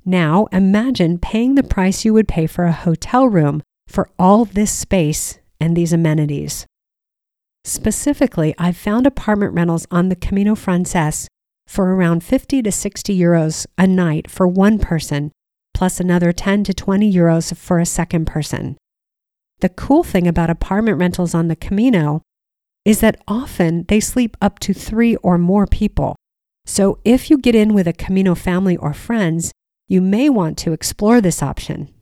Now 0.05 0.47
imagine 0.51 1.18
paying 1.18 1.55
the 1.55 1.64
price 1.64 2.05
you 2.05 2.14
would 2.14 2.28
pay 2.28 2.45
for 2.45 2.66
a 2.66 2.72
hotel 2.72 3.28
room 3.28 3.64
for 3.88 4.09
all 4.20 4.45
this 4.45 4.72
space 4.72 5.39
and 5.59 5.76
these 5.76 5.93
amenities. 5.93 6.68
Specifically, 7.66 8.53
I've 8.57 8.76
found 8.76 9.07
apartment 9.07 9.53
rentals 9.53 9.88
on 9.89 10.09
the 10.09 10.16
Camino 10.16 10.53
Frances 10.53 11.28
for 11.66 11.95
around 11.95 12.24
50 12.24 12.61
to 12.61 12.72
60 12.72 13.18
euros 13.18 13.66
a 13.78 13.88
night 13.88 14.30
for 14.30 14.47
one 14.47 14.80
person, 14.80 15.32
plus 15.74 15.99
another 15.99 16.34
10 16.34 16.66
to 16.66 16.74
20 16.74 17.11
euros 17.11 17.55
for 17.55 17.80
a 17.80 17.86
second 17.86 18.26
person. 18.26 18.78
The 19.59 19.70
cool 19.70 20.03
thing 20.03 20.28
about 20.28 20.49
apartment 20.49 20.99
rentals 20.99 21.34
on 21.34 21.47
the 21.47 21.55
Camino 21.55 22.22
is 22.84 22.99
that 22.99 23.22
often 23.30 23.86
they 23.88 24.01
sleep 24.01 24.36
up 24.41 24.59
to 24.59 24.74
three 24.74 25.16
or 25.18 25.38
more 25.38 25.66
people. 25.66 26.18
So 26.66 26.99
if 27.05 27.30
you 27.30 27.38
get 27.38 27.55
in 27.55 27.74
with 27.74 27.88
a 27.88 27.93
Camino 27.93 28.36
family 28.36 28.76
or 28.76 28.93
friends, 28.93 29.53
you 29.88 30.01
may 30.01 30.28
want 30.28 30.57
to 30.59 30.74
explore 30.74 31.22
this 31.22 31.41
option. 31.41 31.93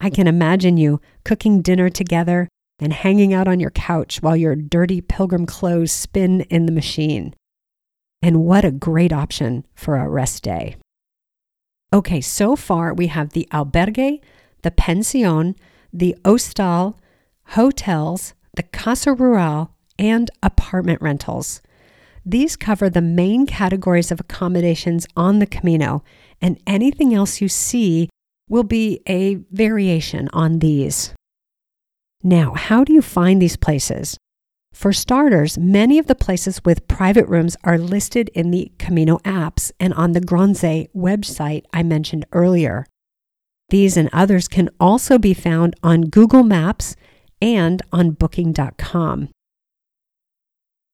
I 0.00 0.10
can 0.10 0.26
imagine 0.26 0.76
you 0.76 1.00
cooking 1.24 1.62
dinner 1.62 1.88
together 1.88 2.48
and 2.78 2.92
hanging 2.92 3.32
out 3.32 3.48
on 3.48 3.60
your 3.60 3.70
couch 3.70 4.22
while 4.22 4.36
your 4.36 4.54
dirty 4.54 5.00
pilgrim 5.00 5.46
clothes 5.46 5.92
spin 5.92 6.42
in 6.42 6.66
the 6.66 6.72
machine. 6.72 7.34
And 8.22 8.44
what 8.44 8.64
a 8.64 8.70
great 8.70 9.12
option 9.12 9.66
for 9.74 9.96
a 9.96 10.08
rest 10.08 10.42
day. 10.42 10.76
Okay, 11.92 12.20
so 12.20 12.56
far 12.56 12.92
we 12.92 13.06
have 13.06 13.30
the 13.30 13.48
albergue, 13.52 14.20
the 14.62 14.70
pension, 14.70 15.54
the 15.92 16.16
hostal, 16.24 16.98
hotels, 17.50 18.34
the 18.56 18.62
casa 18.62 19.12
rural, 19.12 19.70
and 19.98 20.30
apartment 20.42 21.00
rentals. 21.00 21.62
These 22.24 22.56
cover 22.56 22.90
the 22.90 23.00
main 23.00 23.46
categories 23.46 24.10
of 24.10 24.18
accommodations 24.18 25.06
on 25.16 25.38
the 25.38 25.46
Camino, 25.46 26.02
and 26.40 26.60
anything 26.66 27.14
else 27.14 27.40
you 27.40 27.48
see 27.48 28.10
will 28.48 28.64
be 28.64 29.00
a 29.08 29.36
variation 29.52 30.28
on 30.32 30.58
these. 30.58 31.14
Now, 32.26 32.54
how 32.54 32.82
do 32.82 32.92
you 32.92 33.02
find 33.02 33.40
these 33.40 33.54
places? 33.56 34.18
For 34.72 34.92
starters, 34.92 35.56
many 35.56 35.96
of 35.96 36.08
the 36.08 36.16
places 36.16 36.60
with 36.64 36.88
private 36.88 37.28
rooms 37.28 37.56
are 37.62 37.78
listed 37.78 38.30
in 38.34 38.50
the 38.50 38.72
Camino 38.80 39.18
apps 39.18 39.70
and 39.78 39.94
on 39.94 40.10
the 40.10 40.20
Gronze 40.20 40.88
website 40.92 41.62
I 41.72 41.84
mentioned 41.84 42.26
earlier. 42.32 42.84
These 43.68 43.96
and 43.96 44.10
others 44.12 44.48
can 44.48 44.70
also 44.80 45.18
be 45.18 45.34
found 45.34 45.76
on 45.84 46.10
Google 46.10 46.42
Maps 46.42 46.96
and 47.40 47.80
on 47.92 48.10
Booking.com. 48.10 49.28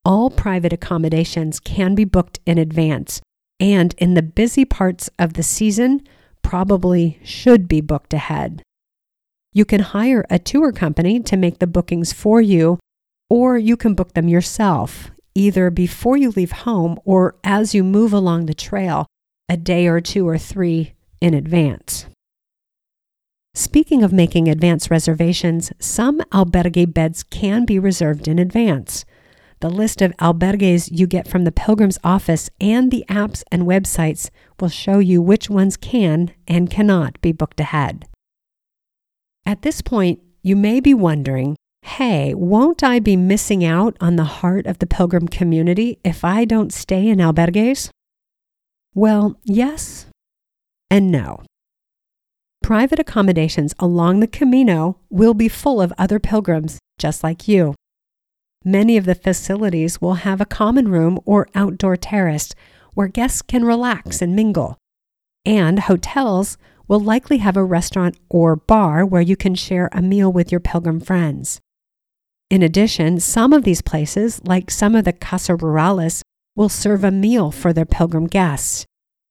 All 0.04 0.28
private 0.28 0.74
accommodations 0.74 1.60
can 1.60 1.94
be 1.94 2.04
booked 2.04 2.40
in 2.44 2.58
advance, 2.58 3.22
and 3.58 3.94
in 3.96 4.12
the 4.12 4.22
busy 4.22 4.66
parts 4.66 5.08
of 5.18 5.32
the 5.32 5.42
season, 5.42 6.02
probably 6.42 7.18
should 7.24 7.68
be 7.68 7.80
booked 7.80 8.12
ahead. 8.12 8.62
You 9.53 9.64
can 9.64 9.80
hire 9.80 10.24
a 10.30 10.38
tour 10.38 10.72
company 10.72 11.20
to 11.20 11.36
make 11.36 11.59
the 11.59 11.66
bookings 11.66 12.12
for 12.12 12.40
you 12.40 12.78
or 13.28 13.57
you 13.57 13.78
can 13.78 13.94
book 13.94 14.12
them 14.12 14.28
yourself, 14.28 15.11
either 15.34 15.70
before 15.70 16.18
you 16.18 16.30
leave 16.30 16.53
home 16.53 16.98
or 17.05 17.34
as 17.42 17.74
you 17.74 17.82
move 17.82 18.12
along 18.12 18.44
the 18.44 18.53
trail 18.53 19.07
a 19.48 19.57
day 19.57 19.86
or 19.86 20.00
two 20.00 20.28
or 20.28 20.36
three 20.36 20.92
in 21.20 21.32
advance. 21.32 22.07
Speaking 23.55 24.03
of 24.03 24.12
making 24.12 24.48
advance 24.48 24.90
reservations, 24.90 25.72
some 25.78 26.20
albergue 26.32 26.92
beds 26.92 27.22
can 27.22 27.64
be 27.64 27.78
reserved 27.78 28.28
in 28.28 28.38
advance. 28.38 29.05
The 29.61 29.70
list 29.70 30.03
of 30.03 30.16
albergues 30.16 30.88
you 30.90 31.07
get 31.07 31.28
from 31.28 31.44
the 31.44 31.53
Pilgrim's 31.53 31.98
office 32.03 32.50
and 32.61 32.90
the 32.90 33.05
apps 33.09 33.42
and 33.50 33.62
websites 33.62 34.28
will 34.61 34.68
show 34.68 34.98
you 34.98 35.22
which 35.22 35.48
ones 35.48 35.76
can 35.76 36.32
and 36.48 36.70
cannot 36.70 37.20
be 37.20 37.32
booked 37.32 37.61
ahead. 37.61 38.07
At 39.45 39.62
this 39.62 39.82
point, 39.82 40.20
you 40.43 40.57
may 40.57 40.80
be 40.80 40.95
wondering 40.95 41.57
hey, 41.84 42.32
won't 42.32 42.84
I 42.84 43.01
be 43.01 43.16
missing 43.16 43.64
out 43.64 43.97
on 44.01 44.14
the 44.14 44.24
heart 44.24 44.66
of 44.66 44.78
the 44.78 44.86
pilgrim 44.86 45.26
community 45.26 45.99
if 46.05 46.24
I 46.24 46.45
don't 46.45 46.72
stay 46.72 47.09
in 47.09 47.18
albergues? 47.18 47.90
Well, 48.95 49.36
yes 49.43 50.07
and 50.90 51.11
no. 51.11 51.43
Private 52.62 53.01
accommodations 53.01 53.74
along 53.80 54.20
the 54.20 54.28
Camino 54.28 54.99
will 55.11 55.34
be 55.34 55.49
full 55.49 55.80
of 55.80 55.93
other 55.99 56.20
pilgrims 56.20 56.78
just 56.99 57.24
like 57.24 57.49
you. 57.49 57.74
Many 58.64 58.97
of 58.97 59.07
the 59.07 59.16
facilities 59.16 60.01
will 60.01 60.14
have 60.14 60.40
a 60.40 60.47
common 60.47 60.88
room 60.88 61.18
or 61.24 61.49
outdoor 61.55 61.97
terrace 61.97 62.55
where 62.95 63.09
guests 63.09 63.43
can 63.43 63.64
relax 63.64 64.22
and 64.22 64.36
mingle. 64.36 64.78
And 65.45 65.80
hotels 65.80 66.59
will 66.93 67.01
likely 67.01 67.38
have 67.38 67.57
a 67.57 67.64
restaurant 67.64 68.18
or 68.28 68.55
bar 68.55 69.07
where 69.07 69.22
you 69.22 69.34
can 69.34 69.55
share 69.55 69.88
a 69.93 70.03
meal 70.03 70.30
with 70.30 70.53
your 70.53 70.61
pilgrim 70.61 71.01
friends. 71.01 71.59
In 72.51 72.62
addition, 72.62 73.18
some 73.18 73.55
of 73.55 73.64
these 73.64 73.80
places, 73.80 74.43
like 74.45 74.70
some 74.70 74.95
of 74.95 75.07
the 75.07 75.14
Casa 75.14 75.55
Rurales, 75.55 76.20
will 76.55 76.68
serve 76.68 77.03
a 77.03 77.11
meal 77.11 77.51
for 77.51 77.72
their 77.72 77.86
pilgrim 77.86 78.26
guests. 78.26 78.84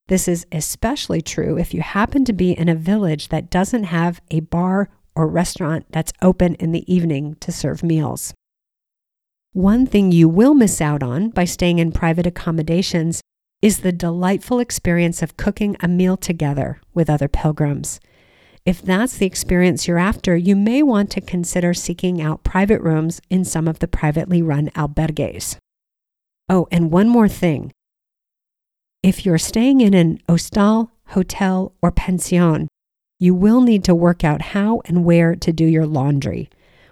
This 0.08 0.28
is 0.28 0.48
especially 0.52 1.22
true 1.22 1.56
if 1.56 1.72
you 1.72 1.84
happen 1.84 2.26
to 2.26 2.34
be 2.34 2.54
in 2.54 2.68
a 2.68 2.74
village 2.74 3.28
that 3.28 3.52
doesn't 3.52 3.84
have 3.84 4.22
a 4.32 4.40
bar 4.40 4.90
or 5.16 5.28
restaurant 5.28 5.86
that's 5.92 6.14
open 6.20 6.56
in 6.56 6.72
the 6.72 6.92
evening 6.92 7.36
to 7.42 7.52
serve 7.52 7.84
meals. 7.84 8.34
One 9.54 9.86
thing 9.86 10.12
you 10.12 10.28
will 10.28 10.56
miss 10.56 10.82
out 10.82 11.04
on 11.04 11.30
by 11.30 11.46
staying 11.46 11.78
in 11.78 11.92
private 11.92 12.26
accommodations 12.26 13.22
is 13.62 13.80
the 13.80 13.92
delightful 13.92 14.60
experience 14.60 15.22
of 15.22 15.38
cooking 15.38 15.78
a 15.80 15.88
meal 15.88 16.18
together 16.18 16.82
with 16.94 17.10
other 17.10 17.28
pilgrims. 17.28 18.00
If 18.66 18.82
that's 18.82 19.18
the 19.18 19.26
experience 19.26 19.88
you're 19.88 19.98
after, 19.98 20.36
you 20.36 20.56
may 20.56 20.84
want 20.84 21.10
to 21.12 21.22
consider 21.22 21.74
seeking 21.74 22.22
out 22.22 22.44
private 22.44 22.82
rooms 22.82 23.22
in 23.30 23.44
some 23.44 23.68
of 23.68 23.80
the 23.80 23.88
privately 23.88 24.42
run 24.42 24.70
albergues. 24.76 25.58
Oh, 26.50 26.68
and 26.72 26.92
one 26.92 27.10
more 27.10 27.28
thing. 27.28 27.72
If 29.04 29.26
you're 29.26 29.40
staying 29.40 29.82
in 29.82 29.94
an 29.94 30.22
hostal, 30.28 30.90
hotel, 31.08 31.74
or 31.82 31.92
pension, 31.92 32.68
you 33.20 33.34
will 33.34 33.62
need 33.62 33.84
to 33.86 33.96
work 33.96 34.24
out 34.24 34.42
how 34.42 34.82
and 34.86 35.06
where 35.06 35.36
to 35.36 35.54
do 35.54 35.66
your 35.66 35.86
laundry, 35.86 36.50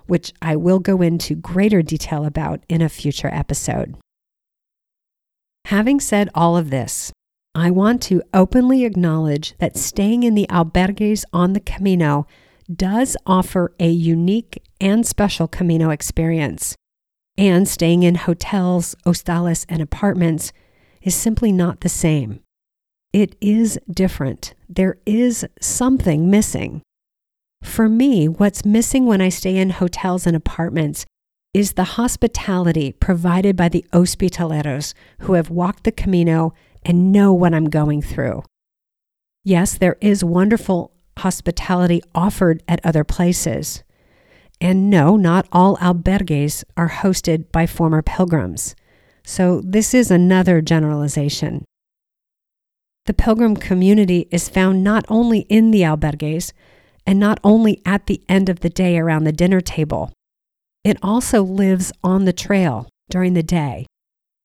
which 0.08 0.34
I 0.42 0.56
will 0.56 0.80
go 0.80 1.02
into 1.02 1.36
greater 1.36 1.82
detail 1.82 2.26
about 2.26 2.64
in 2.68 2.82
a 2.82 2.90
future 2.90 3.30
episode. 3.32 3.96
Having 5.66 5.99
said 5.99 6.30
all 6.34 6.57
of 6.57 6.70
this, 6.70 7.12
I 7.55 7.72
want 7.72 8.01
to 8.03 8.24
openly 8.34 8.86
acknowledge 8.86 9.55
that 9.60 9.78
staying 9.78 10.24
in 10.24 10.36
the 10.36 10.47
albergues 10.49 11.24
on 11.34 11.53
the 11.53 11.60
Camino 11.60 12.26
does 12.74 13.18
offer 13.26 13.74
a 13.80 13.89
unique 13.89 14.62
and 14.80 15.05
special 15.05 15.47
Camino 15.47 15.89
experience. 15.89 16.76
And 17.38 17.68
staying 17.68 18.03
in 18.03 18.16
hotels, 18.16 18.95
hostales, 19.05 19.66
and 19.70 19.82
apartments 19.82 20.51
is 21.01 21.16
simply 21.16 21.51
not 21.51 21.82
the 21.82 21.89
same. 21.89 22.41
It 23.14 23.36
is 23.41 23.80
different. 23.89 24.53
There 24.68 24.97
is 25.05 25.45
something 25.60 26.30
missing. 26.30 26.82
For 27.64 27.89
me, 27.89 28.28
what's 28.28 28.66
missing 28.66 29.05
when 29.05 29.22
I 29.22 29.30
stay 29.30 29.57
in 29.57 29.72
hotels 29.72 30.28
and 30.28 30.36
apartments 30.36 31.05
is 31.54 31.74
the 31.74 31.95
hospitality 31.95 32.91
provided 32.91 33.56
by 33.56 33.70
the 33.70 33.86
hospitaleros 33.91 34.93
who 35.22 35.34
have 35.34 35.50
walked 35.50 35.84
the 35.84 35.91
Camino 35.91 36.54
and 36.84 37.12
know 37.12 37.34
what 37.34 37.54
I'm 37.54 37.70
going 37.70 38.02
through. 38.02 38.43
Yes, 39.43 39.78
there 39.78 39.97
is 40.00 40.24
wonderful 40.24 40.91
hospitality 41.18 42.02
offered 42.14 42.64
at 42.68 42.86
other 42.86 43.04
places. 43.04 43.84
And 44.62 44.89
no, 44.89 45.16
not 45.16 45.47
all 45.52 45.78
albergues 45.78 46.64
are 46.78 46.89
hosted 46.89 47.52
by 47.52 47.66
former 47.66 48.02
pilgrims. 48.02 48.76
So 49.24 49.62
this 49.64 49.93
is 49.93 50.12
another 50.12 50.62
generalization. 50.62 51.66
The 53.06 53.14
pilgrim 53.14 53.56
community 53.56 54.28
is 54.32 54.50
found 54.50 54.84
not 54.84 55.06
only 55.08 55.39
in 55.50 55.72
the 55.72 55.82
albergues 55.82 56.52
and 57.08 57.20
not 57.20 57.39
only 57.43 57.82
at 57.86 58.06
the 58.06 58.22
end 58.30 58.50
of 58.50 58.60
the 58.60 58.70
day 58.70 58.97
around 58.97 59.24
the 59.24 59.32
dinner 59.32 59.62
table, 59.62 60.14
it 60.84 60.98
also 61.02 61.44
lives 61.44 61.92
on 62.04 62.26
the 62.26 62.34
trail 62.34 62.88
during 63.10 63.34
the 63.34 63.44
day 63.44 63.86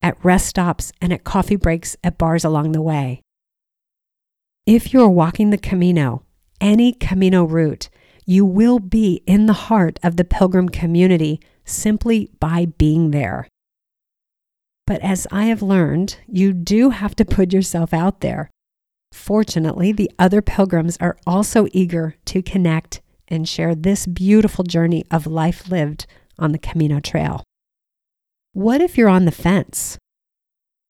at 0.04 0.22
rest 0.22 0.46
stops, 0.46 0.92
and 1.00 1.14
at 1.14 1.24
coffee 1.24 1.56
breaks 1.56 1.96
at 2.04 2.18
bars 2.18 2.44
along 2.44 2.72
the 2.72 2.82
way. 2.82 3.22
If 4.66 4.92
you 4.92 5.00
are 5.00 5.08
walking 5.08 5.48
the 5.48 5.56
Camino, 5.56 6.24
any 6.60 6.92
Camino 6.92 7.44
route, 7.44 7.88
you 8.26 8.44
will 8.44 8.78
be 8.78 9.22
in 9.26 9.46
the 9.46 9.54
heart 9.54 9.98
of 10.02 10.16
the 10.16 10.24
pilgrim 10.24 10.68
community 10.68 11.40
simply 11.64 12.28
by 12.38 12.66
being 12.66 13.12
there. 13.12 13.48
But 14.86 15.00
as 15.00 15.26
I 15.32 15.46
have 15.46 15.62
learned, 15.62 16.18
you 16.28 16.52
do 16.52 16.90
have 16.90 17.16
to 17.16 17.24
put 17.24 17.54
yourself 17.54 17.94
out 17.94 18.20
there. 18.20 18.50
Fortunately, 19.10 19.90
the 19.90 20.10
other 20.18 20.42
pilgrims 20.42 20.98
are 21.00 21.16
also 21.26 21.66
eager 21.72 22.16
to 22.26 22.42
connect 22.42 23.00
and 23.26 23.48
share 23.48 23.74
this 23.74 24.06
beautiful 24.06 24.64
journey 24.64 25.02
of 25.10 25.26
life 25.26 25.70
lived 25.70 26.06
on 26.38 26.52
the 26.52 26.58
Camino 26.58 27.00
Trail. 27.00 27.42
What 28.52 28.80
if 28.80 28.96
you're 28.96 29.08
on 29.08 29.24
the 29.24 29.32
fence? 29.32 29.98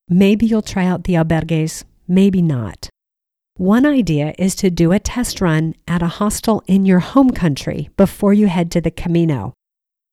Maybe 0.08 0.46
you'll 0.46 0.62
try 0.62 0.84
out 0.84 1.04
the 1.04 1.14
albergues, 1.14 1.84
maybe 2.06 2.42
not. 2.42 2.88
One 3.56 3.86
idea 3.86 4.34
is 4.38 4.54
to 4.56 4.70
do 4.70 4.92
a 4.92 4.98
test 4.98 5.40
run 5.40 5.74
at 5.86 6.02
a 6.02 6.08
hostel 6.08 6.62
in 6.66 6.84
your 6.84 6.98
home 6.98 7.30
country 7.30 7.88
before 7.96 8.34
you 8.34 8.48
head 8.48 8.70
to 8.72 8.80
the 8.80 8.90
Camino. 8.90 9.54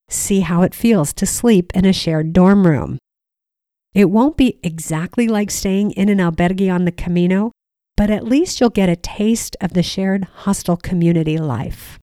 See 0.10 0.42
how 0.42 0.62
it 0.62 0.76
feels 0.76 1.12
to 1.14 1.26
sleep 1.26 1.72
in 1.74 1.84
a 1.84 1.94
shared 1.94 2.34
dorm 2.34 2.68
room. 2.68 2.98
It 3.94 4.10
won't 4.10 4.38
be 4.38 4.60
exactly 4.64 5.28
like 5.28 5.52
staying 5.52 5.92
in 5.92 6.08
an 6.08 6.20
albergue 6.20 6.74
on 6.74 6.86
the 6.86 6.92
Camino, 6.92 7.52
but 7.98 8.10
at 8.10 8.24
least 8.24 8.60
you'll 8.60 8.70
get 8.70 8.90
a 8.90 8.96
taste 8.96 9.58
of 9.60 9.74
the 9.74 9.84
shared 9.84 10.24
hostel 10.46 10.78
community 10.78 11.38
life. 11.38 12.00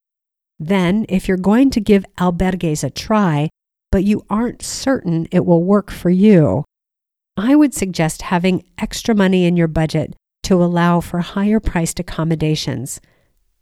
Then, 0.58 1.06
if 1.08 1.28
you're 1.28 1.36
going 1.36 1.70
to 1.70 1.80
give 1.80 2.04
albergues 2.18 2.82
a 2.82 2.90
try, 2.90 3.48
but 3.92 4.04
you 4.04 4.24
aren't 4.28 4.62
certain 4.62 5.28
it 5.30 5.46
will 5.46 5.62
work 5.62 5.90
for 5.90 6.10
you, 6.10 6.64
I 7.36 7.54
would 7.54 7.72
suggest 7.72 8.22
having 8.22 8.64
extra 8.78 9.14
money 9.14 9.44
in 9.44 9.56
your 9.56 9.68
budget 9.68 10.14
to 10.44 10.62
allow 10.62 11.00
for 11.00 11.20
higher 11.20 11.60
priced 11.60 12.00
accommodations, 12.00 13.00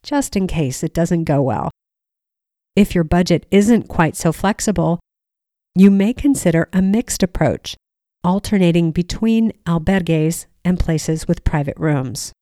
just 0.03 0.37
in 0.37 0.47
case 0.47 0.83
it 0.83 0.95
doesn't 0.95 1.25
go 1.25 1.43
well. 1.43 1.71
If 2.75 2.95
your 2.95 3.05
budget 3.05 3.47
isn't 3.51 3.89
quite 3.89 4.17
so 4.17 4.33
flexible, 4.33 5.01
you 5.75 5.91
may 5.91 6.15
consider 6.15 6.69
a 6.73 6.81
mixed 6.81 7.23
approach, 7.23 7.77
alternating 8.25 8.93
between 8.93 9.53
albergues 9.67 10.47
and 10.65 10.81
places 10.81 11.29
with 11.29 11.45
private 11.45 11.77
rooms. 11.79 12.33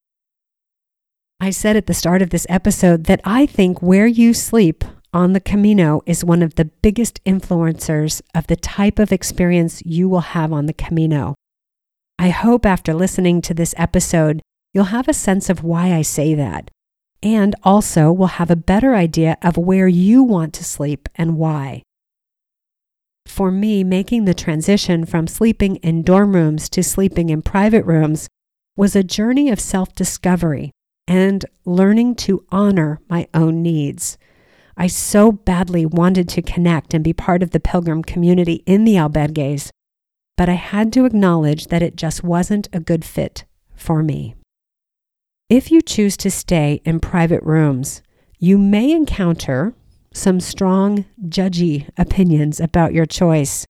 I 1.41 1.51
said 1.51 1.77
at 1.77 1.87
the 1.87 1.95
start 1.95 2.23
of 2.23 2.31
this 2.31 2.47
episode 2.49 3.05
that 3.05 3.21
I 3.25 3.47
think 3.47 3.83
where 3.83 4.07
you 4.07 4.35
sleep 4.35 4.85
on 5.13 5.33
the 5.33 5.41
Camino 5.41 6.01
is 6.07 6.25
one 6.25 6.43
of 6.43 6.55
the 6.55 6.65
biggest 6.65 7.23
influencers 7.25 8.21
of 8.35 8.47
the 8.47 8.57
type 8.57 8.99
of 8.99 9.13
experience 9.13 9.83
you 9.85 10.09
will 10.09 10.21
have 10.21 10.53
on 10.53 10.67
the 10.67 10.73
Camino. 10.73 11.35
I 12.19 12.31
hope 12.31 12.67
after 12.67 12.95
listening 12.95 13.43
to 13.43 13.55
this 13.55 13.75
episode, 13.77 14.43
you'll 14.73 14.85
have 14.85 15.09
a 15.09 15.15
sense 15.15 15.49
of 15.49 15.63
why 15.63 15.93
I 15.93 16.03
say 16.03 16.35
that, 16.35 16.71
and 17.23 17.55
also 17.63 18.13
will 18.13 18.39
have 18.39 18.51
a 18.51 18.57
better 18.57 18.95
idea 18.95 19.37
of 19.43 19.57
where 19.57 19.89
you 19.89 20.23
want 20.23 20.55
to 20.55 20.65
sleep 20.65 21.09
and 21.15 21.37
why. 21.37 21.83
For 23.27 23.51
me, 23.51 23.83
making 23.85 24.25
the 24.25 24.35
transition 24.35 25.05
from 25.07 25.27
sleeping 25.27 25.77
in 25.77 26.03
dorm 26.03 26.35
rooms 26.35 26.69
to 26.71 26.83
sleeping 26.83 27.31
in 27.31 27.43
private 27.43 27.85
rooms 27.85 28.29
was 28.77 28.95
a 28.95 29.03
journey 29.03 29.49
of 29.51 29.61
self 29.61 29.95
discovery 29.95 30.73
and 31.07 31.45
learning 31.65 32.15
to 32.15 32.45
honor 32.51 33.01
my 33.09 33.27
own 33.35 33.63
needs. 33.63 34.19
I 34.77 34.87
so 34.89 35.31
badly 35.31 35.87
wanted 35.87 36.29
to 36.31 36.43
connect 36.43 36.95
and 36.95 37.05
be 37.05 37.13
part 37.13 37.43
of 37.43 37.51
the 37.51 37.61
pilgrim 37.61 38.03
community 38.03 38.63
in 38.67 38.85
the 38.85 38.95
albergues, 38.95 39.71
but 40.37 40.49
I 40.49 40.55
had 40.55 40.93
to 40.95 41.05
acknowledge 41.05 41.69
that 41.69 41.83
it 41.83 41.97
just 41.97 42.25
wasn't 42.25 42.69
a 42.73 42.81
good 42.81 43.05
fit 43.05 43.45
for 43.75 44.03
me. 44.03 44.35
If 45.49 45.71
you 45.71 45.83
choose 45.83 46.17
to 46.19 46.31
stay 46.31 46.81
in 46.85 47.01
private 47.01 47.43
rooms, 47.43 48.03
you 48.39 48.59
may 48.59 48.91
encounter 48.91 49.75
some 50.13 50.41
strong, 50.41 51.05
judgy 51.29 51.89
opinions 51.99 52.61
about 52.61 52.95
your 52.95 53.07
choice. 53.07 53.67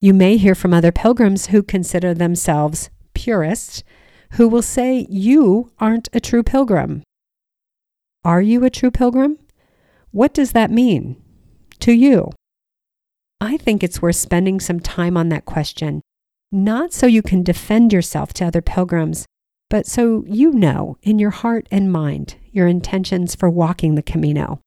You 0.00 0.14
may 0.14 0.36
hear 0.36 0.54
from 0.54 0.74
other 0.74 0.92
pilgrims 0.92 1.46
who 1.46 1.62
consider 1.62 2.14
themselves 2.14 2.90
purists, 3.14 3.84
who 4.32 4.48
will 4.48 4.62
say 4.62 5.06
you 5.10 5.70
aren't 5.78 6.08
a 6.12 6.20
true 6.20 6.42
pilgrim. 6.42 7.02
Are 8.24 8.40
you 8.40 8.64
a 8.64 8.70
true 8.70 8.90
pilgrim? 8.90 9.38
What 10.10 10.32
does 10.32 10.52
that 10.52 10.70
mean 10.70 11.20
to 11.80 11.92
you? 11.92 12.30
I 13.40 13.56
think 13.56 13.82
it's 13.82 14.00
worth 14.00 14.16
spending 14.16 14.60
some 14.60 14.80
time 14.80 15.16
on 15.16 15.28
that 15.30 15.44
question, 15.44 16.00
not 16.50 16.92
so 16.92 17.06
you 17.06 17.22
can 17.22 17.42
defend 17.42 17.92
yourself 17.92 18.32
to 18.34 18.44
other 18.44 18.62
pilgrims, 18.62 19.26
but 19.68 19.86
so 19.86 20.24
you 20.26 20.52
know 20.52 20.96
in 21.02 21.18
your 21.18 21.30
heart 21.30 21.66
and 21.70 21.92
mind 21.92 22.36
your 22.52 22.68
intentions 22.68 23.34
for 23.34 23.50
walking 23.50 23.96
the 23.96 24.02
Camino. 24.02 24.60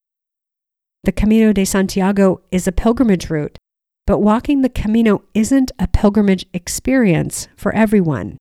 The 1.03 1.11
Camino 1.11 1.53
de 1.53 1.66
Santiago 1.66 2.41
is 2.51 2.68
a 2.68 2.72
pilgrimage 2.72 3.30
route, 3.30 3.57
but 4.05 4.20
walking 4.20 4.61
the 4.61 4.70
Camino 4.70 5.24
isn't 5.34 5.72
a 5.80 5.88
pilgrimage 5.88 6.45
experience 6.53 7.47
for 7.55 7.74
everyone. 7.74 8.38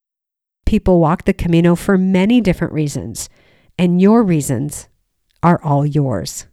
People 0.65 0.99
walk 0.99 1.25
the 1.25 1.33
Camino 1.33 1.75
for 1.75 1.97
many 1.97 2.41
different 2.41 2.73
reasons, 2.73 3.29
and 3.77 4.01
your 4.01 4.23
reasons 4.23 4.87
are 5.43 5.61
all 5.63 5.85
yours 5.85 6.47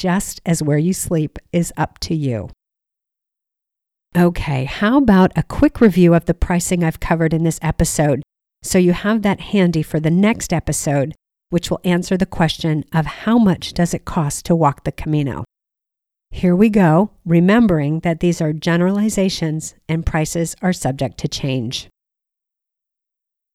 just 0.00 0.40
as 0.46 0.62
where 0.62 0.78
you 0.78 0.94
sleep 0.94 1.38
is 1.52 1.72
up 1.76 1.98
to 1.98 2.14
you. 2.14 2.48
Okay, 4.16 4.64
how 4.64 4.96
about 4.96 5.30
a 5.36 5.42
quick 5.42 5.80
review 5.80 6.14
of 6.14 6.24
the 6.24 6.34
pricing 6.34 6.82
I've 6.82 7.00
covered 7.00 7.34
in 7.34 7.44
this 7.44 7.60
episode 7.62 8.22
so 8.62 8.78
you 8.78 8.92
have 8.92 9.22
that 9.22 9.40
handy 9.40 9.82
for 9.82 10.00
the 10.00 10.10
next 10.10 10.52
episode, 10.52 11.14
which 11.50 11.70
will 11.70 11.80
answer 11.84 12.16
the 12.16 12.26
question 12.26 12.84
of 12.92 13.06
how 13.06 13.38
much 13.38 13.74
does 13.74 13.94
it 13.94 14.04
cost 14.04 14.46
to 14.46 14.56
walk 14.56 14.84
the 14.84 14.92
Camino? 14.92 15.44
Here 16.30 16.56
we 16.56 16.70
go, 16.70 17.10
remembering 17.24 18.00
that 18.00 18.20
these 18.20 18.40
are 18.40 18.52
generalizations 18.52 19.74
and 19.88 20.06
prices 20.06 20.56
are 20.62 20.72
subject 20.72 21.18
to 21.18 21.28
change. 21.28 21.88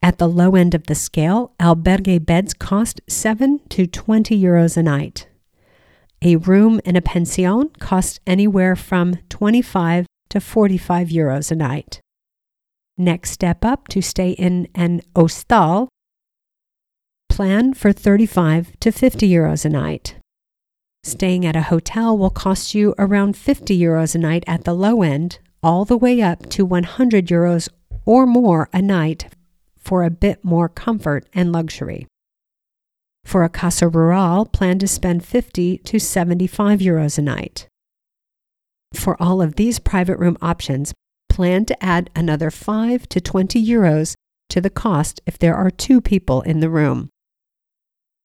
At 0.02 0.20
the 0.20 0.28
low 0.28 0.56
end 0.56 0.76
of 0.76 0.86
the 0.86 0.94
scale, 0.94 1.54
albergue 1.60 2.24
beds 2.26 2.54
cost 2.54 3.02
7 3.08 3.60
to 3.70 3.88
20 3.88 4.40
euros 4.40 4.78
a 4.78 4.84
night. 4.84 5.28
A 6.22 6.36
room 6.36 6.80
in 6.86 6.96
a 6.96 7.02
pension 7.02 7.70
costs 7.80 8.20
anywhere 8.28 8.76
from 8.76 9.16
25 9.30 10.06
to 10.30 10.40
45 10.40 11.08
euros 11.08 11.52
a 11.52 11.56
night. 11.56 12.02
Next 12.98 13.32
step 13.32 13.66
up 13.66 13.88
to 13.90 14.02
stay 14.02 14.32
in 14.32 14.68
an 14.76 15.02
hostal, 15.16 15.88
plan 17.28 17.74
for 17.74 17.92
35 17.92 18.80
to 18.80 18.92
50 18.92 19.28
euros 19.28 19.66
a 19.66 19.70
night. 19.70 20.18
Staying 21.04 21.46
at 21.46 21.56
a 21.56 21.64
hotel 21.64 22.18
will 22.18 22.30
cost 22.30 22.74
you 22.74 22.96
around 22.98 23.36
50 23.36 23.78
euros 23.78 24.16
a 24.16 24.20
night 24.20 24.44
at 24.48 24.64
the 24.64 24.74
low 24.74 25.02
end, 25.02 25.40
all 25.62 25.84
the 25.84 25.98
way 25.98 26.22
up 26.22 26.48
to 26.50 26.64
100 26.64 27.26
euros 27.28 27.70
or 28.06 28.26
more 28.26 28.70
a 28.72 28.82
night 28.82 29.26
for 29.86 30.04
a 30.04 30.10
bit 30.10 30.44
more 30.44 30.68
comfort 30.68 31.30
and 31.34 31.52
luxury. 31.52 32.08
For 33.24 33.44
a 33.44 33.50
Casa 33.50 33.88
Rural, 33.88 34.46
plan 34.46 34.80
to 34.80 34.88
spend 34.88 35.24
50 35.24 35.78
to 35.80 36.00
75 36.00 36.80
euros 36.80 37.18
a 37.18 37.22
night. 37.22 37.68
For 38.94 39.22
all 39.22 39.42
of 39.42 39.56
these 39.56 39.80
private 39.80 40.20
room 40.20 40.38
options, 40.42 40.94
plan 41.30 41.66
to 41.66 41.84
add 41.84 42.10
another 42.16 42.52
5 42.52 43.10
to 43.10 43.22
20 43.22 43.64
euros 43.66 44.16
to 44.50 44.62
the 44.62 44.70
cost 44.70 45.22
if 45.26 45.38
there 45.38 45.56
are 45.56 45.72
two 45.72 46.02
people 46.02 46.42
in 46.42 46.60
the 46.60 46.70
room. 46.70 47.10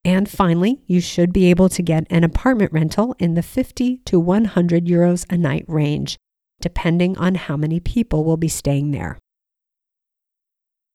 And 0.04 0.28
finally, 0.28 0.80
you 0.86 1.00
should 1.00 1.32
be 1.32 1.50
able 1.50 1.68
to 1.70 1.82
get 1.82 2.06
an 2.08 2.24
apartment 2.24 2.72
rental 2.72 3.14
in 3.18 3.34
the 3.34 3.42
50 3.42 3.98
to 4.06 4.20
100 4.20 4.86
euros 4.86 5.26
a 5.30 5.36
night 5.36 5.64
range, 5.68 6.16
depending 6.60 7.18
on 7.18 7.34
how 7.34 7.56
many 7.56 7.80
people 7.80 8.24
will 8.24 8.38
be 8.38 8.48
staying 8.48 8.92
there. 8.92 9.18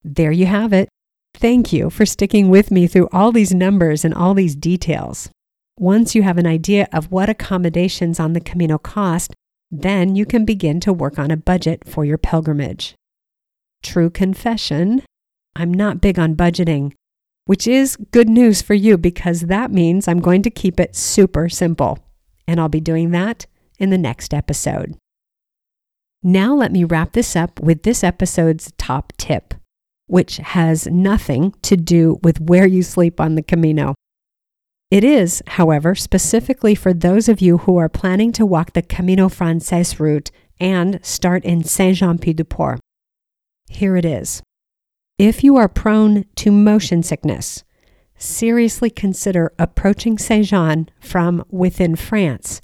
There 0.07 0.31
you 0.31 0.45
have 0.45 0.71
it. 0.71 0.87
Thank 1.33 1.73
you 1.73 1.89
for 1.89 2.05
sticking 2.05 2.49
with 2.49 2.69
me 2.69 2.85
through 2.85 3.09
all 3.11 3.31
these 3.31 3.55
numbers 3.55 4.05
and 4.05 4.13
all 4.13 4.35
these 4.35 4.55
details. 4.55 5.31
Once 5.79 6.13
you 6.13 6.21
have 6.21 6.37
an 6.37 6.45
idea 6.45 6.87
of 6.93 7.11
what 7.11 7.27
accommodations 7.27 8.19
on 8.19 8.33
the 8.33 8.39
Camino 8.39 8.77
cost, 8.77 9.33
then 9.71 10.15
you 10.15 10.23
can 10.23 10.45
begin 10.45 10.79
to 10.79 10.93
work 10.93 11.17
on 11.17 11.31
a 11.31 11.37
budget 11.37 11.87
for 11.87 12.05
your 12.05 12.19
pilgrimage. 12.19 12.93
True 13.81 14.11
confession, 14.11 15.01
I'm 15.55 15.73
not 15.73 16.01
big 16.01 16.19
on 16.19 16.35
budgeting, 16.35 16.93
which 17.45 17.65
is 17.65 17.97
good 18.11 18.29
news 18.29 18.61
for 18.61 18.75
you 18.75 18.99
because 18.99 19.41
that 19.41 19.71
means 19.71 20.07
I'm 20.07 20.19
going 20.19 20.43
to 20.43 20.51
keep 20.51 20.79
it 20.79 20.95
super 20.95 21.49
simple. 21.49 21.97
And 22.47 22.59
I'll 22.59 22.69
be 22.69 22.79
doing 22.79 23.09
that 23.09 23.47
in 23.79 23.89
the 23.89 23.97
next 23.97 24.35
episode. 24.35 24.95
Now, 26.21 26.53
let 26.53 26.71
me 26.71 26.83
wrap 26.83 27.13
this 27.13 27.35
up 27.35 27.59
with 27.59 27.81
this 27.81 28.03
episode's 28.03 28.71
top 28.77 29.11
tip 29.17 29.55
which 30.07 30.37
has 30.37 30.87
nothing 30.87 31.53
to 31.61 31.75
do 31.75 32.19
with 32.23 32.39
where 32.39 32.67
you 32.67 32.83
sleep 32.83 33.19
on 33.19 33.35
the 33.35 33.43
Camino. 33.43 33.95
It 34.91 35.03
is, 35.03 35.41
however, 35.47 35.95
specifically 35.95 36.75
for 36.75 36.93
those 36.93 37.27
of 37.27 37.41
you 37.41 37.59
who 37.59 37.77
are 37.77 37.89
planning 37.89 38.31
to 38.33 38.45
walk 38.45 38.73
the 38.73 38.81
Camino 38.81 39.29
Frances 39.29 39.99
route 39.99 40.31
and 40.59 40.99
start 41.03 41.43
in 41.43 41.63
Saint 41.63 41.97
Jean 41.97 42.17
Pied 42.17 42.37
de 42.37 42.45
Port. 42.45 42.79
Here 43.67 43.97
it 43.97 44.05
is. 44.05 44.43
If 45.17 45.43
you 45.43 45.55
are 45.57 45.67
prone 45.67 46.25
to 46.35 46.51
motion 46.51 47.01
sickness, 47.01 47.63
seriously 48.15 48.89
consider 48.89 49.53
approaching 49.57 50.17
Saint 50.17 50.45
Jean 50.47 50.89
from 50.99 51.43
within 51.49 51.95
France 51.95 52.61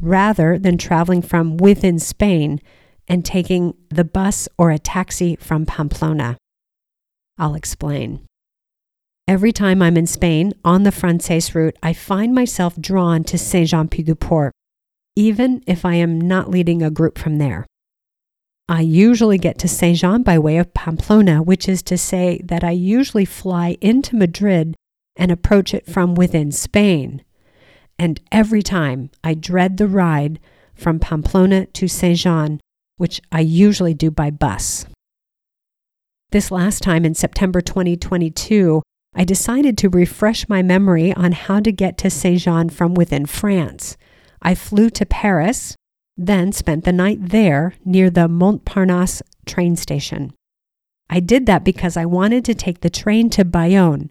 rather 0.00 0.58
than 0.58 0.78
traveling 0.78 1.22
from 1.22 1.56
within 1.56 1.98
Spain 1.98 2.60
and 3.08 3.24
taking 3.24 3.74
the 3.90 4.04
bus 4.04 4.48
or 4.56 4.70
a 4.70 4.78
taxi 4.78 5.36
from 5.36 5.66
Pamplona. 5.66 6.36
I'll 7.38 7.54
explain. 7.54 8.26
Every 9.28 9.52
time 9.52 9.82
I'm 9.82 9.96
in 9.96 10.06
Spain 10.06 10.54
on 10.64 10.84
the 10.84 10.92
Frances 10.92 11.54
route, 11.54 11.76
I 11.82 11.92
find 11.92 12.34
myself 12.34 12.80
drawn 12.80 13.24
to 13.24 13.36
Saint 13.36 13.68
Jean 13.68 13.88
Pied 13.88 14.06
de 14.06 14.14
Port, 14.14 14.52
even 15.14 15.62
if 15.66 15.84
I 15.84 15.96
am 15.96 16.18
not 16.18 16.50
leading 16.50 16.82
a 16.82 16.90
group 16.90 17.18
from 17.18 17.36
there. 17.36 17.66
I 18.70 18.80
usually 18.80 19.38
get 19.38 19.58
to 19.58 19.68
Saint 19.68 19.98
Jean 19.98 20.22
by 20.22 20.38
way 20.38 20.58
of 20.58 20.74
Pamplona, 20.74 21.42
which 21.42 21.68
is 21.68 21.82
to 21.84 21.96
say 21.98 22.40
that 22.44 22.64
I 22.64 22.70
usually 22.70 23.24
fly 23.24 23.76
into 23.80 24.16
Madrid 24.16 24.76
and 25.16 25.30
approach 25.30 25.74
it 25.74 25.86
from 25.86 26.14
within 26.14 26.52
Spain. 26.52 27.22
And 27.98 28.20
every 28.32 28.62
time 28.62 29.10
I 29.24 29.34
dread 29.34 29.76
the 29.76 29.88
ride 29.88 30.38
from 30.74 31.00
Pamplona 31.00 31.66
to 31.66 31.88
Saint 31.88 32.18
Jean, 32.18 32.60
which 32.96 33.20
I 33.32 33.40
usually 33.40 33.94
do 33.94 34.10
by 34.10 34.30
bus. 34.30 34.86
This 36.30 36.50
last 36.50 36.82
time 36.82 37.06
in 37.06 37.14
September 37.14 37.62
2022, 37.62 38.82
I 39.14 39.24
decided 39.24 39.78
to 39.78 39.88
refresh 39.88 40.46
my 40.46 40.60
memory 40.60 41.10
on 41.14 41.32
how 41.32 41.60
to 41.60 41.72
get 41.72 41.96
to 41.98 42.10
Saint 42.10 42.40
Jean 42.40 42.68
from 42.68 42.92
within 42.92 43.24
France. 43.24 43.96
I 44.42 44.54
flew 44.54 44.90
to 44.90 45.06
Paris, 45.06 45.74
then 46.18 46.52
spent 46.52 46.84
the 46.84 46.92
night 46.92 47.30
there 47.30 47.72
near 47.82 48.10
the 48.10 48.28
Montparnasse 48.28 49.22
train 49.46 49.74
station. 49.74 50.34
I 51.08 51.20
did 51.20 51.46
that 51.46 51.64
because 51.64 51.96
I 51.96 52.04
wanted 52.04 52.44
to 52.44 52.54
take 52.54 52.82
the 52.82 52.90
train 52.90 53.30
to 53.30 53.46
Bayonne, 53.46 54.10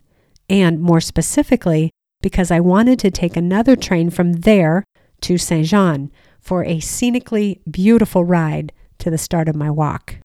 and 0.50 0.82
more 0.82 1.02
specifically, 1.02 1.92
because 2.24 2.50
I 2.50 2.62
wanted 2.62 2.98
to 3.00 3.12
take 3.12 3.38
another 3.38 3.76
train 3.76 4.10
from 4.10 4.34
there 4.34 4.84
to 5.22 5.38
Saint 5.38 5.68
Jean 5.68 6.12
for 6.40 6.64
a 6.64 6.80
scenically 6.80 7.62
beautiful 7.70 8.24
ride 8.26 8.74
to 8.98 9.12
the 9.12 9.20
start 9.20 9.48
of 9.48 9.56
my 9.56 9.70
walk. 9.70 10.16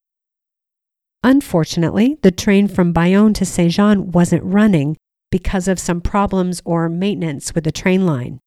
Unfortunately, 1.24 2.18
the 2.22 2.30
train 2.32 2.66
from 2.66 2.92
Bayonne 2.92 3.34
to 3.34 3.44
Saint 3.44 3.72
Jean 3.72 4.10
wasn't 4.10 4.42
running 4.44 4.96
because 5.30 5.68
of 5.68 5.78
some 5.78 6.00
problems 6.00 6.60
or 6.64 6.88
maintenance 6.88 7.54
with 7.54 7.64
the 7.64 7.72
train 7.72 8.04
line. 8.04 8.40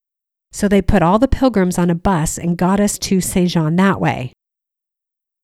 So 0.51 0.67
they 0.67 0.81
put 0.81 1.01
all 1.01 1.19
the 1.19 1.27
pilgrims 1.27 1.77
on 1.77 1.89
a 1.89 1.95
bus 1.95 2.37
and 2.37 2.57
got 2.57 2.79
us 2.79 2.97
to 2.99 3.21
Saint 3.21 3.51
Jean 3.51 3.75
that 3.77 3.99
way. 3.99 4.33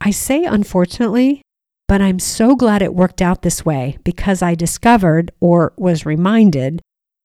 I 0.00 0.10
say 0.10 0.44
unfortunately, 0.44 1.42
but 1.88 2.00
I'm 2.00 2.18
so 2.18 2.56
glad 2.56 2.82
it 2.82 2.94
worked 2.94 3.20
out 3.20 3.42
this 3.42 3.64
way 3.64 3.98
because 4.04 4.42
I 4.42 4.54
discovered 4.54 5.30
or 5.40 5.72
was 5.76 6.06
reminded 6.06 6.80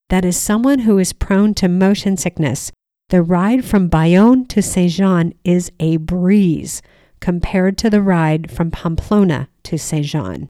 that 0.09 0.25
as 0.25 0.37
someone 0.37 0.79
who 0.79 0.97
is 0.97 1.13
prone 1.13 1.53
to 1.55 1.67
motion 1.67 2.17
sickness, 2.17 2.71
the 3.09 3.21
ride 3.21 3.63
from 3.63 3.87
Bayonne 3.87 4.45
to 4.47 4.61
Saint 4.61 4.91
Jean 4.91 5.33
is 5.43 5.71
a 5.79 5.97
breeze 5.97 6.81
compared 7.19 7.77
to 7.79 7.89
the 7.89 8.01
ride 8.01 8.51
from 8.51 8.71
Pamplona 8.71 9.49
to 9.63 9.77
Saint 9.77 10.05
Jean. 10.05 10.49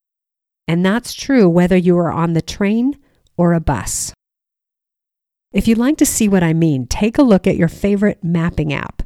And 0.68 0.86
that's 0.86 1.14
true 1.14 1.50
whether 1.50 1.78
you 1.78 1.98
are 1.98 2.12
on 2.12 2.34
the 2.34 2.42
train 2.42 2.98
or 3.38 3.54
a 3.54 3.60
bus. 3.60 4.14
If 5.54 5.68
you'd 5.68 5.78
like 5.78 5.98
to 5.98 6.06
see 6.06 6.28
what 6.28 6.44
I 6.44 6.54
mean, 6.54 6.88
take 6.88 7.18
a 7.18 7.24
look 7.24 7.48
at 7.48 7.56
your 7.56 7.70
favorite 7.70 8.24
mapping 8.24 8.74
app. 8.74 9.04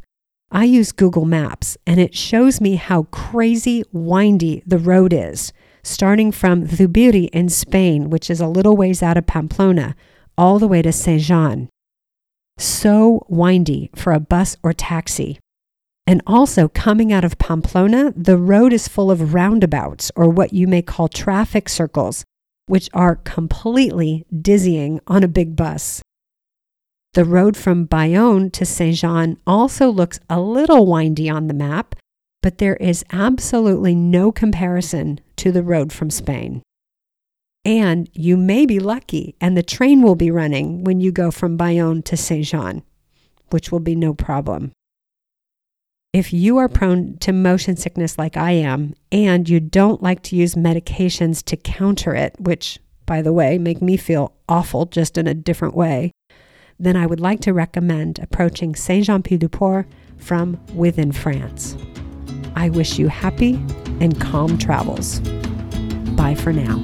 I 0.51 0.65
use 0.65 0.91
Google 0.91 1.25
Maps 1.25 1.77
and 1.87 1.99
it 1.99 2.15
shows 2.15 2.59
me 2.59 2.75
how 2.75 3.03
crazy 3.03 3.83
windy 3.93 4.63
the 4.65 4.79
road 4.79 5.13
is, 5.13 5.53
starting 5.83 6.31
from 6.31 6.67
Zubiri 6.67 7.29
in 7.29 7.47
Spain, 7.47 8.09
which 8.09 8.29
is 8.29 8.41
a 8.41 8.47
little 8.47 8.75
ways 8.75 9.01
out 9.01 9.17
of 9.17 9.27
Pamplona, 9.27 9.95
all 10.37 10.59
the 10.59 10.67
way 10.67 10.81
to 10.81 10.91
Saint 10.91 11.21
Jean. 11.21 11.69
So 12.57 13.25
windy 13.29 13.89
for 13.95 14.11
a 14.11 14.19
bus 14.19 14.57
or 14.61 14.73
taxi. 14.73 15.39
And 16.07 16.21
also, 16.25 16.67
coming 16.67 17.13
out 17.13 17.23
of 17.23 17.37
Pamplona, 17.37 18.13
the 18.15 18.37
road 18.37 18.73
is 18.73 18.87
full 18.87 19.11
of 19.11 19.33
roundabouts, 19.33 20.11
or 20.15 20.29
what 20.29 20.51
you 20.51 20.67
may 20.67 20.81
call 20.81 21.07
traffic 21.07 21.69
circles, 21.69 22.25
which 22.65 22.89
are 22.93 23.15
completely 23.17 24.25
dizzying 24.41 24.99
on 25.07 25.23
a 25.23 25.27
big 25.27 25.55
bus. 25.55 26.01
The 27.13 27.25
road 27.25 27.57
from 27.57 27.85
Bayonne 27.85 28.51
to 28.51 28.65
Saint 28.65 28.95
Jean 28.95 29.37
also 29.45 29.89
looks 29.89 30.19
a 30.29 30.39
little 30.39 30.85
windy 30.85 31.29
on 31.29 31.47
the 31.47 31.53
map, 31.53 31.95
but 32.41 32.57
there 32.57 32.77
is 32.77 33.05
absolutely 33.11 33.93
no 33.93 34.31
comparison 34.31 35.19
to 35.35 35.51
the 35.51 35.63
road 35.63 35.91
from 35.91 36.09
Spain. 36.09 36.63
And 37.63 38.09
you 38.13 38.37
may 38.37 38.65
be 38.65 38.79
lucky, 38.79 39.35
and 39.39 39.55
the 39.55 39.61
train 39.61 40.01
will 40.01 40.15
be 40.15 40.31
running 40.31 40.83
when 40.83 40.99
you 40.99 41.11
go 41.11 41.29
from 41.29 41.57
Bayonne 41.57 42.01
to 42.03 42.17
Saint 42.17 42.45
Jean, 42.45 42.81
which 43.49 43.71
will 43.71 43.79
be 43.79 43.95
no 43.95 44.13
problem. 44.13 44.71
If 46.13 46.33
you 46.33 46.57
are 46.57 46.67
prone 46.67 47.17
to 47.19 47.31
motion 47.31 47.77
sickness 47.77 48.17
like 48.17 48.35
I 48.35 48.51
am, 48.51 48.95
and 49.13 49.47
you 49.47 49.61
don't 49.61 50.03
like 50.03 50.21
to 50.23 50.35
use 50.35 50.55
medications 50.55 51.41
to 51.45 51.55
counter 51.55 52.13
it, 52.13 52.35
which, 52.37 52.79
by 53.05 53.21
the 53.21 53.31
way, 53.31 53.57
make 53.57 53.81
me 53.81 53.95
feel 53.95 54.33
awful 54.49 54.85
just 54.87 55.17
in 55.17 55.25
a 55.25 55.33
different 55.33 55.73
way, 55.73 56.11
then 56.77 56.97
I 56.97 57.05
would 57.05 57.21
like 57.21 57.39
to 57.41 57.53
recommend 57.53 58.19
approaching 58.19 58.75
Saint 58.75 59.05
Jean 59.05 59.23
Pied 59.23 59.39
du 59.39 59.47
Port 59.47 59.87
from 60.17 60.59
within 60.75 61.13
France. 61.13 61.77
I 62.57 62.67
wish 62.67 62.99
you 62.99 63.07
happy 63.07 63.53
and 64.01 64.19
calm 64.19 64.57
travels. 64.57 65.21
Bye 66.17 66.35
for 66.35 66.51
now. 66.51 66.81